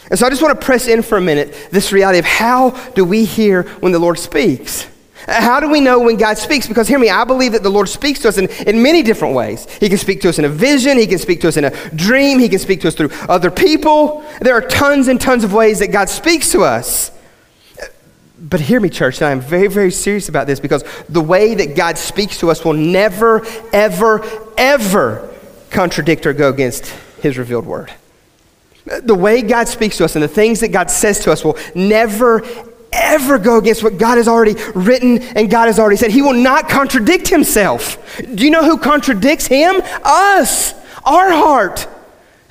And 0.09 0.19
so 0.19 0.25
I 0.25 0.29
just 0.29 0.41
want 0.41 0.59
to 0.59 0.65
press 0.65 0.87
in 0.87 1.01
for 1.01 1.17
a 1.17 1.21
minute 1.21 1.55
this 1.71 1.91
reality 1.91 2.19
of 2.19 2.25
how 2.25 2.71
do 2.91 3.05
we 3.05 3.25
hear 3.25 3.63
when 3.79 3.91
the 3.91 3.99
Lord 3.99 4.19
speaks? 4.19 4.87
How 5.27 5.59
do 5.59 5.69
we 5.69 5.79
know 5.79 5.99
when 5.99 6.17
God 6.17 6.37
speaks? 6.37 6.67
Because 6.67 6.87
hear 6.87 6.99
me, 6.99 7.09
I 7.09 7.23
believe 7.23 7.53
that 7.53 7.63
the 7.63 7.69
Lord 7.69 7.87
speaks 7.89 8.19
to 8.21 8.29
us 8.29 8.37
in, 8.37 8.49
in 8.67 8.81
many 8.83 9.03
different 9.03 9.35
ways. 9.35 9.67
He 9.79 9.89
can 9.89 9.97
speak 9.97 10.21
to 10.21 10.29
us 10.29 10.39
in 10.39 10.45
a 10.45 10.49
vision, 10.49 10.97
He 10.97 11.07
can 11.07 11.19
speak 11.19 11.41
to 11.41 11.47
us 11.47 11.57
in 11.57 11.65
a 11.65 11.89
dream, 11.95 12.39
He 12.39 12.49
can 12.49 12.59
speak 12.59 12.81
to 12.81 12.87
us 12.87 12.95
through 12.95 13.09
other 13.29 13.51
people. 13.51 14.25
There 14.41 14.55
are 14.55 14.61
tons 14.61 15.07
and 15.07 15.19
tons 15.19 15.43
of 15.43 15.53
ways 15.53 15.79
that 15.79 15.91
God 15.91 16.09
speaks 16.09 16.51
to 16.51 16.63
us. 16.63 17.11
But 18.39 18.59
hear 18.59 18.81
me, 18.81 18.89
church, 18.89 19.21
and 19.21 19.27
I'm 19.27 19.39
very, 19.39 19.67
very 19.67 19.91
serious 19.91 20.27
about 20.27 20.47
this 20.47 20.59
because 20.59 20.83
the 21.07 21.21
way 21.21 21.55
that 21.55 21.77
God 21.77 21.97
speaks 21.97 22.39
to 22.39 22.51
us 22.51 22.65
will 22.65 22.73
never, 22.73 23.45
ever, 23.71 24.25
ever 24.57 25.33
contradict 25.69 26.25
or 26.25 26.33
go 26.33 26.49
against 26.49 26.87
His 27.21 27.37
revealed 27.37 27.65
word. 27.65 27.93
The 28.85 29.15
way 29.15 29.41
God 29.41 29.69
speaks 29.69 29.97
to 29.97 30.05
us 30.05 30.15
and 30.15 30.23
the 30.23 30.27
things 30.27 30.59
that 30.59 30.69
God 30.69 30.91
says 30.91 31.19
to 31.21 31.31
us 31.31 31.45
will 31.45 31.57
never, 31.73 32.41
ever 32.93 33.37
go 33.37 33.57
against 33.57 33.83
what 33.83 33.97
God 33.97 34.17
has 34.17 34.27
already 34.27 34.55
written 34.75 35.21
and 35.21 35.49
God 35.49 35.65
has 35.65 35.79
already 35.79 35.97
said. 35.97 36.11
He 36.11 36.21
will 36.21 36.33
not 36.33 36.69
contradict 36.69 37.27
himself. 37.27 37.97
Do 38.17 38.43
you 38.43 38.51
know 38.51 38.63
who 38.63 38.77
contradicts 38.77 39.47
him? 39.47 39.81
Us, 40.03 40.73
our 41.03 41.31
heart. 41.31 41.87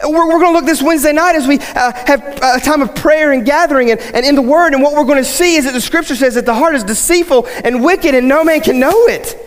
We're, 0.02 0.26
we're 0.26 0.40
going 0.40 0.52
to 0.52 0.58
look 0.58 0.64
this 0.64 0.82
Wednesday 0.82 1.12
night 1.12 1.36
as 1.36 1.46
we 1.46 1.58
uh, 1.60 1.92
have 2.06 2.38
a 2.42 2.60
time 2.60 2.82
of 2.82 2.94
prayer 2.94 3.32
and 3.32 3.46
gathering 3.46 3.90
and, 3.90 4.00
and 4.00 4.26
in 4.26 4.34
the 4.34 4.42
Word. 4.42 4.74
And 4.74 4.82
what 4.82 4.94
we're 4.94 5.04
going 5.04 5.22
to 5.22 5.24
see 5.24 5.56
is 5.56 5.64
that 5.64 5.72
the 5.72 5.80
Scripture 5.80 6.16
says 6.16 6.34
that 6.34 6.46
the 6.46 6.54
heart 6.54 6.74
is 6.74 6.84
deceitful 6.84 7.46
and 7.64 7.84
wicked 7.84 8.14
and 8.14 8.28
no 8.28 8.42
man 8.42 8.60
can 8.60 8.80
know 8.80 9.06
it. 9.06 9.38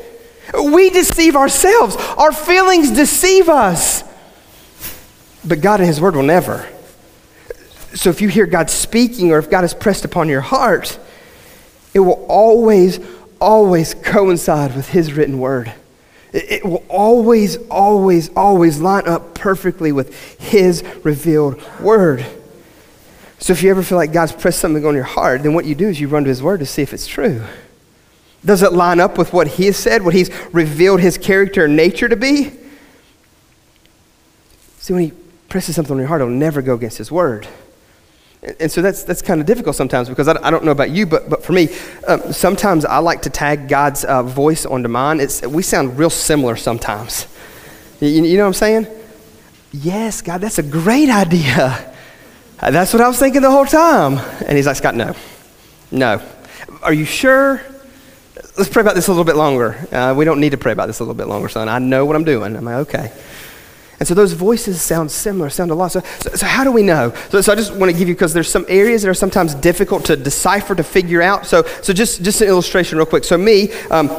We 0.54 0.90
deceive 0.90 1.36
ourselves, 1.36 1.96
our 2.18 2.32
feelings 2.32 2.92
deceive 2.92 3.50
us. 3.50 4.04
But 5.44 5.62
God 5.62 5.80
and 5.80 5.88
His 5.88 6.00
Word 6.00 6.16
will 6.16 6.24
never. 6.24 6.68
So 7.96 8.10
if 8.10 8.22
you 8.22 8.28
hear 8.28 8.46
God 8.46 8.70
speaking 8.70 9.32
or 9.32 9.40
if 9.40 9.50
God 9.50 9.64
is 9.64 9.74
pressed 9.74 10.06
upon 10.06 10.28
your 10.28 10.42
heart, 10.42 11.00
it 11.94 12.00
will 12.00 12.26
always, 12.28 13.00
always 13.40 13.94
coincide 13.94 14.76
with 14.76 14.90
His 14.90 15.14
written 15.14 15.40
word. 15.40 15.72
It 16.34 16.66
will 16.66 16.84
always, 16.90 17.56
always, 17.70 18.30
always 18.36 18.82
line 18.82 19.08
up 19.08 19.34
perfectly 19.34 19.94
with 19.94 20.38
His 20.40 20.84
revealed 21.04 21.64
word. 21.80 22.26
So 23.40 23.54
if 23.54 23.64
you 23.64 23.70
ever 23.70 23.82
feel 23.82 23.98
like 23.98 24.12
God's 24.12 24.34
pressed 24.34 24.60
something 24.60 24.86
on 24.86 24.94
your 24.94 25.04
heart, 25.04 25.44
then 25.44 25.54
what 25.54 25.64
you 25.64 25.76
do 25.76 25.88
is 25.88 26.00
you 26.00 26.10
run 26.10 26.26
to 26.26 26.30
His 26.30 26.44
word 26.44 26.60
to 26.60 26.66
see 26.66 26.82
if 26.82 26.94
it's 26.94 27.08
true. 27.08 27.44
Does 28.44 28.62
it 28.62 28.74
line 28.74 29.00
up 29.00 29.18
with 29.18 29.32
what 29.32 29.48
He 29.48 29.68
has 29.68 29.78
said, 29.78 30.04
what 30.04 30.14
He's 30.14 30.30
revealed 30.52 31.00
His 31.00 31.18
character 31.18 31.64
and 31.64 31.78
nature 31.78 32.10
to 32.10 32.18
be? 32.18 32.52
See, 34.80 34.94
when 34.94 35.04
He 35.04 35.14
presses 35.48 35.76
something 35.76 35.94
on 35.94 36.00
your 36.00 36.10
heart, 36.10 36.20
it'll 36.20 36.34
never 36.34 36.62
go 36.62 36.74
against 36.74 36.98
His 36.98 37.10
word. 37.10 37.48
And 38.60 38.72
so 38.72 38.82
that's, 38.82 39.04
that's 39.04 39.22
kind 39.22 39.42
of 39.42 39.48
difficult 39.48 39.76
sometimes 39.76 40.08
because 40.08 40.28
I, 40.28 40.38
I 40.44 40.52
don't 40.52 40.64
know 40.64 40.72
about 40.72 40.92
you, 40.92 41.06
but, 41.06 41.30
but 41.30 41.44
for 41.44 41.54
me, 41.54 41.70
um, 42.08 42.32
sometimes 42.32 42.86
I 42.86 43.00
like 43.00 43.24
to 43.24 43.30
tag 43.30 43.68
God's 43.68 44.04
uh, 44.06 44.22
voice 44.22 44.66
onto 44.66 44.88
mine. 44.88 45.20
It's, 45.20 45.42
we 45.42 45.64
sound 45.64 45.98
real 45.98 46.12
similar 46.12 46.56
sometimes. 46.56 47.28
You, 48.00 48.10
you 48.10 48.38
know 48.38 48.44
what 48.44 48.48
I'm 48.48 48.54
saying? 48.54 48.88
Yes, 49.72 50.22
God, 50.22 50.42
that's 50.42 50.60
a 50.60 50.64
great 50.64 51.10
idea. 51.10 51.92
That's 52.62 52.94
what 52.94 53.02
I 53.02 53.08
was 53.10 53.20
thinking 53.20 53.42
the 53.42 53.52
whole 53.52 53.66
time. 53.66 54.18
And 54.48 54.56
he's 54.56 54.66
like, 54.66 54.78
Scott, 54.78 54.96
no. 54.96 55.14
No. 55.92 56.22
Are 56.82 56.94
you 56.94 57.06
sure? 57.06 57.62
Let's 58.58 58.70
pray 58.70 58.82
about 58.82 58.96
this 58.96 59.08
a 59.08 59.12
little 59.12 59.26
bit 59.26 59.36
longer. 59.36 59.78
Uh, 59.92 60.16
we 60.18 60.24
don't 60.24 60.40
need 60.40 60.52
to 60.52 60.58
pray 60.58 60.72
about 60.72 60.88
this 60.88 61.00
a 61.00 61.04
little 61.04 61.16
bit 61.16 61.28
longer, 61.28 61.50
son. 61.50 61.68
I 61.68 61.80
know 61.80 62.06
what 62.06 62.16
I'm 62.16 62.24
doing. 62.24 62.56
I'm 62.56 62.64
like, 62.64 62.88
okay. 62.88 63.12
And 64.00 64.08
so 64.08 64.14
those 64.14 64.34
voices 64.34 64.82
sound 64.82 65.10
similar, 65.10 65.50
sound 65.50 65.72
a 65.72 65.76
lot. 65.76 65.92
So, 65.92 66.02
so, 66.20 66.30
so 66.32 66.46
how 66.46 66.64
do 66.64 66.72
we 66.72 66.84
know? 66.84 67.14
So, 67.30 67.42
so 67.42 67.54
I 67.54 67.56
just 67.56 67.74
want 67.74 67.92
to 67.92 67.98
give 67.98 68.08
you, 68.08 68.14
because 68.14 68.34
there's 68.34 68.50
some 68.50 68.66
areas 68.68 69.04
that 69.04 69.10
are 69.10 69.14
sometimes 69.14 69.56
difficult 69.56 70.06
to 70.06 70.18
decipher, 70.18 70.76
to 70.76 70.84
figure 70.84 71.22
out. 71.22 71.46
So, 71.46 71.64
so 71.82 71.94
just, 71.94 72.24
just 72.24 72.42
an 72.42 72.48
illustration 72.48 72.98
real 72.98 73.06
quick. 73.06 73.24
So 73.24 73.38
me, 73.38 73.72
um, 73.90 74.10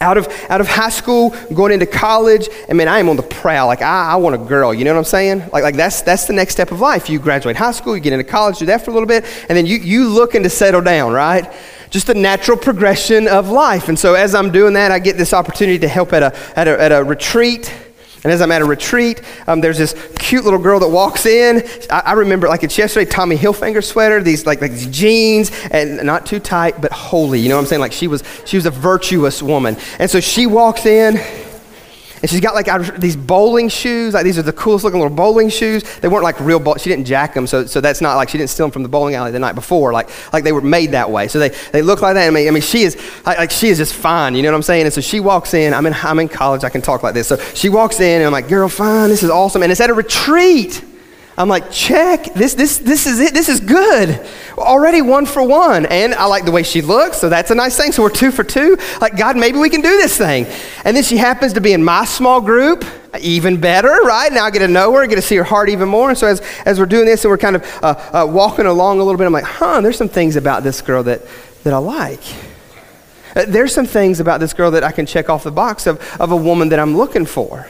out 0.00 0.18
of, 0.18 0.28
out 0.48 0.60
of 0.60 0.66
high 0.66 0.88
school, 0.88 1.30
going 1.54 1.72
into 1.72 1.86
college, 1.86 2.48
I 2.68 2.72
mean, 2.72 2.88
I 2.88 2.98
am 2.98 3.08
on 3.08 3.16
the 3.16 3.22
prowl. 3.22 3.68
Like, 3.68 3.82
I, 3.82 4.12
I 4.12 4.16
want 4.16 4.34
a 4.34 4.38
girl, 4.38 4.74
you 4.74 4.84
know 4.84 4.92
what 4.92 4.98
I'm 4.98 5.04
saying? 5.04 5.38
Like, 5.52 5.62
like 5.62 5.76
that's, 5.76 6.02
that's 6.02 6.26
the 6.26 6.32
next 6.32 6.54
step 6.54 6.72
of 6.72 6.80
life. 6.80 7.08
You 7.08 7.18
graduate 7.18 7.56
high 7.56 7.70
school, 7.70 7.94
you 7.94 8.02
get 8.02 8.12
into 8.12 8.24
college, 8.24 8.58
do 8.58 8.66
that 8.66 8.84
for 8.84 8.90
a 8.90 8.94
little 8.94 9.06
bit, 9.06 9.24
and 9.48 9.56
then 9.56 9.64
you, 9.64 9.76
you 9.76 10.08
looking 10.08 10.42
to 10.42 10.50
settle 10.50 10.80
down, 10.80 11.12
right? 11.12 11.52
Just 11.90 12.08
a 12.08 12.14
natural 12.14 12.56
progression 12.56 13.28
of 13.28 13.50
life. 13.50 13.88
And 13.88 13.98
so 13.98 14.14
as 14.14 14.34
I'm 14.34 14.50
doing 14.50 14.72
that, 14.72 14.90
I 14.90 14.98
get 14.98 15.16
this 15.16 15.32
opportunity 15.32 15.78
to 15.80 15.88
help 15.88 16.12
at 16.12 16.22
a, 16.22 16.58
at 16.58 16.66
a, 16.66 16.80
at 16.80 16.92
a 16.92 17.04
retreat 17.04 17.72
And 18.24 18.32
as 18.32 18.40
I'm 18.40 18.52
at 18.52 18.62
a 18.62 18.64
retreat, 18.64 19.20
um, 19.48 19.60
there's 19.60 19.78
this 19.78 19.94
cute 20.18 20.44
little 20.44 20.58
girl 20.58 20.78
that 20.80 20.88
walks 20.88 21.26
in. 21.26 21.68
I, 21.90 22.00
I, 22.06 22.12
remember, 22.12 22.46
like 22.48 22.62
it's 22.62 22.78
yesterday, 22.78 23.10
Tommy 23.10 23.36
Hilfiger 23.36 23.82
sweater, 23.82 24.22
these 24.22 24.46
like, 24.46 24.60
like 24.60 24.70
these 24.70 24.86
jeans, 24.86 25.50
and 25.72 26.04
not 26.04 26.24
too 26.24 26.38
tight, 26.38 26.80
but 26.80 26.92
holy. 26.92 27.40
You 27.40 27.48
know 27.48 27.56
what 27.56 27.62
I'm 27.62 27.66
saying? 27.66 27.80
Like 27.80 27.92
she 27.92 28.06
was, 28.06 28.22
she 28.44 28.56
was 28.56 28.66
a 28.66 28.70
virtuous 28.70 29.42
woman. 29.42 29.76
And 29.98 30.08
so 30.08 30.20
she 30.20 30.46
walks 30.46 30.86
in, 30.86 31.16
and 32.22 32.30
she's 32.30 32.40
got 32.40 32.54
like 32.54 33.00
these 33.00 33.16
bowling 33.16 33.68
shoes. 33.68 34.14
Like 34.14 34.22
these 34.22 34.38
are 34.38 34.42
the 34.42 34.52
coolest 34.52 34.84
looking 34.84 35.00
little 35.00 35.14
bowling 35.14 35.48
shoes. 35.48 35.82
They 35.98 36.06
weren't 36.06 36.22
like 36.22 36.38
real. 36.38 36.60
Bowl- 36.60 36.76
she 36.76 36.88
didn't 36.88 37.04
jack 37.04 37.34
them, 37.34 37.48
so, 37.48 37.66
so 37.66 37.80
that's 37.80 38.00
not 38.00 38.14
like 38.14 38.28
she 38.28 38.38
didn't 38.38 38.50
steal 38.50 38.66
them 38.66 38.70
from 38.70 38.84
the 38.84 38.88
bowling 38.88 39.16
alley 39.16 39.32
the 39.32 39.40
night 39.40 39.56
before. 39.56 39.92
Like 39.92 40.08
like 40.32 40.44
they 40.44 40.52
were 40.52 40.60
made 40.60 40.92
that 40.92 41.10
way. 41.10 41.26
So 41.26 41.40
they, 41.40 41.48
they 41.72 41.82
look 41.82 42.00
like 42.00 42.14
that. 42.14 42.28
I 42.28 42.30
mean, 42.30 42.46
I 42.46 42.52
mean 42.52 42.62
she 42.62 42.82
is 42.82 42.96
like, 43.26 43.38
like 43.38 43.50
she 43.50 43.68
is 43.68 43.78
just 43.78 43.94
fine. 43.94 44.36
You 44.36 44.42
know 44.42 44.50
what 44.50 44.56
I'm 44.56 44.62
saying? 44.62 44.84
And 44.84 44.92
so 44.92 45.00
she 45.00 45.18
walks 45.18 45.52
in. 45.52 45.74
I'm 45.74 45.84
in 45.84 45.94
I'm 45.94 46.20
in 46.20 46.28
college. 46.28 46.62
I 46.62 46.68
can 46.68 46.80
talk 46.80 47.02
like 47.02 47.14
this. 47.14 47.26
So 47.26 47.36
she 47.54 47.68
walks 47.68 47.98
in, 47.98 48.18
and 48.18 48.26
I'm 48.26 48.32
like, 48.32 48.48
girl, 48.48 48.68
fine. 48.68 49.08
This 49.08 49.24
is 49.24 49.30
awesome. 49.30 49.62
And 49.62 49.72
it's 49.72 49.80
at 49.80 49.90
a 49.90 49.94
retreat. 49.94 50.84
I'm 51.36 51.48
like, 51.48 51.70
check, 51.70 52.34
this, 52.34 52.54
this, 52.54 52.78
this 52.78 53.06
is 53.06 53.18
it, 53.18 53.32
this 53.32 53.48
is 53.48 53.60
good. 53.60 54.20
Already 54.58 55.00
one 55.00 55.24
for 55.24 55.42
one. 55.42 55.86
And 55.86 56.14
I 56.14 56.26
like 56.26 56.44
the 56.44 56.52
way 56.52 56.62
she 56.62 56.82
looks, 56.82 57.18
so 57.18 57.30
that's 57.30 57.50
a 57.50 57.54
nice 57.54 57.76
thing. 57.76 57.92
So 57.92 58.02
we're 58.02 58.10
two 58.10 58.30
for 58.30 58.44
two. 58.44 58.76
Like, 59.00 59.16
God, 59.16 59.36
maybe 59.36 59.58
we 59.58 59.70
can 59.70 59.80
do 59.80 59.96
this 59.96 60.16
thing. 60.16 60.46
And 60.84 60.94
then 60.94 61.02
she 61.02 61.16
happens 61.16 61.54
to 61.54 61.60
be 61.62 61.72
in 61.72 61.82
my 61.82 62.04
small 62.04 62.42
group, 62.42 62.84
even 63.18 63.58
better, 63.58 63.88
right? 64.04 64.30
Now 64.30 64.44
I 64.44 64.50
get 64.50 64.58
to 64.58 64.68
know 64.68 64.92
her, 64.92 65.02
I 65.02 65.06
get 65.06 65.16
to 65.16 65.22
see 65.22 65.36
her 65.36 65.44
heart 65.44 65.70
even 65.70 65.88
more. 65.88 66.10
And 66.10 66.18
so 66.18 66.26
as, 66.26 66.42
as 66.66 66.78
we're 66.78 66.86
doing 66.86 67.06
this 67.06 67.24
and 67.24 67.30
we're 67.30 67.38
kind 67.38 67.56
of 67.56 67.78
uh, 67.82 68.10
uh, 68.12 68.26
walking 68.26 68.66
along 68.66 69.00
a 69.00 69.02
little 69.02 69.18
bit, 69.18 69.26
I'm 69.26 69.32
like, 69.32 69.44
huh, 69.44 69.80
there's 69.80 69.96
some 69.96 70.10
things 70.10 70.36
about 70.36 70.62
this 70.62 70.82
girl 70.82 71.02
that, 71.04 71.22
that 71.64 71.72
I 71.72 71.78
like. 71.78 72.22
Uh, 73.34 73.46
there's 73.48 73.74
some 73.74 73.86
things 73.86 74.20
about 74.20 74.38
this 74.38 74.52
girl 74.52 74.70
that 74.72 74.84
I 74.84 74.92
can 74.92 75.06
check 75.06 75.30
off 75.30 75.44
the 75.44 75.50
box 75.50 75.86
of, 75.86 75.98
of 76.20 76.30
a 76.30 76.36
woman 76.36 76.68
that 76.68 76.78
I'm 76.78 76.94
looking 76.94 77.24
for. 77.24 77.68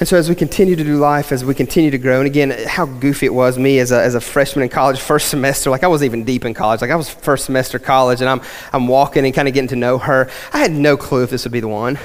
And 0.00 0.08
so, 0.08 0.16
as 0.16 0.30
we 0.30 0.34
continue 0.34 0.76
to 0.76 0.82
do 0.82 0.96
life, 0.96 1.30
as 1.30 1.44
we 1.44 1.54
continue 1.54 1.90
to 1.90 1.98
grow, 1.98 2.20
and 2.20 2.26
again, 2.26 2.52
how 2.66 2.86
goofy 2.86 3.26
it 3.26 3.34
was 3.34 3.58
me 3.58 3.78
as 3.80 3.92
a, 3.92 4.02
as 4.02 4.14
a 4.14 4.20
freshman 4.20 4.62
in 4.62 4.70
college, 4.70 4.98
first 4.98 5.28
semester, 5.28 5.68
like 5.68 5.84
I 5.84 5.88
wasn't 5.88 6.06
even 6.06 6.24
deep 6.24 6.46
in 6.46 6.54
college. 6.54 6.80
Like 6.80 6.90
I 6.90 6.96
was 6.96 7.10
first 7.10 7.44
semester 7.44 7.78
college, 7.78 8.22
and 8.22 8.30
I'm, 8.30 8.40
I'm 8.72 8.88
walking 8.88 9.26
and 9.26 9.34
kind 9.34 9.46
of 9.46 9.52
getting 9.52 9.68
to 9.68 9.76
know 9.76 9.98
her. 9.98 10.30
I 10.54 10.58
had 10.58 10.72
no 10.72 10.96
clue 10.96 11.22
if 11.22 11.28
this 11.28 11.44
would 11.44 11.52
be 11.52 11.60
the 11.60 11.68
one. 11.68 11.98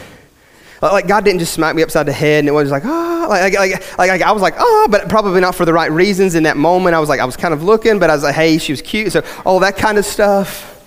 Like 0.82 1.08
God 1.08 1.24
didn't 1.24 1.40
just 1.40 1.54
smack 1.54 1.74
me 1.74 1.84
upside 1.84 2.06
the 2.06 2.12
head, 2.12 2.40
and 2.40 2.50
it 2.50 2.52
was 2.52 2.70
like, 2.70 2.84
oh, 2.86 3.28
like, 3.30 3.54
like, 3.54 3.72
like, 3.72 3.98
like 3.98 4.22
I 4.22 4.34
was 4.34 4.42
like, 4.42 4.56
oh, 4.58 4.88
but 4.92 5.08
probably 5.08 5.40
not 5.40 5.56
for 5.56 5.64
the 5.64 5.72
right 5.72 5.90
reasons 5.90 6.36
in 6.36 6.44
that 6.44 6.58
moment. 6.58 6.96
I 6.96 7.00
was 7.00 7.08
like, 7.08 7.22
I 7.22 7.26
was 7.26 7.38
kind 7.38 7.54
of 7.54 7.64
looking, 7.64 7.98
but 7.98 8.10
I 8.10 8.14
was 8.14 8.24
like, 8.24 8.36
hey, 8.36 8.58
she 8.58 8.74
was 8.74 8.82
cute. 8.82 9.14
So 9.14 9.24
all 9.46 9.62
that 9.62 9.78
kind 9.78 9.98
of 9.98 10.06
stuff. 10.06 10.86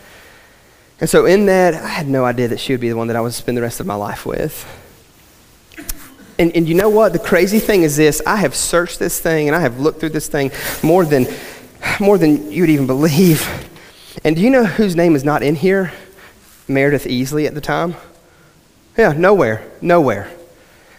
And 1.00 1.08
so 1.08 1.24
in 1.24 1.46
that, 1.46 1.72
I 1.72 1.88
had 1.88 2.06
no 2.06 2.26
idea 2.26 2.48
that 2.48 2.60
she 2.60 2.74
would 2.74 2.80
be 2.82 2.90
the 2.90 2.96
one 2.96 3.06
that 3.06 3.16
I 3.16 3.22
would 3.22 3.32
spend 3.32 3.56
the 3.56 3.62
rest 3.62 3.80
of 3.80 3.86
my 3.86 3.94
life 3.94 4.26
with. 4.26 4.66
And, 6.38 6.54
and 6.54 6.68
you 6.68 6.74
know 6.74 6.88
what? 6.88 7.12
The 7.12 7.18
crazy 7.18 7.58
thing 7.58 7.82
is 7.82 7.96
this 7.96 8.22
I 8.26 8.36
have 8.36 8.54
searched 8.54 8.98
this 8.98 9.20
thing 9.20 9.48
and 9.48 9.56
I 9.56 9.60
have 9.60 9.80
looked 9.80 10.00
through 10.00 10.10
this 10.10 10.28
thing 10.28 10.52
more 10.82 11.04
than, 11.04 11.26
more 11.98 12.16
than 12.16 12.52
you'd 12.52 12.70
even 12.70 12.86
believe. 12.86 13.46
And 14.24 14.36
do 14.36 14.42
you 14.42 14.50
know 14.50 14.64
whose 14.64 14.94
name 14.94 15.16
is 15.16 15.24
not 15.24 15.42
in 15.42 15.54
here? 15.54 15.92
Meredith 16.68 17.04
Easley 17.04 17.46
at 17.46 17.54
the 17.54 17.60
time? 17.60 17.96
Yeah, 18.96 19.12
nowhere. 19.12 19.68
Nowhere. 19.80 20.30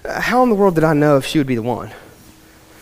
Uh, 0.03 0.19
how 0.19 0.43
in 0.43 0.49
the 0.49 0.55
world 0.55 0.75
did 0.75 0.83
I 0.83 0.93
know 0.93 1.17
if 1.17 1.25
she 1.25 1.37
would 1.37 1.47
be 1.47 1.55
the 1.55 1.61
one? 1.61 1.91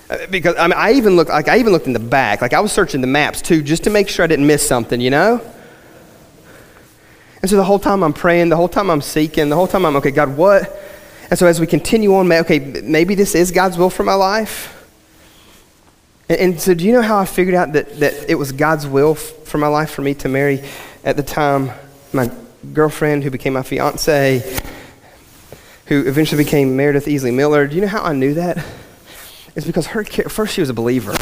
Uh, 0.10 0.18
because 0.30 0.56
I, 0.58 0.68
mean, 0.68 0.78
I 0.78 0.94
even 0.94 1.16
looked 1.16 1.30
like 1.30 1.50
I 1.50 1.58
even 1.58 1.74
looked 1.74 1.88
in 1.88 1.94
the 1.94 2.00
back, 2.00 2.42
like 2.42 2.54
I 2.54 2.60
was 2.60 2.72
searching 2.72 3.02
the 3.02 3.08
maps 3.08 3.42
too, 3.42 3.62
just 3.62 3.84
to 3.84 3.90
make 3.90 4.08
sure 4.08 4.24
I 4.24 4.28
didn't 4.28 4.48
miss 4.48 4.66
something, 4.66 5.02
you 5.02 5.10
know. 5.10 5.42
And 7.42 7.50
so 7.50 7.58
the 7.58 7.64
whole 7.64 7.80
time 7.80 8.04
I'm 8.04 8.14
praying, 8.14 8.50
the 8.50 8.56
whole 8.56 8.70
time 8.70 8.90
I'm 8.90 9.02
seeking, 9.02 9.50
the 9.50 9.56
whole 9.56 9.68
time 9.68 9.86
I'm 9.86 9.96
okay, 9.98 10.12
God, 10.12 10.38
what 10.38 10.72
and 11.30 11.38
so 11.38 11.46
as 11.46 11.60
we 11.60 11.68
continue 11.68 12.16
on, 12.16 12.32
okay, 12.32 12.60
maybe 12.60 13.16
this 13.16 13.36
is 13.36 13.52
God's 13.52 13.78
will 13.78 13.90
for 13.90 14.04
my 14.04 14.14
life. 14.14 14.74
And, 16.30 16.40
and 16.40 16.62
so 16.62 16.74
do 16.74 16.86
you 16.86 16.94
know 16.94 17.02
how 17.02 17.18
I 17.18 17.26
figured 17.26 17.56
out 17.56 17.74
that, 17.74 18.00
that 18.00 18.30
it 18.30 18.36
was 18.36 18.52
God's 18.52 18.88
will 18.88 19.12
f- 19.12 19.20
for 19.46 19.58
my 19.58 19.68
life 19.68 19.92
for 19.92 20.02
me 20.02 20.14
to 20.16 20.30
marry 20.30 20.64
at 21.04 21.18
the 21.18 21.24
time 21.24 21.72
my 22.14 22.32
girlfriend 22.74 23.24
who 23.24 23.30
became 23.30 23.54
my 23.54 23.64
fiance, 23.64 24.40
who 25.88 26.06
eventually 26.08 26.44
became 26.44 26.76
Meredith 26.76 27.06
Easley 27.06 27.34
Miller? 27.34 27.68
Do 27.68 27.76
you 27.76 27.82
know 27.82 27.88
how 27.88 28.04
I 28.04 28.14
knew 28.14 28.34
that? 28.36 28.66
It's 29.56 29.66
because 29.66 29.88
her, 29.88 30.04
first 30.04 30.54
she 30.54 30.62
was 30.62 30.70
a 30.70 30.74
believer. 30.74 31.16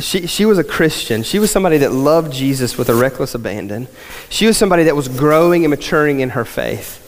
She, 0.00 0.26
she 0.26 0.44
was 0.44 0.58
a 0.58 0.64
Christian. 0.64 1.22
She 1.22 1.38
was 1.38 1.50
somebody 1.50 1.78
that 1.78 1.92
loved 1.92 2.32
Jesus 2.32 2.78
with 2.78 2.88
a 2.88 2.94
reckless 2.94 3.34
abandon. 3.34 3.88
She 4.28 4.46
was 4.46 4.56
somebody 4.56 4.84
that 4.84 4.94
was 4.94 5.08
growing 5.08 5.64
and 5.64 5.70
maturing 5.70 6.20
in 6.20 6.30
her 6.30 6.44
faith. 6.44 6.98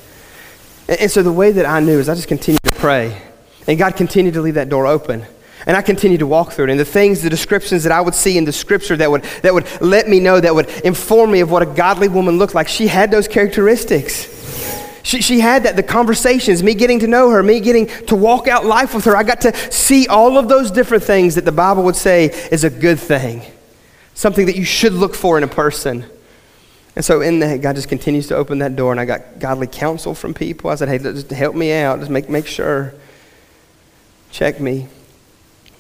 And, 0.93 1.01
and 1.01 1.11
so 1.11 1.23
the 1.23 1.33
way 1.33 1.53
that 1.53 1.65
I 1.65 1.81
knew 1.81 1.99
is 1.99 2.11
I 2.11 2.15
just 2.15 2.29
continued 2.29 2.63
to 2.65 2.75
pray. 2.75 3.17
And 3.67 3.79
God 3.79 3.97
continued 3.97 4.35
to 4.35 4.43
leave 4.43 4.55
that 4.55 4.69
door 4.69 4.87
open. 4.87 5.25
And 5.65 5.75
I 5.75 5.81
continued 5.81 6.19
to 6.19 6.27
walk 6.27 6.53
through 6.53 6.67
it. 6.67 6.71
And 6.71 6.79
the 6.79 6.85
things, 6.85 7.23
the 7.23 7.31
descriptions 7.31 7.85
that 7.85 7.93
I 7.93 8.01
would 8.03 8.15
see 8.15 8.37
in 8.37 8.45
the 8.45 8.53
scripture 8.53 8.95
that 8.99 9.11
would, 9.11 9.23
that 9.41 9.55
would 9.55 9.67
let 9.81 10.07
me 10.07 10.21
know, 10.21 10.39
that 10.39 10.55
would 10.55 10.69
inform 10.85 11.31
me 11.31 11.41
of 11.41 11.51
what 11.51 11.63
a 11.63 11.67
godly 11.67 12.09
woman 12.09 12.37
looked 12.37 12.55
like, 12.55 12.69
she 12.69 12.89
had 12.89 13.11
those 13.11 13.27
characteristics. 13.27 14.29
She, 15.03 15.23
she 15.23 15.41
had 15.41 15.63
that, 15.63 15.77
the 15.77 15.83
conversations, 15.83 16.63
me 16.63 16.75
getting 16.75 16.99
to 16.99 17.07
know 17.07 17.31
her, 17.31 17.43
me 17.43 17.61
getting 17.61 17.87
to 18.07 18.15
walk 18.15 18.47
out 18.47 18.67
life 18.67 18.95
with 18.95 19.07
her. 19.07 19.17
I 19.17 19.23
got 19.23 19.41
to 19.43 19.57
see 19.73 20.07
all 20.09 20.37
of 20.37 20.49
those 20.49 20.71
different 20.71 21.05
things 21.05 21.37
that 21.37 21.47
the 21.47 21.53
Bible 21.53 21.85
would 21.85 21.97
say 21.97 22.27
is 22.51 22.65
a 22.65 22.71
good 22.71 23.01
thing, 23.01 23.43
something 24.13 24.45
that 24.45 24.57
you 24.57 24.65
should 24.65 24.93
look 24.93 25.15
for 25.15 25.39
in 25.39 25.45
a 25.45 25.49
person. 25.49 26.05
And 26.95 27.05
so 27.05 27.23
in 27.23 27.39
that, 27.41 27.63
God 27.63 27.77
just 27.77 27.89
continues 27.89 28.29
to 28.29 28.37
open 28.37 28.59
that 28.59 28.77
door, 28.77 28.93
and 28.93 29.01
I 29.01 29.05
got 29.05 29.39
godly 29.39 29.67
counsel 29.67 30.15
from 30.15 30.35
people. 30.35 30.71
I 30.71 30.75
said, 30.75 30.89
hey, 30.89 30.99
just 30.99 31.31
help 31.31 31.55
me 31.55 31.73
out. 31.73 32.01
Just 32.01 32.11
make, 32.11 32.29
make 32.29 32.47
sure. 32.47 32.93
Check 34.31 34.61
me. 34.61 34.89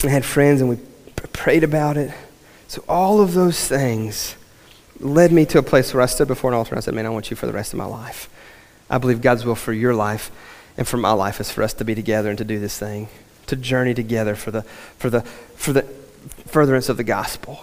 I 0.04 0.08
had 0.08 0.24
friends, 0.24 0.60
and 0.60 0.70
we 0.70 0.76
prayed 1.32 1.64
about 1.64 1.96
it. 1.96 2.12
So 2.68 2.82
all 2.88 3.20
of 3.20 3.34
those 3.34 3.68
things 3.68 4.36
led 4.98 5.32
me 5.32 5.44
to 5.46 5.58
a 5.58 5.62
place 5.62 5.92
where 5.92 6.02
I 6.02 6.06
stood 6.06 6.28
before 6.28 6.50
an 6.50 6.56
altar 6.56 6.70
and 6.70 6.78
I 6.78 6.80
said, 6.80 6.94
man, 6.94 7.06
I 7.06 7.10
want 7.10 7.30
you 7.30 7.36
for 7.36 7.46
the 7.46 7.52
rest 7.52 7.72
of 7.72 7.78
my 7.78 7.84
life. 7.84 8.30
I 8.88 8.98
believe 8.98 9.20
God's 9.20 9.44
will 9.44 9.54
for 9.54 9.72
your 9.72 9.94
life 9.94 10.30
and 10.76 10.86
for 10.86 10.96
my 10.96 11.12
life 11.12 11.40
is 11.40 11.50
for 11.50 11.62
us 11.62 11.74
to 11.74 11.84
be 11.84 11.94
together 11.94 12.28
and 12.28 12.38
to 12.38 12.44
do 12.44 12.58
this 12.58 12.78
thing, 12.78 13.08
to 13.46 13.56
journey 13.56 13.94
together 13.94 14.34
for 14.34 14.50
the, 14.50 14.62
for 14.96 15.10
the, 15.10 15.20
for 15.20 15.72
the 15.72 15.82
furtherance 16.46 16.88
of 16.88 16.96
the 16.96 17.04
gospel. 17.04 17.60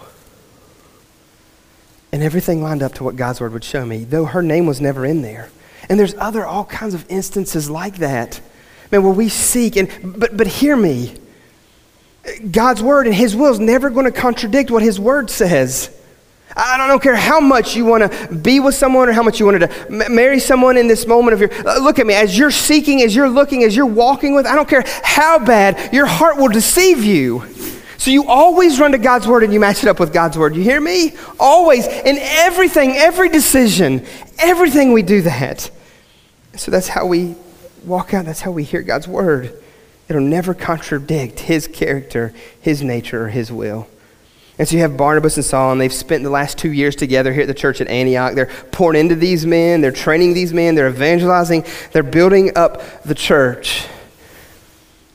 And 2.12 2.22
everything 2.22 2.62
lined 2.62 2.82
up 2.82 2.94
to 2.94 3.04
what 3.04 3.16
God's 3.16 3.40
word 3.40 3.52
would 3.52 3.64
show 3.64 3.86
me, 3.86 4.04
though 4.04 4.24
her 4.24 4.42
name 4.42 4.66
was 4.66 4.80
never 4.80 5.06
in 5.06 5.22
there. 5.22 5.50
And 5.88 5.98
there's 5.98 6.14
other 6.14 6.44
all 6.44 6.64
kinds 6.64 6.94
of 6.94 7.04
instances 7.08 7.70
like 7.70 7.96
that. 7.98 8.40
Man, 8.90 9.02
where 9.04 9.12
we 9.12 9.28
seek 9.28 9.76
and 9.76 9.88
but 10.18 10.36
but 10.36 10.46
hear 10.46 10.76
me. 10.76 11.14
God's 12.50 12.82
word 12.82 13.06
and 13.06 13.14
his 13.14 13.34
will 13.34 13.52
is 13.52 13.60
never 13.60 13.90
going 13.90 14.04
to 14.04 14.12
contradict 14.12 14.70
what 14.70 14.82
his 14.82 15.00
word 15.00 15.30
says. 15.30 15.96
I 16.56 16.88
don't 16.88 17.02
care 17.02 17.14
how 17.14 17.38
much 17.38 17.76
you 17.76 17.84
want 17.84 18.10
to 18.10 18.34
be 18.34 18.58
with 18.58 18.74
someone 18.74 19.08
or 19.08 19.12
how 19.12 19.22
much 19.22 19.38
you 19.38 19.46
wanted 19.46 19.70
to 19.70 20.08
marry 20.10 20.40
someone 20.40 20.76
in 20.76 20.88
this 20.88 21.06
moment 21.06 21.34
of 21.34 21.40
your. 21.40 21.52
Uh, 21.66 21.78
look 21.78 21.98
at 21.98 22.06
me. 22.06 22.14
As 22.14 22.36
you're 22.36 22.50
seeking, 22.50 23.02
as 23.02 23.14
you're 23.14 23.28
looking, 23.28 23.62
as 23.62 23.76
you're 23.76 23.86
walking 23.86 24.34
with, 24.34 24.46
I 24.46 24.56
don't 24.56 24.68
care 24.68 24.84
how 25.02 25.38
bad 25.44 25.92
your 25.92 26.06
heart 26.06 26.36
will 26.38 26.48
deceive 26.48 27.04
you. 27.04 27.44
So 28.00 28.10
you 28.10 28.24
always 28.28 28.80
run 28.80 28.92
to 28.92 28.98
God's 28.98 29.26
word 29.28 29.44
and 29.44 29.52
you 29.52 29.60
match 29.60 29.82
it 29.82 29.88
up 29.88 30.00
with 30.00 30.10
God's 30.10 30.38
word. 30.38 30.56
You 30.56 30.62
hear 30.62 30.80
me? 30.80 31.12
Always. 31.38 31.86
In 31.86 32.16
everything, 32.18 32.92
every 32.96 33.28
decision, 33.28 34.06
everything 34.38 34.94
we 34.94 35.02
do 35.02 35.20
that. 35.20 35.70
So 36.56 36.70
that's 36.70 36.88
how 36.88 37.04
we 37.04 37.34
walk 37.84 38.14
out. 38.14 38.24
That's 38.24 38.40
how 38.40 38.52
we 38.52 38.64
hear 38.64 38.80
God's 38.80 39.06
word. 39.06 39.62
It'll 40.08 40.22
never 40.22 40.54
contradict 40.54 41.40
his 41.40 41.68
character, 41.68 42.32
his 42.58 42.82
nature, 42.82 43.26
or 43.26 43.28
his 43.28 43.52
will. 43.52 43.86
And 44.58 44.66
so 44.66 44.76
you 44.76 44.80
have 44.80 44.96
Barnabas 44.96 45.36
and 45.36 45.44
Saul, 45.44 45.72
and 45.72 45.78
they've 45.78 45.92
spent 45.92 46.22
the 46.22 46.30
last 46.30 46.56
two 46.56 46.72
years 46.72 46.96
together 46.96 47.34
here 47.34 47.42
at 47.42 47.48
the 47.48 47.54
church 47.54 47.82
at 47.82 47.88
Antioch. 47.88 48.34
They're 48.34 48.50
pouring 48.72 48.98
into 48.98 49.14
these 49.14 49.44
men, 49.44 49.82
they're 49.82 49.92
training 49.92 50.32
these 50.32 50.54
men, 50.54 50.74
they're 50.74 50.88
evangelizing, 50.88 51.66
they're 51.92 52.02
building 52.02 52.56
up 52.56 53.02
the 53.02 53.14
church 53.14 53.86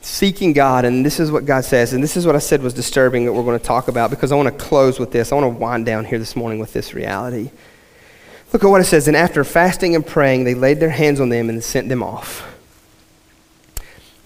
seeking 0.06 0.52
God, 0.52 0.84
and 0.84 1.04
this 1.04 1.18
is 1.18 1.32
what 1.32 1.44
God 1.44 1.64
says, 1.64 1.92
and 1.92 2.02
this 2.02 2.16
is 2.16 2.24
what 2.26 2.36
I 2.36 2.38
said 2.38 2.62
was 2.62 2.72
disturbing 2.72 3.24
that 3.24 3.32
we're 3.32 3.42
going 3.42 3.58
to 3.58 3.64
talk 3.64 3.88
about 3.88 4.08
because 4.08 4.30
I 4.30 4.36
want 4.36 4.48
to 4.48 4.64
close 4.64 5.00
with 5.00 5.10
this. 5.10 5.32
I 5.32 5.34
want 5.34 5.52
to 5.52 5.58
wind 5.58 5.84
down 5.84 6.04
here 6.04 6.18
this 6.18 6.36
morning 6.36 6.60
with 6.60 6.72
this 6.72 6.94
reality. 6.94 7.50
Look 8.52 8.62
at 8.62 8.68
what 8.68 8.80
it 8.80 8.84
says. 8.84 9.08
And 9.08 9.16
after 9.16 9.42
fasting 9.42 9.96
and 9.96 10.06
praying, 10.06 10.44
they 10.44 10.54
laid 10.54 10.78
their 10.78 10.90
hands 10.90 11.18
on 11.18 11.28
them 11.28 11.48
and 11.48 11.62
sent 11.62 11.88
them 11.88 12.04
off. 12.04 12.46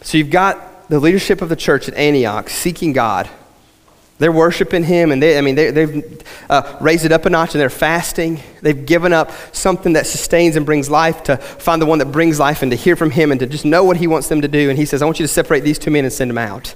So 0.02 0.18
you've 0.18 0.30
got 0.30 0.88
the 0.90 1.00
leadership 1.00 1.40
of 1.40 1.48
the 1.48 1.56
church 1.56 1.88
at 1.88 1.94
Antioch 1.94 2.50
seeking 2.50 2.92
God. 2.92 3.30
They're 4.20 4.30
worshiping 4.30 4.84
Him, 4.84 5.12
and 5.12 5.22
they, 5.22 5.38
I 5.38 5.40
mean, 5.40 5.54
they, 5.54 5.72
have 5.72 6.22
uh, 6.50 6.76
raised 6.78 7.06
it 7.06 7.10
up 7.10 7.24
a 7.24 7.30
notch, 7.30 7.54
and 7.54 7.60
they're 7.60 7.70
fasting. 7.70 8.38
They've 8.60 8.84
given 8.84 9.14
up 9.14 9.32
something 9.52 9.94
that 9.94 10.06
sustains 10.06 10.56
and 10.56 10.66
brings 10.66 10.90
life 10.90 11.22
to 11.24 11.38
find 11.38 11.80
the 11.80 11.86
one 11.86 12.00
that 12.00 12.12
brings 12.12 12.38
life 12.38 12.60
and 12.60 12.70
to 12.70 12.76
hear 12.76 12.96
from 12.96 13.10
Him 13.10 13.30
and 13.32 13.40
to 13.40 13.46
just 13.46 13.64
know 13.64 13.82
what 13.82 13.96
He 13.96 14.06
wants 14.06 14.28
them 14.28 14.42
to 14.42 14.48
do. 14.48 14.68
And 14.68 14.78
He 14.78 14.84
says, 14.84 15.00
I 15.00 15.06
want 15.06 15.18
you 15.18 15.24
to 15.24 15.32
separate 15.32 15.60
these 15.60 15.78
two 15.78 15.90
men 15.90 16.04
and 16.04 16.12
send 16.12 16.30
them 16.30 16.36
out. 16.36 16.74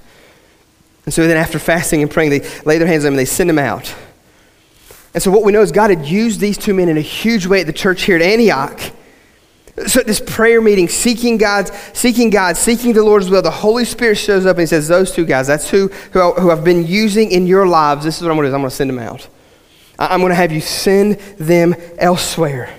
And 1.05 1.13
so 1.13 1.27
then, 1.27 1.37
after 1.37 1.59
fasting 1.59 2.01
and 2.01 2.09
praying, 2.09 2.31
they 2.31 2.39
lay 2.65 2.79
their 2.79 2.87
hands 2.87 3.05
on 3.05 3.09
them 3.09 3.13
and 3.13 3.19
they 3.19 3.25
send 3.25 3.47
them 3.47 3.59
out. 3.59 3.93
And 5.13 5.21
so, 5.21 5.29
what 5.29 5.43
we 5.43 5.51
know 5.51 5.61
is 5.61 5.71
God 5.71 5.91
had 5.91 6.03
used 6.03 6.39
these 6.39 6.57
two 6.57 6.73
men 6.73 6.89
in 6.89 6.97
a 6.97 7.01
huge 7.01 7.45
way 7.45 7.61
at 7.61 7.67
the 7.67 7.73
church 7.73 8.01
here 8.01 8.15
at 8.15 8.23
Antioch 8.23 8.81
So 9.87 10.01
this 10.01 10.21
prayer 10.21 10.61
meeting, 10.61 10.87
seeking 10.87 11.37
God, 11.37 11.69
seeking 11.91 12.29
God, 12.29 12.55
seeking 12.55 12.93
the 12.93 13.03
Lord's 13.03 13.29
will, 13.29 13.41
the 13.41 13.51
Holy 13.51 13.83
Spirit 13.83 14.15
shows 14.15 14.45
up 14.45 14.55
and 14.55 14.61
he 14.61 14.67
says, 14.67 14.87
Those 14.87 15.11
two 15.11 15.25
guys, 15.25 15.47
that's 15.47 15.69
who, 15.69 15.89
who, 16.13 16.31
who 16.33 16.49
I've 16.49 16.63
been 16.63 16.87
using 16.87 17.31
in 17.31 17.45
your 17.45 17.67
lives. 17.67 18.05
This 18.05 18.17
is 18.17 18.23
what 18.23 18.31
I'm 18.31 18.37
going 18.37 18.45
to 18.45 18.51
do. 18.51 18.55
I'm 18.55 18.61
going 18.61 18.69
to 18.69 18.75
send 18.75 18.89
them 18.89 18.99
out. 18.99 19.27
I'm 19.99 20.21
going 20.21 20.29
to 20.29 20.35
have 20.35 20.51
you 20.51 20.61
send 20.61 21.15
them 21.37 21.75
elsewhere. 21.97 22.73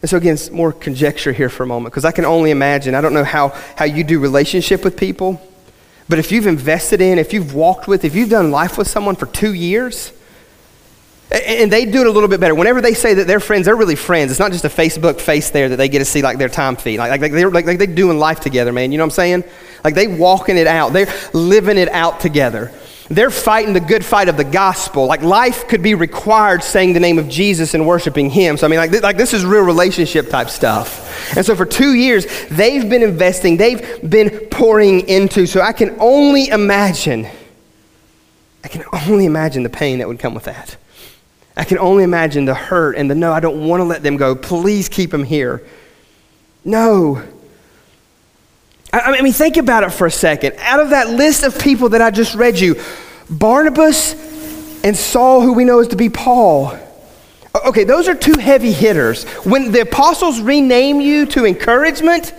And 0.00 0.08
so, 0.08 0.16
again, 0.16 0.34
it's 0.34 0.50
more 0.50 0.72
conjecture 0.72 1.32
here 1.32 1.48
for 1.48 1.64
a 1.64 1.66
moment, 1.66 1.92
because 1.92 2.04
I 2.04 2.12
can 2.12 2.24
only 2.24 2.52
imagine. 2.52 2.94
I 2.94 3.00
don't 3.00 3.14
know 3.14 3.24
how, 3.24 3.48
how 3.76 3.84
you 3.84 4.04
do 4.04 4.20
relationship 4.20 4.84
with 4.84 4.96
people, 4.96 5.40
but 6.08 6.20
if 6.20 6.30
you've 6.30 6.46
invested 6.46 7.00
in, 7.00 7.18
if 7.18 7.32
you've 7.32 7.54
walked 7.54 7.88
with, 7.88 8.04
if 8.04 8.14
you've 8.14 8.30
done 8.30 8.52
life 8.52 8.78
with 8.78 8.86
someone 8.86 9.16
for 9.16 9.26
two 9.26 9.54
years, 9.54 10.12
and 11.30 11.72
they 11.72 11.84
do 11.84 12.00
it 12.02 12.06
a 12.06 12.10
little 12.10 12.28
bit 12.28 12.38
better. 12.38 12.54
Whenever 12.54 12.80
they 12.80 12.94
say 12.94 13.14
that 13.14 13.26
they're 13.26 13.40
friends, 13.40 13.66
they're 13.66 13.76
really 13.76 13.96
friends. 13.96 14.30
It's 14.30 14.38
not 14.38 14.52
just 14.52 14.64
a 14.64 14.68
Facebook 14.68 15.20
face 15.20 15.50
there 15.50 15.68
that 15.68 15.76
they 15.76 15.88
get 15.88 15.98
to 15.98 16.04
see 16.04 16.22
like 16.22 16.38
their 16.38 16.48
time 16.48 16.76
feed. 16.76 16.98
Like, 16.98 17.20
like, 17.20 17.32
they're, 17.32 17.50
like, 17.50 17.64
they're 17.64 17.86
doing 17.86 18.18
life 18.18 18.40
together, 18.40 18.72
man. 18.72 18.92
You 18.92 18.98
know 18.98 19.04
what 19.04 19.12
I'm 19.12 19.42
saying? 19.42 19.44
Like 19.82 19.94
they 19.94 20.06
walking 20.06 20.56
it 20.56 20.66
out. 20.66 20.92
They're 20.92 21.12
living 21.32 21.78
it 21.78 21.88
out 21.88 22.20
together. 22.20 22.72
They're 23.08 23.30
fighting 23.30 23.72
the 23.72 23.80
good 23.80 24.04
fight 24.04 24.28
of 24.28 24.36
the 24.36 24.44
gospel. 24.44 25.06
Like 25.06 25.22
life 25.22 25.68
could 25.68 25.82
be 25.82 25.94
required 25.94 26.64
saying 26.64 26.92
the 26.92 27.00
name 27.00 27.18
of 27.18 27.28
Jesus 27.28 27.74
and 27.74 27.86
worshiping 27.86 28.30
Him. 28.30 28.56
So, 28.56 28.66
I 28.66 28.70
mean, 28.70 28.78
like, 28.78 29.02
like 29.02 29.16
this 29.16 29.32
is 29.32 29.44
real 29.44 29.62
relationship 29.62 30.28
type 30.28 30.48
stuff. 30.48 31.36
And 31.36 31.46
so, 31.46 31.54
for 31.54 31.66
two 31.66 31.94
years, 31.94 32.26
they've 32.48 32.88
been 32.88 33.02
investing, 33.02 33.56
they've 33.56 34.00
been 34.08 34.30
pouring 34.50 35.08
into. 35.08 35.46
So, 35.46 35.60
I 35.60 35.72
can 35.72 35.96
only 36.00 36.48
imagine, 36.48 37.28
I 38.64 38.68
can 38.68 38.84
only 38.92 39.24
imagine 39.24 39.62
the 39.62 39.70
pain 39.70 39.98
that 39.98 40.08
would 40.08 40.18
come 40.18 40.34
with 40.34 40.44
that. 40.44 40.76
I 41.56 41.64
can 41.64 41.78
only 41.78 42.04
imagine 42.04 42.44
the 42.44 42.54
hurt 42.54 42.96
and 42.96 43.10
the 43.10 43.14
no, 43.14 43.32
I 43.32 43.40
don't 43.40 43.66
want 43.66 43.80
to 43.80 43.84
let 43.84 44.02
them 44.02 44.16
go. 44.16 44.34
Please 44.34 44.88
keep 44.88 45.10
them 45.10 45.24
here. 45.24 45.62
No. 46.64 47.22
I, 48.92 49.20
mean, 49.20 49.32
think 49.32 49.56
about 49.56 49.82
it 49.82 49.90
for 49.90 50.06
a 50.06 50.10
second. 50.10 50.56
Out 50.58 50.80
of 50.80 50.90
that 50.90 51.10
list 51.10 51.42
of 51.44 51.58
people 51.58 51.90
that 51.90 52.02
I 52.02 52.10
just 52.10 52.34
read 52.34 52.58
you, 52.58 52.80
Barnabas 53.28 54.14
and 54.84 54.96
Saul, 54.96 55.40
who 55.40 55.52
we 55.52 55.64
know 55.64 55.80
is 55.80 55.88
to 55.88 55.96
be 55.96 56.08
Paul. 56.08 56.76
Okay, 57.66 57.84
those 57.84 58.08
are 58.08 58.14
two 58.14 58.38
heavy 58.38 58.72
hitters. 58.72 59.24
When 59.44 59.72
the 59.72 59.80
apostles 59.80 60.40
rename 60.40 61.00
you 61.00 61.26
to 61.26 61.46
encouragement, 61.46 62.34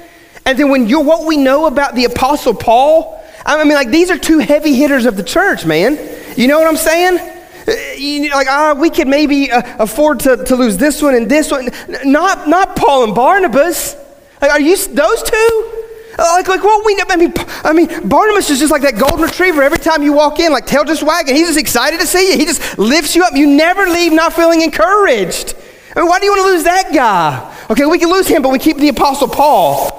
and 0.45 0.57
then 0.57 0.69
when 0.69 0.87
you're 0.87 1.03
what 1.03 1.25
we 1.25 1.37
know 1.37 1.65
about 1.65 1.95
the 1.95 2.05
apostle 2.05 2.53
Paul, 2.53 3.23
I 3.45 3.63
mean, 3.63 3.73
like 3.73 3.89
these 3.89 4.11
are 4.11 4.17
two 4.17 4.39
heavy 4.39 4.73
hitters 4.73 5.05
of 5.05 5.17
the 5.17 5.23
church, 5.23 5.65
man. 5.65 5.97
You 6.37 6.47
know 6.47 6.59
what 6.59 6.67
I'm 6.67 6.77
saying? 6.77 7.36
You, 7.67 8.29
like, 8.31 8.47
ah, 8.49 8.75
we 8.77 8.89
could 8.89 9.07
maybe 9.07 9.51
uh, 9.51 9.61
afford 9.79 10.21
to, 10.21 10.37
to 10.45 10.55
lose 10.55 10.77
this 10.77 11.01
one 11.01 11.15
and 11.15 11.29
this 11.29 11.51
one. 11.51 11.69
Not, 12.05 12.47
not 12.47 12.75
Paul 12.77 13.03
and 13.03 13.13
Barnabas. 13.13 13.95
Like, 14.41 14.51
are 14.51 14.61
you 14.61 14.77
those 14.77 15.23
two? 15.23 15.83
Uh, 16.19 16.23
like, 16.33 16.47
like 16.47 16.63
what 16.63 16.85
we 16.85 16.95
know, 16.95 17.03
I 17.09 17.15
mean, 17.17 17.33
I 17.63 17.73
mean, 17.73 18.07
Barnabas 18.07 18.49
is 18.49 18.59
just 18.59 18.71
like 18.71 18.81
that 18.83 18.97
golden 18.97 19.21
retriever. 19.21 19.61
Every 19.61 19.77
time 19.77 20.01
you 20.01 20.13
walk 20.13 20.39
in, 20.39 20.51
like 20.51 20.65
tail 20.65 20.83
just 20.83 21.03
wagging, 21.03 21.35
he's 21.35 21.47
just 21.47 21.59
excited 21.59 21.99
to 21.99 22.07
see 22.07 22.31
you. 22.31 22.37
He 22.37 22.45
just 22.45 22.79
lifts 22.79 23.15
you 23.15 23.23
up. 23.23 23.33
You 23.33 23.47
never 23.47 23.85
leave 23.85 24.13
not 24.13 24.33
feeling 24.33 24.61
encouraged. 24.61 25.53
I 25.95 25.99
mean, 25.99 26.09
why 26.09 26.19
do 26.19 26.25
you 26.25 26.31
want 26.31 26.41
to 26.41 26.53
lose 26.53 26.63
that 26.63 26.93
guy? 26.93 27.55
Okay, 27.69 27.85
we 27.85 27.99
can 27.99 28.09
lose 28.09 28.27
him, 28.27 28.41
but 28.41 28.51
we 28.51 28.59
keep 28.59 28.77
the 28.77 28.89
Apostle 28.89 29.27
Paul. 29.27 29.91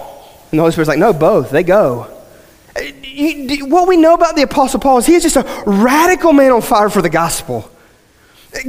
And 0.50 0.58
the 0.58 0.62
Holy 0.62 0.72
Spirit's 0.72 0.88
like, 0.88 0.98
no, 0.98 1.12
both. 1.12 1.50
They 1.50 1.62
go. 1.62 2.17
What 3.68 3.88
we 3.88 3.96
know 3.96 4.14
about 4.14 4.36
the 4.36 4.42
Apostle 4.42 4.80
Paul 4.80 4.98
is 4.98 5.06
he 5.06 5.14
is 5.14 5.22
just 5.22 5.36
a 5.36 5.62
radical 5.66 6.32
man 6.32 6.52
on 6.52 6.62
fire 6.62 6.88
for 6.88 7.02
the 7.02 7.10
gospel. 7.10 7.70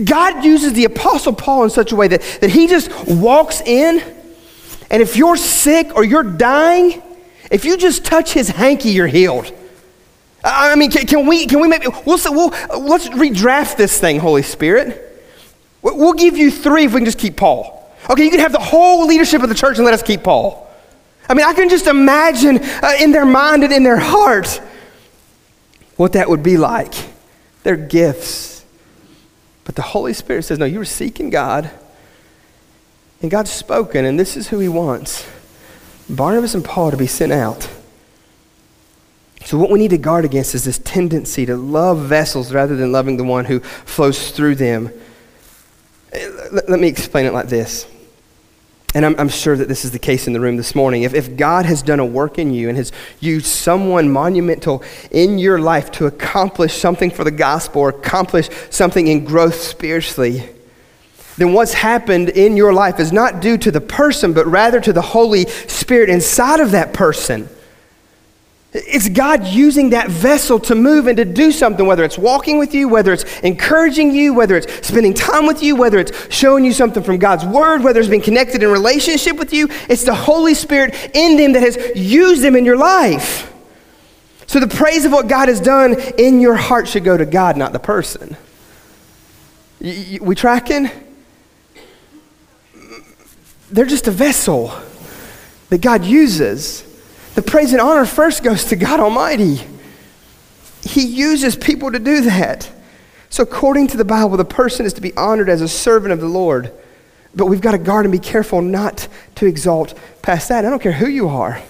God 0.03 0.43
uses 0.43 0.73
the 0.73 0.85
Apostle 0.85 1.33
Paul 1.33 1.63
in 1.63 1.69
such 1.69 1.91
a 1.91 1.95
way 1.95 2.07
that, 2.07 2.21
that 2.41 2.49
he 2.49 2.67
just 2.67 2.91
walks 3.07 3.61
in, 3.61 4.01
and 4.91 5.01
if 5.01 5.15
you're 5.15 5.37
sick 5.37 5.95
or 5.95 6.03
you're 6.03 6.23
dying, 6.23 7.01
if 7.51 7.65
you 7.65 7.77
just 7.77 8.03
touch 8.03 8.33
his 8.33 8.49
hanky, 8.49 8.89
you're 8.89 9.07
healed. 9.07 9.53
I 10.43 10.75
mean, 10.75 10.91
can, 10.91 11.05
can 11.05 11.25
we, 11.27 11.45
can 11.47 11.59
we 11.59 11.67
maybe, 11.67 11.87
we'll, 12.05 12.19
we'll, 12.25 12.49
let's 12.79 13.09
redraft 13.09 13.77
this 13.77 13.99
thing, 13.99 14.19
Holy 14.19 14.43
Spirit. 14.43 15.05
We'll 15.81 16.13
give 16.13 16.37
you 16.37 16.51
three 16.51 16.85
if 16.85 16.93
we 16.93 16.99
can 16.99 17.05
just 17.05 17.19
keep 17.19 17.37
Paul. 17.37 17.75
Okay, 18.09 18.23
you 18.23 18.31
can 18.31 18.39
have 18.39 18.51
the 18.51 18.59
whole 18.59 19.05
leadership 19.07 19.43
of 19.43 19.49
the 19.49 19.55
church 19.55 19.77
and 19.77 19.85
let 19.85 19.93
us 19.93 20.03
keep 20.03 20.23
Paul. 20.23 20.68
I 21.29 21.35
mean, 21.35 21.45
I 21.45 21.53
can 21.53 21.69
just 21.69 21.85
imagine 21.85 22.59
uh, 22.59 22.93
in 22.99 23.11
their 23.11 23.25
mind 23.25 23.63
and 23.63 23.71
in 23.71 23.83
their 23.83 23.99
heart 23.99 24.59
what 25.95 26.13
that 26.13 26.27
would 26.27 26.41
be 26.41 26.57
like. 26.57 26.93
Their 27.61 27.77
gifts. 27.77 28.65
But 29.63 29.75
the 29.75 29.83
Holy 29.83 30.13
Spirit 30.13 30.43
says, 30.43 30.57
no, 30.57 30.65
you 30.65 30.79
were 30.79 30.85
seeking 30.85 31.29
God, 31.29 31.69
and 33.21 33.29
God's 33.29 33.51
spoken, 33.51 34.05
and 34.05 34.19
this 34.19 34.35
is 34.35 34.47
who 34.47 34.57
He 34.57 34.67
wants. 34.67 35.29
Barnabas 36.09 36.55
and 36.55 36.65
Paul 36.65 36.89
to 36.89 36.97
be 36.97 37.05
sent 37.05 37.31
out. 37.31 37.69
So, 39.45 39.57
what 39.57 39.69
we 39.69 39.77
need 39.77 39.91
to 39.91 39.97
guard 39.97 40.25
against 40.25 40.55
is 40.55 40.63
this 40.63 40.79
tendency 40.79 41.45
to 41.45 41.55
love 41.55 41.99
vessels 41.99 42.51
rather 42.51 42.75
than 42.75 42.91
loving 42.91 43.17
the 43.17 43.23
one 43.23 43.45
who 43.45 43.59
flows 43.59 44.31
through 44.31 44.55
them. 44.55 44.91
Let, 46.51 46.69
let 46.69 46.79
me 46.79 46.87
explain 46.87 47.25
it 47.25 47.33
like 47.33 47.47
this. 47.47 47.85
And 48.95 49.05
I'm, 49.05 49.15
I'm, 49.19 49.29
sure 49.29 49.55
that 49.55 49.67
this 49.67 49.85
is 49.85 49.91
the 49.91 49.99
case 49.99 50.25
in 50.25 50.33
the 50.33 50.39
room 50.39 50.57
this 50.57 50.73
morning. 50.73 51.03
If, 51.03 51.13
if 51.13 51.37
God 51.37 51.65
has 51.67 51.83
done 51.83 51.99
a 51.99 52.05
work 52.05 52.39
in 52.39 52.51
you 52.51 52.69
and 52.69 52.77
has 52.77 52.91
used 53.19 53.45
someone 53.45 54.11
monumental 54.11 54.83
in 55.11 55.37
your 55.37 55.59
life 55.59 55.91
to 55.91 56.07
accomplish 56.07 56.73
something 56.73 57.11
for 57.11 57.23
the 57.23 57.31
gospel 57.31 57.81
or 57.81 57.89
accomplish 57.89 58.49
something 58.71 59.05
in 59.05 59.25
growth 59.25 59.55
spiritually, 59.55 60.49
then 61.37 61.53
what's 61.53 61.73
happened 61.73 62.29
in 62.29 62.57
your 62.57 62.73
life 62.73 62.99
is 62.99 63.11
not 63.11 63.41
due 63.41 63.59
to 63.59 63.69
the 63.69 63.79
person, 63.79 64.33
but 64.33 64.47
rather 64.47 64.81
to 64.81 64.91
the 64.91 65.01
Holy 65.01 65.45
Spirit 65.45 66.09
inside 66.09 66.59
of 66.59 66.71
that 66.71 66.91
person. 66.91 67.47
It's 68.71 69.09
God 69.09 69.47
using 69.47 69.89
that 69.91 70.09
vessel 70.09 70.59
to 70.59 70.75
move 70.75 71.07
and 71.07 71.17
to 71.17 71.25
do 71.25 71.51
something, 71.51 71.87
whether 71.87 72.03
it's 72.03 72.19
walking 72.19 72.59
with 72.59 72.75
you, 72.75 72.87
whether 72.87 73.11
it's 73.11 73.39
encouraging 73.39 74.11
you, 74.11 74.33
whether 74.33 74.55
it's 74.55 74.87
spending 74.87 75.15
time 75.15 75.47
with 75.47 75.63
you, 75.63 75.75
whether 75.75 75.97
it's 75.97 76.33
showing 76.33 76.63
you 76.63 76.71
something 76.71 77.01
from 77.01 77.17
God's 77.17 77.45
Word, 77.45 77.83
whether 77.83 77.99
it's 77.99 78.09
being 78.09 78.21
connected 78.21 78.61
in 78.61 78.69
relationship 78.69 79.37
with 79.37 79.53
you. 79.53 79.67
It's 79.89 80.03
the 80.03 80.13
Holy 80.13 80.53
Spirit 80.53 80.95
in 81.15 81.35
them 81.35 81.53
that 81.53 81.63
has 81.63 81.77
used 81.95 82.43
them 82.43 82.55
in 82.55 82.63
your 82.63 82.77
life. 82.77 83.51
So 84.45 84.59
the 84.59 84.67
praise 84.67 85.03
of 85.05 85.11
what 85.11 85.27
God 85.27 85.47
has 85.47 85.59
done 85.59 85.99
in 86.17 86.39
your 86.39 86.55
heart 86.55 86.87
should 86.87 87.03
go 87.03 87.17
to 87.17 87.25
God, 87.25 87.57
not 87.57 87.73
the 87.73 87.79
person. 87.79 88.37
We 89.79 90.35
tracking? 90.35 90.89
they're 93.71 93.85
just 93.85 94.07
a 94.07 94.11
vessel 94.11 94.73
that 95.69 95.81
God 95.81 96.03
uses. 96.03 96.83
The 97.39 97.49
praise 97.49 97.71
and 97.71 97.79
honor 97.79 98.05
first 98.05 98.43
goes 98.43 98.65
to 98.65 98.75
God 98.75 98.99
Almighty. 98.99 99.61
He 100.83 101.05
uses 101.05 101.55
people 101.55 101.89
to 101.89 101.97
do 101.97 102.19
that. 102.23 102.69
So, 103.29 103.43
according 103.43 103.87
to 103.87 103.97
the 103.97 104.03
Bible, 104.03 104.35
the 104.35 104.43
person 104.43 104.85
is 104.85 104.91
to 104.95 105.01
be 105.01 105.15
honored 105.15 105.47
as 105.47 105.61
a 105.61 105.69
servant 105.69 106.11
of 106.11 106.19
the 106.19 106.27
Lord. 106.27 106.69
But 107.33 107.45
we've 107.45 107.61
got 107.61 107.71
to 107.71 107.77
guard 107.77 108.03
and 108.03 108.11
be 108.11 108.19
careful 108.19 108.61
not 108.61 109.07
to 109.35 109.45
exalt 109.45 109.97
past 110.21 110.49
that. 110.49 110.65
I 110.65 110.69
don't 110.69 110.81
care 110.81 110.91
who 110.91 111.07
you 111.07 111.29
are. 111.29 111.61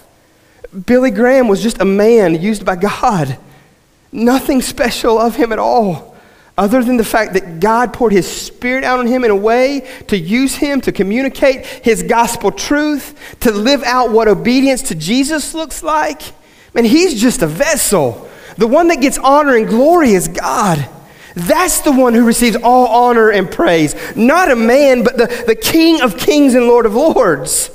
Billy 0.88 1.12
Graham 1.12 1.48
was 1.48 1.62
just 1.62 1.80
a 1.80 1.86
man 1.86 2.42
used 2.42 2.66
by 2.66 2.76
God, 2.76 3.38
nothing 4.12 4.64
special 4.64 5.20
of 5.20 5.36
him 5.36 5.52
at 5.52 5.60
all 5.60 6.09
other 6.60 6.84
than 6.84 6.98
the 6.98 7.06
fact 7.06 7.34
that 7.34 7.62
God 7.62 7.94
poured 7.94 8.12
his 8.12 8.30
spirit 8.30 8.84
out 8.84 9.00
on 9.00 9.08
him 9.08 9.24
in 9.24 9.32
a 9.32 9.36
way 9.36 9.90
to 10.08 10.18
use 10.18 10.56
him 10.56 10.82
to 10.82 10.92
communicate 10.92 11.66
his 11.66 12.04
gospel 12.04 12.52
truth, 12.52 13.18
to 13.40 13.50
live 13.50 13.82
out 13.84 14.12
what 14.12 14.28
obedience 14.28 14.82
to 14.84 14.96
Jesus 14.96 15.54
looks 15.54 15.82
like. 15.82 16.22
Man, 16.74 16.84
he's 16.84 17.20
just 17.20 17.42
a 17.42 17.48
vessel. 17.48 18.30
The 18.58 18.68
one 18.68 18.90
that 18.90 19.00
gets 19.00 19.18
honor 19.18 19.56
and 19.56 19.70
glory 19.70 20.12
is 20.12 20.28
God. 20.28 20.86
That's 21.34 21.80
the 21.80 21.94
one 21.94 22.14
who 22.14 22.26
receives 22.26 22.58
all 22.58 22.88
honor 22.88 23.30
and 23.30 23.50
praise. 23.50 23.96
Not 24.18 24.52
a 24.52 24.56
man, 24.58 25.06
but 25.06 25.16
the, 25.16 25.44
the 25.48 25.56
King 25.56 26.02
of 26.02 26.18
kings 26.18 26.56
and 26.56 26.68
Lord 26.68 26.86
of 26.86 26.94
lords. 26.94 27.72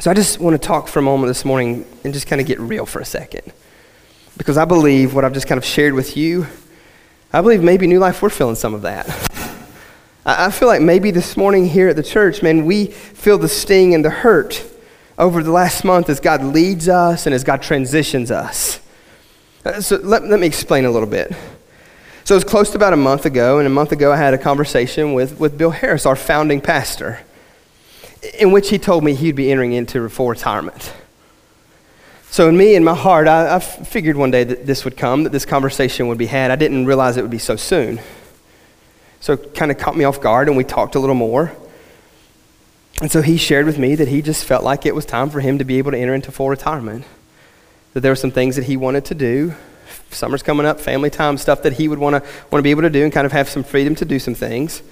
So 0.00 0.10
I 0.10 0.14
just 0.14 0.38
want 0.38 0.52
to 0.52 0.64
talk 0.64 0.86
for 0.86 0.98
a 0.98 1.02
moment 1.02 1.30
this 1.30 1.46
morning 1.46 1.86
and 2.04 2.12
just 2.12 2.26
kind 2.26 2.42
of 2.42 2.46
get 2.46 2.60
real 2.60 2.84
for 2.84 3.00
a 3.00 3.06
second. 3.06 3.54
Because 4.36 4.58
I 4.58 4.66
believe 4.66 5.14
what 5.14 5.24
I've 5.24 5.32
just 5.32 5.46
kind 5.46 5.56
of 5.56 5.64
shared 5.64 5.94
with 5.94 6.14
you 6.14 6.46
I 7.30 7.42
believe 7.42 7.62
maybe 7.62 7.86
New 7.86 7.98
Life, 7.98 8.22
we're 8.22 8.30
feeling 8.30 8.54
some 8.54 8.72
of 8.72 8.82
that. 8.82 9.06
I 10.24 10.50
feel 10.50 10.66
like 10.66 10.80
maybe 10.80 11.10
this 11.10 11.36
morning 11.36 11.66
here 11.66 11.88
at 11.88 11.96
the 11.96 12.02
church, 12.02 12.42
man, 12.42 12.64
we 12.64 12.86
feel 12.86 13.36
the 13.36 13.48
sting 13.48 13.94
and 13.94 14.02
the 14.02 14.08
hurt 14.10 14.64
over 15.18 15.42
the 15.42 15.50
last 15.50 15.84
month 15.84 16.08
as 16.08 16.20
God 16.20 16.42
leads 16.42 16.88
us 16.88 17.26
and 17.26 17.34
as 17.34 17.44
God 17.44 17.60
transitions 17.60 18.30
us. 18.30 18.80
Uh, 19.62 19.80
so 19.80 19.96
let, 19.96 20.24
let 20.24 20.40
me 20.40 20.46
explain 20.46 20.86
a 20.86 20.90
little 20.90 21.08
bit. 21.08 21.30
So 22.24 22.34
it 22.34 22.36
was 22.36 22.44
close 22.44 22.70
to 22.70 22.76
about 22.76 22.94
a 22.94 22.96
month 22.96 23.26
ago, 23.26 23.58
and 23.58 23.66
a 23.66 23.70
month 23.70 23.92
ago 23.92 24.10
I 24.10 24.16
had 24.16 24.32
a 24.32 24.38
conversation 24.38 25.12
with, 25.12 25.38
with 25.38 25.58
Bill 25.58 25.70
Harris, 25.70 26.06
our 26.06 26.16
founding 26.16 26.62
pastor, 26.62 27.20
in 28.38 28.52
which 28.52 28.70
he 28.70 28.78
told 28.78 29.04
me 29.04 29.14
he'd 29.14 29.36
be 29.36 29.50
entering 29.50 29.72
into 29.72 30.08
full 30.08 30.28
retirement. 30.28 30.94
So, 32.30 32.48
in 32.48 32.56
me, 32.56 32.74
in 32.74 32.84
my 32.84 32.94
heart, 32.94 33.26
I, 33.26 33.56
I 33.56 33.58
figured 33.58 34.16
one 34.16 34.30
day 34.30 34.44
that 34.44 34.66
this 34.66 34.84
would 34.84 34.96
come, 34.96 35.24
that 35.24 35.32
this 35.32 35.46
conversation 35.46 36.08
would 36.08 36.18
be 36.18 36.26
had. 36.26 36.50
I 36.50 36.56
didn't 36.56 36.86
realize 36.86 37.16
it 37.16 37.22
would 37.22 37.30
be 37.30 37.38
so 37.38 37.56
soon. 37.56 38.00
So, 39.20 39.32
it 39.32 39.54
kind 39.54 39.70
of 39.70 39.78
caught 39.78 39.96
me 39.96 40.04
off 40.04 40.20
guard, 40.20 40.48
and 40.48 40.56
we 40.56 40.64
talked 40.64 40.94
a 40.94 41.00
little 41.00 41.14
more. 41.14 41.52
And 43.00 43.10
so 43.10 43.22
he 43.22 43.36
shared 43.36 43.66
with 43.66 43.78
me 43.78 43.94
that 43.94 44.08
he 44.08 44.22
just 44.22 44.44
felt 44.44 44.64
like 44.64 44.84
it 44.84 44.94
was 44.94 45.06
time 45.06 45.30
for 45.30 45.40
him 45.40 45.58
to 45.58 45.64
be 45.64 45.78
able 45.78 45.92
to 45.92 45.98
enter 45.98 46.14
into 46.14 46.32
full 46.32 46.48
retirement. 46.48 47.04
That 47.94 48.00
there 48.00 48.10
were 48.10 48.16
some 48.16 48.32
things 48.32 48.56
that 48.56 48.64
he 48.64 48.76
wanted 48.76 49.04
to 49.06 49.14
do. 49.14 49.54
Summer's 50.10 50.42
coming 50.42 50.66
up, 50.66 50.80
family 50.80 51.10
time, 51.10 51.38
stuff 51.38 51.62
that 51.62 51.74
he 51.74 51.86
would 51.86 51.98
want 51.98 52.16
to 52.16 52.30
want 52.50 52.58
to 52.58 52.62
be 52.62 52.70
able 52.70 52.82
to 52.82 52.90
do 52.90 53.04
and 53.04 53.12
kind 53.12 53.26
of 53.26 53.32
have 53.32 53.48
some 53.48 53.62
freedom 53.62 53.94
to 53.96 54.04
do 54.04 54.18
some 54.18 54.34
things. 54.34 54.82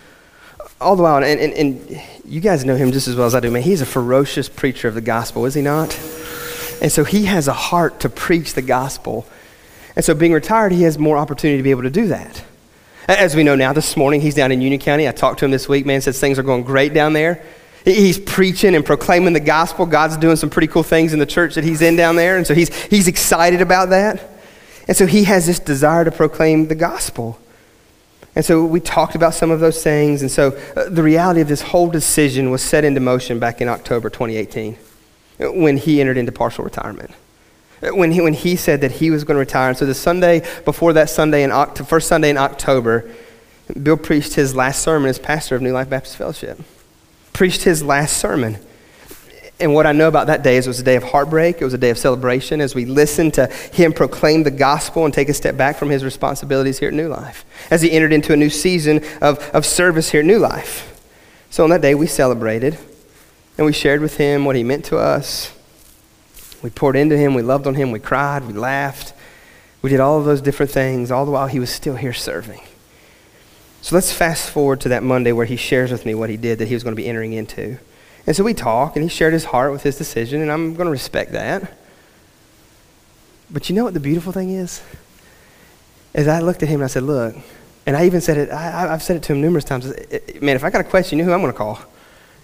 All 0.80 0.94
the 0.94 1.02
while, 1.02 1.22
and, 1.22 1.40
and, 1.40 1.52
and 1.54 2.02
you 2.24 2.40
guys 2.40 2.64
know 2.64 2.76
him 2.76 2.92
just 2.92 3.08
as 3.08 3.16
well 3.16 3.26
as 3.26 3.34
I 3.34 3.40
do, 3.40 3.50
man. 3.50 3.62
He's 3.62 3.80
a 3.80 3.86
ferocious 3.86 4.48
preacher 4.48 4.88
of 4.88 4.94
the 4.94 5.00
gospel, 5.00 5.46
is 5.46 5.54
he 5.54 5.62
not? 5.62 5.98
And 6.80 6.92
so 6.92 7.04
he 7.04 7.24
has 7.24 7.48
a 7.48 7.52
heart 7.52 8.00
to 8.00 8.08
preach 8.08 8.54
the 8.54 8.62
gospel. 8.62 9.26
And 9.94 10.04
so 10.04 10.14
being 10.14 10.32
retired, 10.32 10.72
he 10.72 10.82
has 10.82 10.98
more 10.98 11.16
opportunity 11.16 11.58
to 11.58 11.62
be 11.62 11.70
able 11.70 11.82
to 11.82 11.90
do 11.90 12.08
that. 12.08 12.44
As 13.08 13.36
we 13.36 13.44
know 13.44 13.54
now, 13.54 13.72
this 13.72 13.96
morning 13.96 14.20
he's 14.20 14.34
down 14.34 14.52
in 14.52 14.60
Union 14.60 14.80
County. 14.80 15.08
I 15.08 15.12
talked 15.12 15.38
to 15.38 15.44
him 15.44 15.50
this 15.50 15.68
week, 15.68 15.86
man, 15.86 16.00
says 16.00 16.20
things 16.20 16.38
are 16.38 16.42
going 16.42 16.64
great 16.64 16.92
down 16.92 17.12
there. 17.12 17.42
He's 17.84 18.18
preaching 18.18 18.74
and 18.74 18.84
proclaiming 18.84 19.32
the 19.32 19.40
gospel. 19.40 19.86
God's 19.86 20.16
doing 20.16 20.34
some 20.34 20.50
pretty 20.50 20.66
cool 20.66 20.82
things 20.82 21.12
in 21.12 21.20
the 21.20 21.26
church 21.26 21.54
that 21.54 21.62
he's 21.62 21.82
in 21.82 21.94
down 21.94 22.16
there. 22.16 22.36
And 22.36 22.44
so 22.44 22.52
he's, 22.52 22.74
he's 22.86 23.06
excited 23.06 23.62
about 23.62 23.90
that. 23.90 24.28
And 24.88 24.96
so 24.96 25.06
he 25.06 25.24
has 25.24 25.46
this 25.46 25.60
desire 25.60 26.04
to 26.04 26.10
proclaim 26.10 26.66
the 26.66 26.74
gospel. 26.74 27.38
And 28.34 28.44
so 28.44 28.64
we 28.64 28.80
talked 28.80 29.14
about 29.14 29.34
some 29.34 29.52
of 29.52 29.60
those 29.60 29.84
things. 29.84 30.20
And 30.20 30.30
so 30.30 30.58
uh, 30.76 30.88
the 30.88 31.02
reality 31.02 31.40
of 31.40 31.48
this 31.48 31.62
whole 31.62 31.88
decision 31.88 32.50
was 32.50 32.60
set 32.60 32.84
into 32.84 33.00
motion 33.00 33.38
back 33.38 33.60
in 33.60 33.68
October 33.68 34.10
2018 34.10 34.76
when 35.38 35.76
he 35.76 36.00
entered 36.00 36.16
into 36.16 36.32
partial 36.32 36.64
retirement. 36.64 37.10
When 37.80 38.12
he, 38.12 38.20
when 38.20 38.34
he 38.34 38.56
said 38.56 38.80
that 38.80 38.92
he 38.92 39.10
was 39.10 39.24
going 39.24 39.34
to 39.34 39.40
retire. 39.40 39.68
And 39.68 39.78
so 39.78 39.84
the 39.84 39.94
Sunday 39.94 40.42
before 40.64 40.94
that 40.94 41.10
Sunday, 41.10 41.42
in 41.42 41.50
Oct- 41.50 41.86
first 41.86 42.08
Sunday 42.08 42.30
in 42.30 42.38
October, 42.38 43.10
Bill 43.82 43.96
preached 43.96 44.34
his 44.34 44.56
last 44.56 44.82
sermon 44.82 45.10
as 45.10 45.18
pastor 45.18 45.56
of 45.56 45.62
New 45.62 45.72
Life 45.72 45.90
Baptist 45.90 46.16
Fellowship 46.16 46.60
preached 47.36 47.64
his 47.64 47.82
last 47.82 48.16
sermon. 48.16 48.56
And 49.60 49.74
what 49.74 49.86
I 49.86 49.92
know 49.92 50.08
about 50.08 50.26
that 50.28 50.42
day 50.42 50.56
is 50.56 50.66
it 50.66 50.70
was 50.70 50.80
a 50.80 50.84
day 50.84 50.96
of 50.96 51.02
heartbreak. 51.02 51.60
It 51.60 51.64
was 51.64 51.74
a 51.74 51.78
day 51.78 51.90
of 51.90 51.98
celebration 51.98 52.60
as 52.60 52.74
we 52.74 52.86
listened 52.86 53.34
to 53.34 53.46
him 53.46 53.92
proclaim 53.92 54.42
the 54.42 54.50
gospel 54.50 55.04
and 55.04 55.12
take 55.12 55.28
a 55.28 55.34
step 55.34 55.56
back 55.56 55.76
from 55.76 55.90
his 55.90 56.02
responsibilities 56.02 56.78
here 56.78 56.88
at 56.88 56.94
New 56.94 57.08
Life, 57.08 57.44
as 57.70 57.82
he 57.82 57.92
entered 57.92 58.12
into 58.12 58.32
a 58.32 58.36
new 58.36 58.50
season 58.50 59.02
of, 59.20 59.38
of 59.54 59.64
service 59.66 60.10
here 60.10 60.20
at 60.20 60.26
New 60.26 60.38
Life. 60.38 60.92
So 61.50 61.62
on 61.64 61.70
that 61.70 61.82
day, 61.82 61.94
we 61.94 62.06
celebrated 62.06 62.78
and 63.56 63.66
we 63.66 63.72
shared 63.72 64.00
with 64.00 64.16
him 64.16 64.44
what 64.44 64.56
he 64.56 64.64
meant 64.64 64.84
to 64.86 64.98
us. 64.98 65.52
We 66.62 66.70
poured 66.70 66.96
into 66.96 67.16
him, 67.16 67.34
we 67.34 67.42
loved 67.42 67.66
on 67.66 67.74
him, 67.74 67.90
we 67.90 68.00
cried, 68.00 68.46
we 68.46 68.52
laughed. 68.52 69.12
We 69.82 69.90
did 69.90 70.00
all 70.00 70.18
of 70.18 70.24
those 70.24 70.40
different 70.40 70.72
things, 70.72 71.10
all 71.10 71.24
the 71.24 71.30
while 71.30 71.46
he 71.46 71.60
was 71.60 71.70
still 71.70 71.96
here 71.96 72.12
serving. 72.12 72.60
So 73.82 73.94
let's 73.94 74.10
fast 74.10 74.50
forward 74.50 74.80
to 74.80 74.88
that 74.88 75.02
Monday 75.04 75.30
where 75.30 75.46
he 75.46 75.56
shares 75.56 75.92
with 75.92 76.04
me 76.04 76.14
what 76.14 76.28
he 76.28 76.36
did 76.36 76.58
that 76.58 76.66
he 76.66 76.74
was 76.74 76.82
going 76.82 76.96
to 76.96 77.00
be 77.00 77.06
entering 77.06 77.34
into. 77.34 77.78
And 78.26 78.34
so 78.34 78.42
we 78.42 78.52
talk, 78.52 78.96
and 78.96 79.04
he 79.04 79.08
shared 79.08 79.32
his 79.32 79.44
heart 79.44 79.70
with 79.70 79.84
his 79.84 79.96
decision, 79.96 80.42
and 80.42 80.50
I'm 80.50 80.74
going 80.74 80.86
to 80.86 80.90
respect 80.90 81.32
that. 81.32 81.76
But 83.48 83.68
you 83.68 83.76
know 83.76 83.84
what 83.84 83.94
the 83.94 84.00
beautiful 84.00 84.32
thing 84.32 84.50
is? 84.50 84.82
As 86.12 86.26
I 86.26 86.40
looked 86.40 86.64
at 86.64 86.68
him 86.68 86.80
and 86.80 86.84
I 86.84 86.88
said, 86.88 87.04
Look, 87.04 87.36
and 87.86 87.96
I 87.96 88.06
even 88.06 88.20
said 88.20 88.38
it, 88.38 88.50
I, 88.50 88.88
have 88.88 89.02
said 89.04 89.16
it 89.16 89.22
to 89.24 89.34
him 89.34 89.40
numerous 89.40 89.64
times. 89.64 89.86
Man, 90.40 90.56
if 90.56 90.64
I 90.64 90.70
got 90.70 90.80
a 90.80 90.84
question, 90.84 91.18
you 91.18 91.24
know 91.24 91.30
who 91.30 91.34
I'm 91.34 91.40
going 91.42 91.52
to 91.52 91.56
call. 91.56 91.78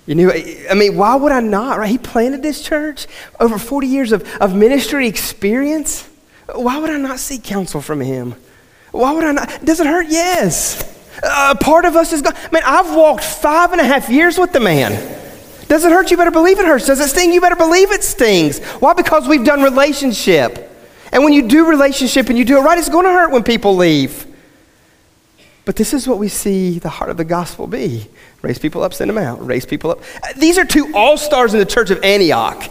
You 0.07 0.17
knew, 0.17 0.33
I 0.69 0.75
mean, 0.75 0.97
why 0.97 1.15
would 1.15 1.31
I 1.31 1.41
not, 1.41 1.79
right? 1.79 1.89
He 1.89 1.99
planted 1.99 2.43
this 2.43 2.63
church, 2.63 3.07
over 3.39 3.59
40 3.59 3.87
years 3.87 4.13
of, 4.13 4.29
of 4.41 4.55
ministry 4.55 5.07
experience. 5.07 6.09
Why 6.53 6.79
would 6.79 6.91
I 6.91 6.99
not 6.99 7.21
seek 7.21 7.45
counsel 7.45 7.81
from 7.81 8.01
him? 8.01 8.35
Why 8.91 9.13
would 9.13 9.25
I 9.25 9.33
not? 9.33 9.65
Does 9.65 9.79
it 9.81 9.87
hurt? 9.87 10.09
Yes. 10.09 10.83
Uh, 11.23 11.55
a 11.59 11.65
part 11.65 11.85
of 11.85 11.95
us 11.95 12.13
is 12.13 12.21
gone. 12.21 12.35
Man, 12.51 12.63
I've 12.65 12.95
walked 12.95 13.25
five 13.25 13.71
and 13.73 13.81
a 13.81 13.85
half 13.85 14.09
years 14.09 14.39
with 14.39 14.53
the 14.53 14.61
man. 14.61 14.93
Does 15.69 15.85
it 15.85 15.93
hurt? 15.93 16.11
You 16.11 16.17
better 16.17 16.33
believe 16.33 16.59
it 16.59 16.67
hurts. 16.67 16.87
Does 16.87 17.01
it 17.01 17.09
sting? 17.09 17.33
You 17.33 17.41
better 17.41 17.57
believe 17.57 17.93
it 17.93 18.03
stings. 18.03 18.59
Why? 18.81 18.95
Because 18.95 19.29
we've 19.29 19.45
done 19.45 19.63
relationship. 19.63 20.69
And 21.13 21.23
when 21.23 21.33
you 21.33 21.49
do 21.49 21.69
relationship 21.69 22.29
and 22.29 22.37
you 22.37 22.45
do 22.45 22.59
it 22.59 22.63
right, 22.63 22.77
it's 22.77 22.89
going 22.89 23.05
to 23.05 23.13
hurt 23.13 23.31
when 23.31 23.45
people 23.45 23.77
leave. 23.77 24.27
But 25.65 25.77
this 25.77 25.95
is 25.95 26.09
what 26.09 26.19
we 26.19 26.29
see 26.29 26.79
the 26.79 26.89
heart 26.89 27.11
of 27.11 27.17
the 27.17 27.25
gospel 27.25 27.67
be 27.67 28.09
raise 28.43 28.59
people 28.59 28.83
up, 28.83 28.93
send 28.93 29.09
them 29.09 29.19
out, 29.19 29.45
raise 29.45 29.65
people 29.65 29.91
up. 29.91 30.01
These 30.37 30.59
are 30.59 30.65
two 30.65 30.93
all 30.95 31.17
stars 31.17 31.55
in 31.55 31.61
the 31.61 31.67
church 31.67 31.91
of 31.91 32.03
Antioch 32.05 32.71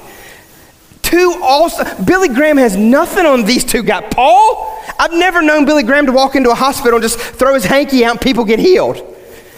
two 1.12 1.40
also. 1.44 1.84
Billy 2.04 2.30
Graham 2.30 2.58
has 2.58 2.76
nothing 2.76 3.26
on 3.26 3.44
these 3.44 3.66
two 3.66 3.84
guys. 3.84 4.06
Paul, 4.12 4.80
I've 4.98 5.12
never 5.12 5.42
known 5.42 5.66
Billy 5.66 5.84
Graham 5.84 6.06
to 6.06 6.12
walk 6.12 6.36
into 6.36 6.50
a 6.50 6.56
hospital 6.56 6.96
and 6.96 7.04
just 7.04 7.20
throw 7.20 7.54
his 7.54 7.66
hanky 7.66 8.04
out 8.06 8.12
and 8.12 8.22
people 8.22 8.46
get 8.46 8.60
healed. 8.60 9.06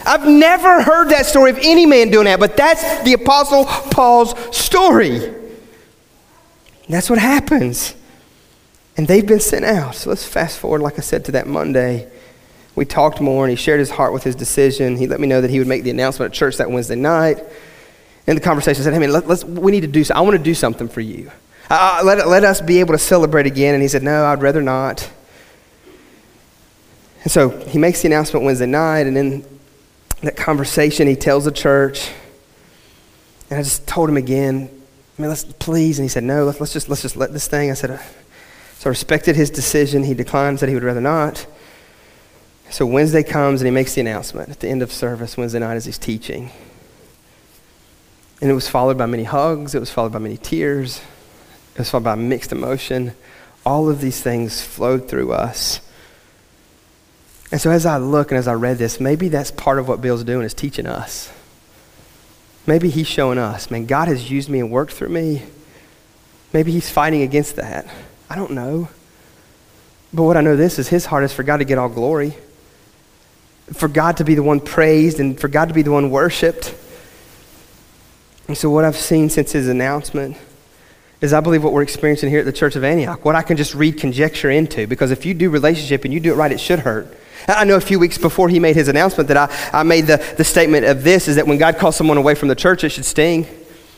I've 0.05 0.27
never 0.27 0.81
heard 0.81 1.09
that 1.09 1.25
story 1.27 1.51
of 1.51 1.59
any 1.61 1.85
man 1.85 2.09
doing 2.09 2.25
that, 2.25 2.39
but 2.39 2.57
that's 2.57 3.03
the 3.03 3.13
Apostle 3.13 3.65
Paul's 3.65 4.33
story. 4.55 5.33
That's 6.89 7.09
what 7.09 7.19
happens. 7.19 7.95
And 8.97 9.07
they've 9.07 9.25
been 9.25 9.39
sent 9.39 9.63
out. 9.63 9.95
So 9.95 10.09
let's 10.09 10.27
fast 10.27 10.59
forward, 10.59 10.81
like 10.81 10.97
I 10.97 11.01
said, 11.01 11.23
to 11.25 11.31
that 11.33 11.47
Monday. 11.47 12.11
We 12.75 12.85
talked 12.85 13.21
more, 13.21 13.45
and 13.45 13.51
he 13.51 13.55
shared 13.55 13.79
his 13.79 13.91
heart 13.91 14.13
with 14.13 14.23
his 14.23 14.35
decision. 14.35 14.97
He 14.97 15.07
let 15.07 15.19
me 15.19 15.27
know 15.27 15.41
that 15.41 15.49
he 15.49 15.59
would 15.59 15.67
make 15.67 15.83
the 15.83 15.91
announcement 15.91 16.31
at 16.31 16.35
church 16.35 16.57
that 16.57 16.71
Wednesday 16.71 16.95
night. 16.95 17.43
In 18.25 18.35
the 18.35 18.41
conversation, 18.41 18.83
said, 18.83 18.93
Hey, 18.93 18.99
man, 18.99 19.11
let, 19.11 19.29
us 19.29 19.43
we 19.43 19.71
need 19.71 19.81
to 19.81 19.87
do 19.87 20.03
I 20.13 20.21
want 20.21 20.37
to 20.37 20.43
do 20.43 20.55
something 20.55 20.87
for 20.87 21.01
you. 21.01 21.31
Uh, 21.69 22.01
let, 22.03 22.27
let 22.27 22.43
us 22.43 22.61
be 22.61 22.79
able 22.79 22.93
to 22.93 22.99
celebrate 22.99 23.45
again. 23.45 23.73
And 23.73 23.81
he 23.81 23.87
said, 23.87 24.01
No, 24.01 24.25
I'd 24.25 24.41
rather 24.41 24.61
not. 24.61 25.09
And 27.23 27.31
so 27.31 27.49
he 27.67 27.77
makes 27.77 28.01
the 28.01 28.07
announcement 28.07 28.45
Wednesday 28.45 28.65
night, 28.65 29.07
and 29.07 29.17
in 29.17 29.45
that 30.21 30.35
conversation, 30.35 31.07
he 31.07 31.15
tells 31.15 31.45
the 31.45 31.51
church, 31.51 32.11
and 33.49 33.59
I 33.59 33.63
just 33.63 33.87
told 33.87 34.09
him 34.09 34.17
again, 34.17 34.69
I 35.17 35.21
mean, 35.21 35.29
let's 35.29 35.43
please. 35.45 35.99
And 35.99 36.05
he 36.05 36.09
said, 36.09 36.23
No, 36.23 36.45
let's, 36.45 36.59
let's, 36.59 36.73
just, 36.73 36.89
let's 36.89 37.01
just 37.01 37.15
let 37.15 37.31
this 37.33 37.47
thing. 37.47 37.69
I 37.69 37.75
said, 37.75 37.91
uh, 37.91 37.99
So 38.79 38.87
I 38.87 38.89
respected 38.89 39.35
his 39.35 39.49
decision. 39.49 40.03
He 40.03 40.13
declined, 40.13 40.59
said 40.59 40.69
he 40.69 40.75
would 40.75 40.83
rather 40.83 41.01
not. 41.01 41.45
So 42.73 42.87
Wednesday 42.87 43.21
comes, 43.21 43.61
and 43.61 43.67
he 43.67 43.71
makes 43.71 43.93
the 43.93 44.01
announcement 44.01 44.49
at 44.49 44.59
the 44.59 44.67
end 44.67 44.81
of 44.81 44.91
service, 44.91 45.37
Wednesday 45.37 45.59
night, 45.59 45.75
as 45.75 45.85
he's 45.85 45.99
teaching. 45.99 46.49
And 48.41 48.49
it 48.49 48.55
was 48.55 48.67
followed 48.67 48.97
by 48.97 49.05
many 49.05 49.25
hugs, 49.25 49.75
it 49.75 49.79
was 49.79 49.91
followed 49.91 50.11
by 50.11 50.17
many 50.17 50.37
tears. 50.37 50.99
It 51.75 51.77
was 51.77 51.91
followed 51.91 52.05
by 52.05 52.15
mixed 52.15 52.51
emotion. 52.51 53.13
All 53.63 53.91
of 53.91 54.01
these 54.01 54.23
things 54.23 54.63
flowed 54.63 55.07
through 55.07 55.33
us. 55.33 55.81
And 57.51 57.61
so 57.61 57.69
as 57.69 57.85
I 57.85 57.97
look 57.97 58.31
and 58.31 58.39
as 58.39 58.47
I 58.47 58.53
read 58.53 58.79
this, 58.79 58.99
maybe 58.99 59.27
that's 59.27 59.51
part 59.51 59.77
of 59.77 59.87
what 59.87 60.01
Bill's 60.01 60.23
doing 60.23 60.43
is 60.43 60.55
teaching 60.55 60.87
us. 60.87 61.31
Maybe 62.65 62.89
he's 62.89 63.05
showing 63.05 63.37
us, 63.37 63.69
man, 63.69 63.85
God 63.85 64.07
has 64.07 64.31
used 64.31 64.49
me 64.49 64.59
and 64.59 64.71
worked 64.71 64.93
through 64.93 65.09
me. 65.09 65.43
Maybe 66.53 66.71
he's 66.71 66.89
fighting 66.89 67.21
against 67.21 67.55
that. 67.57 67.85
I 68.31 68.35
don't 68.35 68.53
know. 68.53 68.89
But 70.11 70.23
what 70.23 70.37
I 70.37 70.41
know 70.41 70.55
this 70.55 70.79
is 70.79 70.87
his 70.87 71.05
heart 71.05 71.23
is 71.23 71.33
for 71.33 71.43
God 71.43 71.57
to 71.57 71.65
get 71.65 71.77
all 71.77 71.89
glory, 71.89 72.35
for 73.71 73.87
God 73.87 74.17
to 74.17 74.25
be 74.25 74.35
the 74.35 74.43
one 74.43 74.59
praised, 74.59 75.19
and 75.19 75.39
for 75.39 75.47
God 75.47 75.69
to 75.69 75.73
be 75.73 75.81
the 75.81 75.91
one 75.91 76.09
worshiped. 76.09 76.75
And 78.47 78.57
so, 78.57 78.69
what 78.69 78.83
I've 78.83 78.97
seen 78.97 79.29
since 79.29 79.51
his 79.53 79.67
announcement 79.67 80.37
is 81.21 81.31
I 81.31 81.39
believe 81.39 81.63
what 81.63 81.71
we're 81.71 81.83
experiencing 81.83 82.29
here 82.29 82.39
at 82.39 82.45
the 82.45 82.51
Church 82.51 82.75
of 82.75 82.83
Antioch, 82.83 83.23
what 83.23 83.35
I 83.35 83.41
can 83.41 83.55
just 83.55 83.73
read 83.73 83.97
conjecture 83.97 84.51
into, 84.51 84.85
because 84.87 85.11
if 85.11 85.25
you 85.25 85.33
do 85.33 85.49
relationship 85.49 86.03
and 86.03 86.13
you 86.13 86.19
do 86.19 86.33
it 86.33 86.35
right, 86.35 86.51
it 86.51 86.59
should 86.59 86.79
hurt. 86.79 87.17
I 87.47 87.63
know 87.63 87.75
a 87.75 87.81
few 87.81 87.99
weeks 87.99 88.17
before 88.17 88.49
he 88.49 88.59
made 88.59 88.75
his 88.75 88.89
announcement 88.89 89.29
that 89.29 89.37
I, 89.37 89.79
I 89.79 89.83
made 89.83 90.07
the, 90.07 90.17
the 90.37 90.43
statement 90.43 90.85
of 90.85 91.03
this 91.03 91.27
is 91.27 91.37
that 91.37 91.47
when 91.47 91.57
God 91.57 91.77
calls 91.77 91.95
someone 91.95 92.17
away 92.17 92.35
from 92.35 92.49
the 92.49 92.55
church, 92.55 92.83
it 92.83 92.89
should 92.89 93.05
sting, 93.05 93.47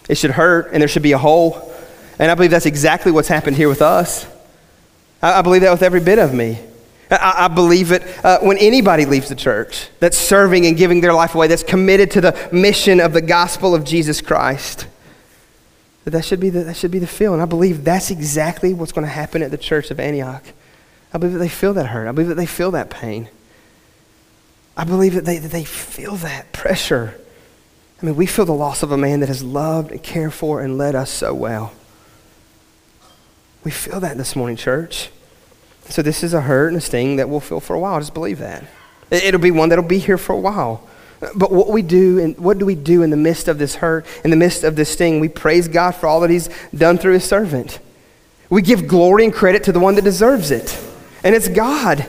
it 0.07 0.15
should 0.15 0.31
hurt, 0.31 0.69
and 0.71 0.81
there 0.81 0.87
should 0.87 1.03
be 1.03 1.13
a 1.13 1.17
hole. 1.17 1.73
And 2.19 2.31
I 2.31 2.35
believe 2.35 2.51
that's 2.51 2.65
exactly 2.65 3.11
what's 3.11 3.27
happened 3.27 3.57
here 3.57 3.69
with 3.69 3.81
us. 3.81 4.27
I, 5.21 5.39
I 5.39 5.41
believe 5.41 5.61
that 5.61 5.71
with 5.71 5.83
every 5.83 6.01
bit 6.01 6.19
of 6.19 6.33
me. 6.33 6.59
I, 7.11 7.45
I 7.45 7.47
believe 7.47 7.91
it 7.91 8.03
uh, 8.25 8.39
when 8.39 8.57
anybody 8.57 9.05
leaves 9.05 9.29
the 9.29 9.35
church 9.35 9.89
that's 9.99 10.17
serving 10.17 10.65
and 10.65 10.75
giving 10.75 11.01
their 11.01 11.13
life 11.13 11.35
away, 11.35 11.47
that's 11.47 11.63
committed 11.63 12.11
to 12.11 12.21
the 12.21 12.49
mission 12.51 12.99
of 12.99 13.13
the 13.13 13.21
gospel 13.21 13.75
of 13.75 13.83
Jesus 13.83 14.21
Christ. 14.21 14.87
That 16.03 16.11
that 16.11 16.25
should 16.25 16.39
be 16.39 16.49
the, 16.49 16.63
that 16.63 16.75
should 16.75 16.91
be 16.91 16.99
the 16.99 17.07
feel. 17.07 17.33
And 17.33 17.41
I 17.41 17.45
believe 17.45 17.83
that's 17.83 18.11
exactly 18.11 18.73
what's 18.73 18.91
going 18.91 19.05
to 19.05 19.11
happen 19.11 19.41
at 19.41 19.51
the 19.51 19.57
church 19.57 19.91
of 19.91 19.99
Antioch. 19.99 20.43
I 21.13 21.17
believe 21.17 21.33
that 21.33 21.39
they 21.39 21.49
feel 21.49 21.73
that 21.73 21.87
hurt. 21.87 22.07
I 22.07 22.11
believe 22.11 22.29
that 22.29 22.35
they 22.35 22.45
feel 22.45 22.71
that 22.71 22.89
pain. 22.89 23.29
I 24.77 24.83
believe 24.83 25.13
that 25.13 25.25
they, 25.25 25.37
that 25.37 25.51
they 25.51 25.63
feel 25.63 26.15
that 26.17 26.51
pressure. 26.51 27.19
I 28.01 28.05
mean, 28.05 28.15
we 28.15 28.25
feel 28.25 28.45
the 28.45 28.53
loss 28.53 28.83
of 28.83 28.91
a 28.91 28.97
man 28.97 29.21
that 29.21 29.29
has 29.29 29.43
loved 29.43 29.91
and 29.91 30.03
cared 30.03 30.33
for 30.33 30.61
and 30.61 30.77
led 30.77 30.95
us 30.95 31.09
so 31.09 31.33
well. 31.33 31.73
We 33.63 33.71
feel 33.71 33.99
that 34.01 34.17
this 34.17 34.35
morning, 34.35 34.57
church. 34.57 35.09
So 35.89 36.01
this 36.01 36.23
is 36.23 36.33
a 36.33 36.41
hurt 36.41 36.69
and 36.69 36.77
a 36.77 36.81
sting 36.81 37.17
that 37.17 37.29
we'll 37.29 37.39
feel 37.39 37.59
for 37.59 37.75
a 37.75 37.79
while. 37.79 37.99
Just 37.99 38.13
believe 38.13 38.39
that. 38.39 38.63
It'll 39.11 39.39
be 39.39 39.51
one 39.51 39.69
that'll 39.69 39.85
be 39.85 39.99
here 39.99 40.17
for 40.17 40.33
a 40.33 40.39
while. 40.39 40.87
But 41.19 41.51
what 41.51 41.69
we 41.69 41.81
do, 41.81 42.19
and 42.19 42.37
what 42.37 42.57
do 42.57 42.65
we 42.65 42.75
do 42.75 43.01
in 43.01 43.09
the 43.09 43.17
midst 43.17 43.47
of 43.47 43.57
this 43.57 43.75
hurt, 43.75 44.05
in 44.23 44.31
the 44.31 44.35
midst 44.35 44.63
of 44.63 44.75
this 44.75 44.89
sting? 44.89 45.19
We 45.19 45.29
praise 45.29 45.67
God 45.67 45.91
for 45.91 46.07
all 46.07 46.19
that 46.21 46.29
He's 46.29 46.49
done 46.75 46.97
through 46.97 47.13
His 47.13 47.23
servant. 47.23 47.79
We 48.49 48.61
give 48.61 48.87
glory 48.87 49.23
and 49.23 49.33
credit 49.33 49.63
to 49.63 49.71
the 49.71 49.79
one 49.79 49.95
that 49.95 50.03
deserves 50.03 50.51
it, 50.51 50.77
and 51.23 51.33
it's 51.33 51.47
God. 51.47 52.05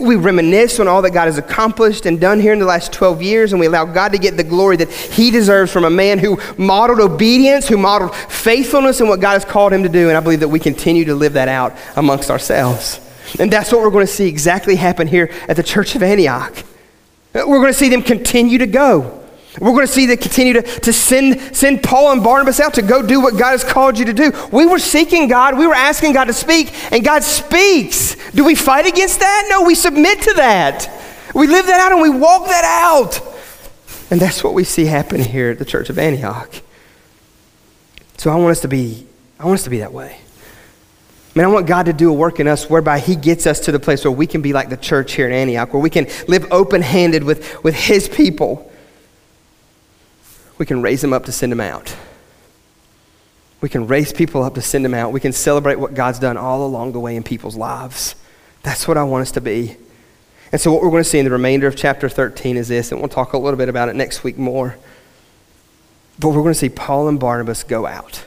We 0.00 0.16
reminisce 0.16 0.80
on 0.80 0.88
all 0.88 1.02
that 1.02 1.10
God 1.10 1.26
has 1.26 1.38
accomplished 1.38 2.06
and 2.06 2.20
done 2.20 2.40
here 2.40 2.52
in 2.52 2.58
the 2.58 2.66
last 2.66 2.92
12 2.92 3.22
years, 3.22 3.52
and 3.52 3.60
we 3.60 3.66
allow 3.66 3.84
God 3.84 4.12
to 4.12 4.18
get 4.18 4.36
the 4.36 4.44
glory 4.44 4.76
that 4.76 4.90
He 4.90 5.30
deserves 5.30 5.72
from 5.72 5.84
a 5.84 5.90
man 5.90 6.18
who 6.18 6.40
modeled 6.56 7.00
obedience, 7.00 7.68
who 7.68 7.76
modeled 7.76 8.14
faithfulness 8.14 9.00
in 9.00 9.08
what 9.08 9.20
God 9.20 9.34
has 9.34 9.44
called 9.44 9.72
him 9.72 9.82
to 9.82 9.88
do. 9.88 10.08
And 10.08 10.16
I 10.16 10.20
believe 10.20 10.40
that 10.40 10.48
we 10.48 10.60
continue 10.60 11.04
to 11.06 11.14
live 11.14 11.34
that 11.34 11.48
out 11.48 11.76
amongst 11.94 12.30
ourselves. 12.30 13.00
And 13.38 13.52
that's 13.52 13.72
what 13.72 13.80
we're 13.80 13.90
going 13.90 14.06
to 14.06 14.12
see 14.12 14.28
exactly 14.28 14.76
happen 14.76 15.06
here 15.06 15.30
at 15.48 15.56
the 15.56 15.62
Church 15.62 15.94
of 15.94 16.02
Antioch. 16.02 16.64
We're 17.34 17.44
going 17.44 17.72
to 17.72 17.74
see 17.74 17.88
them 17.88 18.02
continue 18.02 18.58
to 18.58 18.66
go. 18.66 19.22
We're 19.60 19.72
going 19.72 19.86
to 19.86 19.92
see 19.92 20.06
them 20.06 20.18
continue 20.18 20.54
to, 20.54 20.62
to 20.62 20.92
send, 20.92 21.56
send 21.56 21.82
Paul 21.82 22.12
and 22.12 22.22
Barnabas 22.22 22.60
out 22.60 22.74
to 22.74 22.82
go 22.82 23.02
do 23.02 23.20
what 23.20 23.38
God 23.38 23.52
has 23.52 23.64
called 23.64 23.98
you 23.98 24.04
to 24.06 24.12
do. 24.12 24.32
We 24.52 24.66
were 24.66 24.78
seeking 24.78 25.28
God, 25.28 25.56
we 25.56 25.66
were 25.66 25.74
asking 25.74 26.12
God 26.12 26.24
to 26.26 26.34
speak, 26.34 26.72
and 26.92 27.04
God 27.04 27.22
speaks. 27.22 28.16
Do 28.32 28.44
we 28.44 28.54
fight 28.54 28.86
against 28.86 29.20
that? 29.20 29.46
No, 29.48 29.62
we 29.62 29.74
submit 29.74 30.22
to 30.22 30.34
that. 30.34 30.90
We 31.34 31.46
live 31.46 31.66
that 31.66 31.80
out 31.80 31.92
and 31.92 32.02
we 32.02 32.10
walk 32.10 32.46
that 32.46 32.64
out. 32.64 33.20
And 34.10 34.20
that's 34.20 34.44
what 34.44 34.54
we 34.54 34.64
see 34.64 34.86
happen 34.86 35.20
here 35.20 35.50
at 35.50 35.58
the 35.58 35.64
Church 35.64 35.90
of 35.90 35.98
Antioch. 35.98 36.62
So 38.18 38.30
I 38.30 38.36
want 38.36 38.52
us 38.52 38.60
to 38.60 38.68
be, 38.68 39.06
I 39.38 39.44
want 39.44 39.54
us 39.58 39.64
to 39.64 39.70
be 39.70 39.78
that 39.78 39.92
way. 39.92 40.18
Man, 41.36 41.44
I 41.44 41.48
want 41.48 41.68
God 41.68 41.86
to 41.86 41.92
do 41.92 42.10
a 42.10 42.12
work 42.12 42.40
in 42.40 42.48
us 42.48 42.68
whereby 42.68 42.98
He 42.98 43.14
gets 43.14 43.46
us 43.46 43.60
to 43.60 43.72
the 43.72 43.78
place 43.78 44.02
where 44.04 44.10
we 44.10 44.26
can 44.26 44.42
be 44.42 44.52
like 44.52 44.70
the 44.70 44.76
church 44.76 45.12
here 45.12 45.28
in 45.28 45.32
Antioch, 45.32 45.72
where 45.72 45.82
we 45.82 45.90
can 45.90 46.08
live 46.26 46.50
open 46.50 46.82
handed 46.82 47.22
with, 47.22 47.62
with 47.62 47.76
His 47.76 48.08
people 48.08 48.72
we 50.58 50.66
can 50.66 50.82
raise 50.82 51.00
them 51.00 51.12
up 51.12 51.24
to 51.26 51.32
send 51.32 51.52
them 51.52 51.60
out. 51.60 51.94
We 53.60 53.68
can 53.68 53.86
raise 53.86 54.12
people 54.12 54.42
up 54.42 54.54
to 54.54 54.62
send 54.62 54.84
them 54.84 54.94
out. 54.94 55.12
We 55.12 55.20
can 55.20 55.32
celebrate 55.32 55.78
what 55.78 55.94
God's 55.94 56.18
done 56.18 56.36
all 56.36 56.64
along 56.64 56.92
the 56.92 57.00
way 57.00 57.16
in 57.16 57.22
people's 57.22 57.56
lives. 57.56 58.14
That's 58.62 58.86
what 58.86 58.96
I 58.96 59.04
want 59.04 59.22
us 59.22 59.32
to 59.32 59.40
be. 59.40 59.76
And 60.52 60.60
so, 60.60 60.72
what 60.72 60.82
we're 60.82 60.90
going 60.90 61.02
to 61.02 61.08
see 61.08 61.18
in 61.18 61.24
the 61.24 61.30
remainder 61.30 61.66
of 61.66 61.76
chapter 61.76 62.08
13 62.08 62.56
is 62.56 62.68
this, 62.68 62.92
and 62.92 63.00
we'll 63.00 63.08
talk 63.08 63.32
a 63.32 63.38
little 63.38 63.58
bit 63.58 63.68
about 63.68 63.88
it 63.88 63.96
next 63.96 64.22
week 64.22 64.38
more. 64.38 64.76
But 66.18 66.28
we're 66.28 66.42
going 66.42 66.54
to 66.54 66.54
see 66.54 66.68
Paul 66.68 67.08
and 67.08 67.18
Barnabas 67.18 67.64
go 67.64 67.86
out. 67.86 68.24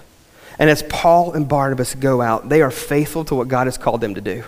And 0.59 0.69
as 0.69 0.83
Paul 0.83 1.33
and 1.33 1.47
Barnabas 1.47 1.95
go 1.95 2.21
out, 2.21 2.49
they 2.49 2.61
are 2.61 2.69
faithful 2.69 3.23
to 3.25 3.35
what 3.35 3.47
God 3.47 3.67
has 3.67 3.77
called 3.77 4.01
them 4.01 4.15
to 4.15 4.21
do. 4.21 4.43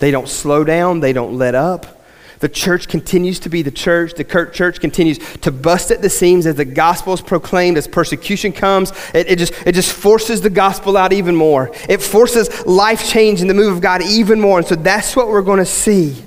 They 0.00 0.10
don't 0.10 0.28
slow 0.28 0.64
down, 0.64 1.00
they 1.00 1.12
don't 1.12 1.38
let 1.38 1.54
up. 1.54 2.00
The 2.40 2.48
church 2.48 2.88
continues 2.88 3.38
to 3.40 3.48
be 3.48 3.62
the 3.62 3.70
church. 3.70 4.14
The 4.14 4.24
church 4.52 4.80
continues 4.80 5.18
to 5.38 5.52
bust 5.52 5.90
at 5.90 6.02
the 6.02 6.10
seams 6.10 6.46
as 6.46 6.56
the 6.56 6.64
gospel 6.64 7.14
is 7.14 7.22
proclaimed, 7.22 7.78
as 7.78 7.86
persecution 7.86 8.52
comes. 8.52 8.92
It, 9.14 9.30
it, 9.30 9.38
just, 9.38 9.54
it 9.64 9.74
just 9.74 9.92
forces 9.92 10.40
the 10.42 10.50
gospel 10.50 10.96
out 10.96 11.12
even 11.12 11.36
more. 11.36 11.70
It 11.88 12.02
forces 12.02 12.66
life 12.66 13.08
change 13.08 13.40
in 13.40 13.48
the 13.48 13.54
move 13.54 13.74
of 13.74 13.80
God 13.80 14.02
even 14.02 14.40
more. 14.40 14.58
And 14.58 14.66
so 14.66 14.74
that's 14.74 15.16
what 15.16 15.28
we're 15.28 15.42
going 15.42 15.60
to 15.60 15.64
see 15.64 16.22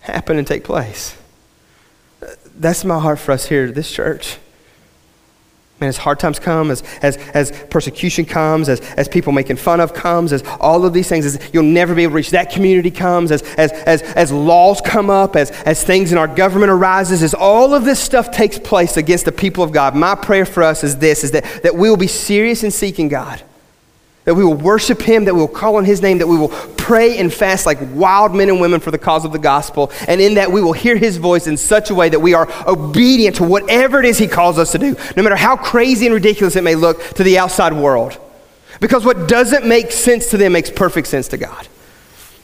happen 0.00 0.36
and 0.36 0.46
take 0.46 0.64
place. 0.64 1.16
That's 2.56 2.84
my 2.84 2.98
heart 2.98 3.20
for 3.20 3.32
us 3.32 3.46
here 3.46 3.66
at 3.66 3.74
this 3.74 3.90
church. 3.90 4.38
And 5.82 5.88
as 5.88 5.96
hard 5.96 6.18
times 6.18 6.38
come, 6.38 6.70
as, 6.70 6.82
as, 7.02 7.16
as 7.34 7.50
persecution 7.70 8.24
comes, 8.24 8.68
as, 8.68 8.80
as 8.92 9.08
people 9.08 9.32
making 9.32 9.56
fun 9.56 9.80
of 9.80 9.92
comes, 9.94 10.32
as 10.32 10.42
all 10.60 10.84
of 10.84 10.92
these 10.92 11.08
things, 11.08 11.26
as 11.26 11.50
you'll 11.52 11.62
never 11.62 11.94
be 11.94 12.04
able 12.04 12.12
to 12.12 12.16
reach 12.16 12.30
that 12.30 12.50
community 12.50 12.90
comes, 12.90 13.30
as, 13.30 13.42
as, 13.54 13.72
as, 13.72 14.02
as 14.02 14.32
laws 14.32 14.80
come 14.80 15.10
up, 15.10 15.36
as, 15.36 15.50
as 15.62 15.82
things 15.82 16.12
in 16.12 16.18
our 16.18 16.28
government 16.28 16.70
arises, 16.70 17.22
as 17.22 17.34
all 17.34 17.74
of 17.74 17.84
this 17.84 18.00
stuff 18.00 18.30
takes 18.30 18.58
place 18.58 18.96
against 18.96 19.24
the 19.24 19.32
people 19.32 19.64
of 19.64 19.72
God, 19.72 19.94
my 19.94 20.14
prayer 20.14 20.46
for 20.46 20.62
us 20.62 20.84
is 20.84 20.98
this, 20.98 21.24
is 21.24 21.32
that, 21.32 21.44
that 21.62 21.74
we 21.74 21.90
will 21.90 21.96
be 21.96 22.06
serious 22.06 22.62
in 22.62 22.70
seeking 22.70 23.08
God 23.08 23.42
that 24.24 24.34
we 24.34 24.44
will 24.44 24.54
worship 24.54 25.02
him, 25.02 25.24
that 25.24 25.34
we 25.34 25.40
will 25.40 25.48
call 25.48 25.76
on 25.76 25.84
his 25.84 26.00
name, 26.00 26.18
that 26.18 26.28
we 26.28 26.36
will 26.36 26.50
pray 26.76 27.18
and 27.18 27.32
fast 27.32 27.66
like 27.66 27.78
wild 27.92 28.34
men 28.34 28.48
and 28.48 28.60
women 28.60 28.80
for 28.80 28.90
the 28.90 28.98
cause 28.98 29.24
of 29.24 29.32
the 29.32 29.38
gospel, 29.38 29.90
and 30.06 30.20
in 30.20 30.34
that 30.34 30.50
we 30.50 30.62
will 30.62 30.72
hear 30.72 30.96
his 30.96 31.16
voice 31.16 31.46
in 31.46 31.56
such 31.56 31.90
a 31.90 31.94
way 31.94 32.08
that 32.08 32.20
we 32.20 32.34
are 32.34 32.48
obedient 32.66 33.36
to 33.36 33.44
whatever 33.44 33.98
it 33.98 34.04
is 34.04 34.18
he 34.18 34.28
calls 34.28 34.58
us 34.58 34.72
to 34.72 34.78
do, 34.78 34.96
no 35.16 35.22
matter 35.22 35.36
how 35.36 35.56
crazy 35.56 36.06
and 36.06 36.14
ridiculous 36.14 36.56
it 36.56 36.62
may 36.62 36.74
look 36.74 37.02
to 37.14 37.24
the 37.24 37.38
outside 37.38 37.72
world. 37.72 38.18
Because 38.80 39.04
what 39.04 39.28
doesn't 39.28 39.66
make 39.66 39.92
sense 39.92 40.30
to 40.30 40.36
them 40.36 40.52
makes 40.52 40.70
perfect 40.70 41.06
sense 41.06 41.28
to 41.28 41.36
God. 41.36 41.68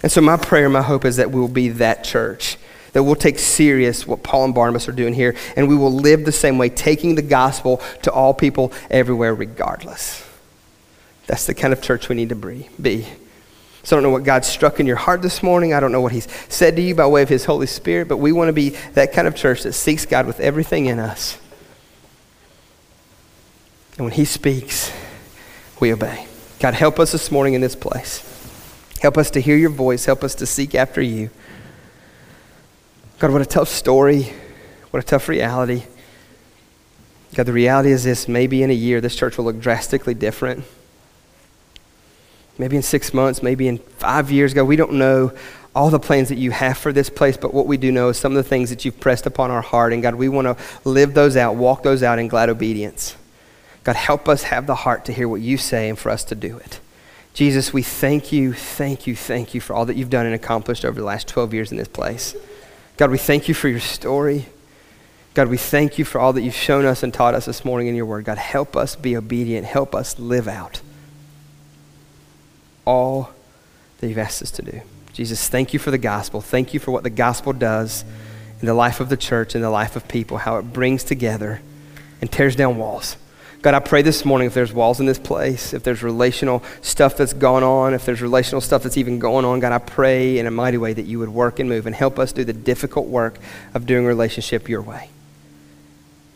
And 0.02 0.12
so, 0.12 0.20
my 0.20 0.36
prayer, 0.36 0.68
my 0.68 0.82
hope 0.82 1.04
is 1.04 1.16
that 1.16 1.32
we 1.32 1.40
will 1.40 1.48
be 1.48 1.68
that 1.70 2.04
church, 2.04 2.56
that 2.92 3.02
we'll 3.02 3.16
take 3.16 3.38
serious 3.38 4.06
what 4.06 4.22
Paul 4.22 4.44
and 4.44 4.54
Barnabas 4.54 4.88
are 4.88 4.92
doing 4.92 5.14
here, 5.14 5.34
and 5.56 5.68
we 5.68 5.74
will 5.74 5.92
live 5.92 6.24
the 6.24 6.32
same 6.32 6.58
way, 6.58 6.68
taking 6.68 7.16
the 7.16 7.22
gospel 7.22 7.80
to 8.02 8.12
all 8.12 8.34
people 8.34 8.72
everywhere, 8.90 9.34
regardless. 9.34 10.27
That's 11.28 11.44
the 11.44 11.54
kind 11.54 11.74
of 11.74 11.82
church 11.82 12.08
we 12.08 12.16
need 12.16 12.30
to 12.30 12.34
be. 12.34 13.06
So 13.82 13.94
I 13.94 14.00
don't 14.00 14.02
know 14.02 14.10
what 14.10 14.24
God 14.24 14.46
struck 14.46 14.80
in 14.80 14.86
your 14.86 14.96
heart 14.96 15.20
this 15.20 15.42
morning. 15.42 15.74
I 15.74 15.78
don't 15.78 15.92
know 15.92 16.00
what 16.00 16.12
He's 16.12 16.26
said 16.48 16.74
to 16.76 16.82
you 16.82 16.94
by 16.94 17.06
way 17.06 17.22
of 17.22 17.28
His 17.28 17.44
Holy 17.44 17.66
Spirit, 17.66 18.08
but 18.08 18.16
we 18.16 18.32
want 18.32 18.48
to 18.48 18.54
be 18.54 18.70
that 18.94 19.12
kind 19.12 19.28
of 19.28 19.36
church 19.36 19.62
that 19.62 19.74
seeks 19.74 20.06
God 20.06 20.26
with 20.26 20.40
everything 20.40 20.86
in 20.86 20.98
us. 20.98 21.38
And 23.98 24.06
when 24.06 24.14
He 24.14 24.24
speaks, 24.24 24.90
we 25.80 25.92
obey. 25.92 26.26
God, 26.60 26.72
help 26.72 26.98
us 26.98 27.12
this 27.12 27.30
morning 27.30 27.52
in 27.52 27.60
this 27.60 27.76
place. 27.76 28.24
Help 29.02 29.18
us 29.18 29.30
to 29.32 29.40
hear 29.40 29.56
your 29.56 29.70
voice. 29.70 30.06
Help 30.06 30.24
us 30.24 30.34
to 30.36 30.46
seek 30.46 30.74
after 30.74 31.02
you. 31.02 31.28
God, 33.18 33.32
what 33.32 33.42
a 33.42 33.46
tough 33.46 33.68
story. 33.68 34.32
What 34.92 35.04
a 35.04 35.06
tough 35.06 35.28
reality. 35.28 35.82
God, 37.34 37.44
the 37.44 37.52
reality 37.52 37.92
is 37.92 38.04
this 38.04 38.28
maybe 38.28 38.62
in 38.62 38.70
a 38.70 38.74
year, 38.74 39.02
this 39.02 39.14
church 39.14 39.36
will 39.36 39.44
look 39.44 39.60
drastically 39.60 40.14
different 40.14 40.64
maybe 42.58 42.76
in 42.76 42.82
six 42.82 43.14
months, 43.14 43.42
maybe 43.42 43.68
in 43.68 43.78
five 43.78 44.30
years 44.30 44.52
ago. 44.52 44.64
We 44.64 44.76
don't 44.76 44.94
know 44.94 45.32
all 45.74 45.90
the 45.90 46.00
plans 46.00 46.28
that 46.28 46.38
you 46.38 46.50
have 46.50 46.76
for 46.76 46.92
this 46.92 47.08
place, 47.08 47.36
but 47.36 47.54
what 47.54 47.66
we 47.66 47.76
do 47.76 47.92
know 47.92 48.08
is 48.08 48.18
some 48.18 48.32
of 48.32 48.42
the 48.42 48.48
things 48.48 48.70
that 48.70 48.84
you've 48.84 48.98
pressed 48.98 49.26
upon 49.26 49.50
our 49.50 49.62
heart. 49.62 49.92
And 49.92 50.02
God, 50.02 50.16
we 50.16 50.28
want 50.28 50.46
to 50.46 50.56
live 50.88 51.14
those 51.14 51.36
out, 51.36 51.54
walk 51.54 51.82
those 51.84 52.02
out 52.02 52.18
in 52.18 52.26
glad 52.28 52.48
obedience. 52.48 53.16
God, 53.84 53.96
help 53.96 54.28
us 54.28 54.42
have 54.44 54.66
the 54.66 54.74
heart 54.74 55.04
to 55.04 55.12
hear 55.12 55.28
what 55.28 55.40
you 55.40 55.56
say 55.56 55.88
and 55.88 55.98
for 55.98 56.10
us 56.10 56.24
to 56.24 56.34
do 56.34 56.58
it. 56.58 56.80
Jesus, 57.32 57.72
we 57.72 57.82
thank 57.82 58.32
you, 58.32 58.52
thank 58.52 59.06
you, 59.06 59.14
thank 59.14 59.54
you 59.54 59.60
for 59.60 59.74
all 59.74 59.86
that 59.86 59.96
you've 59.96 60.10
done 60.10 60.26
and 60.26 60.34
accomplished 60.34 60.84
over 60.84 60.98
the 60.98 61.06
last 61.06 61.28
12 61.28 61.54
years 61.54 61.70
in 61.70 61.78
this 61.78 61.88
place. 61.88 62.34
God, 62.96 63.12
we 63.12 63.18
thank 63.18 63.46
you 63.46 63.54
for 63.54 63.68
your 63.68 63.78
story. 63.78 64.46
God, 65.34 65.46
we 65.46 65.56
thank 65.56 65.98
you 65.98 66.04
for 66.04 66.20
all 66.20 66.32
that 66.32 66.42
you've 66.42 66.54
shown 66.54 66.84
us 66.84 67.04
and 67.04 67.14
taught 67.14 67.34
us 67.34 67.44
this 67.44 67.64
morning 67.64 67.86
in 67.86 67.94
your 67.94 68.06
word. 68.06 68.24
God, 68.24 68.38
help 68.38 68.76
us 68.76 68.96
be 68.96 69.16
obedient. 69.16 69.64
Help 69.64 69.94
us 69.94 70.18
live 70.18 70.48
out 70.48 70.80
all 72.88 73.30
that 73.98 74.08
you've 74.08 74.18
asked 74.18 74.42
us 74.42 74.50
to 74.52 74.62
do. 74.62 74.80
Jesus, 75.12 75.48
thank 75.48 75.72
you 75.72 75.78
for 75.78 75.90
the 75.90 75.98
gospel. 75.98 76.40
Thank 76.40 76.72
you 76.72 76.80
for 76.80 76.90
what 76.90 77.02
the 77.02 77.10
gospel 77.10 77.52
does 77.52 78.04
in 78.60 78.66
the 78.66 78.74
life 78.74 79.00
of 79.00 79.10
the 79.10 79.16
church, 79.16 79.54
in 79.54 79.60
the 79.60 79.70
life 79.70 79.94
of 79.94 80.08
people, 80.08 80.38
how 80.38 80.56
it 80.56 80.72
brings 80.72 81.04
together 81.04 81.60
and 82.20 82.32
tears 82.32 82.56
down 82.56 82.78
walls. 82.78 83.16
God, 83.60 83.74
I 83.74 83.80
pray 83.80 84.02
this 84.02 84.24
morning 84.24 84.46
if 84.46 84.54
there's 84.54 84.72
walls 84.72 85.00
in 85.00 85.06
this 85.06 85.18
place, 85.18 85.74
if 85.74 85.82
there's 85.82 86.02
relational 86.02 86.62
stuff 86.80 87.16
that's 87.16 87.32
gone 87.32 87.64
on, 87.64 87.92
if 87.92 88.06
there's 88.06 88.22
relational 88.22 88.60
stuff 88.60 88.84
that's 88.84 88.96
even 88.96 89.18
going 89.18 89.44
on, 89.44 89.58
God, 89.58 89.72
I 89.72 89.78
pray 89.78 90.38
in 90.38 90.46
a 90.46 90.50
mighty 90.50 90.78
way 90.78 90.92
that 90.92 91.06
you 91.06 91.18
would 91.18 91.28
work 91.28 91.58
and 91.58 91.68
move 91.68 91.86
and 91.86 91.94
help 91.94 92.18
us 92.18 92.32
do 92.32 92.44
the 92.44 92.52
difficult 92.52 93.08
work 93.08 93.38
of 93.74 93.84
doing 93.84 94.06
relationship 94.06 94.68
your 94.68 94.82
way. 94.82 95.10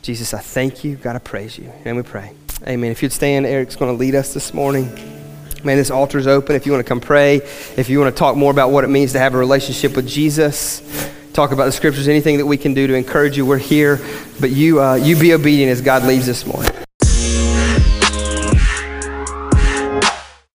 Jesus, 0.03 0.35
I 0.35 0.41
thank 0.41 0.83
you. 0.83 0.97
God, 0.97 1.15
I 1.15 1.21
praise 1.21 1.57
you. 1.57 1.73
And 1.85 1.97
we 1.97 2.03
pray. 2.03 2.33
Amen. 2.67 2.91
If 2.91 3.05
you'd 3.05 3.13
stand, 3.13 3.47
Eric's 3.47 3.77
going 3.77 3.93
to 3.93 3.99
lead 3.99 4.17
us 4.17 4.35
this 4.35 4.53
morning. 4.53 5.22
Man, 5.65 5.77
this 5.77 5.91
altar 5.91 6.19
is 6.19 6.27
open. 6.27 6.57
If 6.57 6.67
you 6.67 6.73
want 6.73 6.85
to 6.85 6.89
come 6.89 7.01
pray, 7.01 7.37
if 7.77 7.89
you 7.89 8.01
want 8.01 8.15
to 8.15 8.19
talk 8.19 8.37
more 8.37 8.51
about 8.51 8.73
what 8.73 8.83
it 8.83 8.89
means 8.89 9.13
to 9.13 9.21
have 9.21 9.35
a 9.35 9.39
relationship 9.39 9.95
with 9.95 10.09
Jesus, 10.09 10.83
talk 11.33 11.53
about 11.53 11.67
the 11.67 11.73
scriptures, 11.73 12.09
anything 12.09 12.39
that 12.39 12.47
we 12.47 12.57
can 12.57 12.75
do 12.75 12.89
to 12.89 12.95
encourage 12.95 13.37
you, 13.37 13.47
we're 13.47 13.59
here. 13.59 14.01
But 14.41 14.51
you, 14.51 14.83
uh, 14.83 14.97
you 14.97 15.17
be 15.17 15.33
obedient 15.35 15.71
as 15.71 15.81
God 15.81 16.03
leads 16.03 16.27
this 16.27 16.45
morning. 16.45 16.82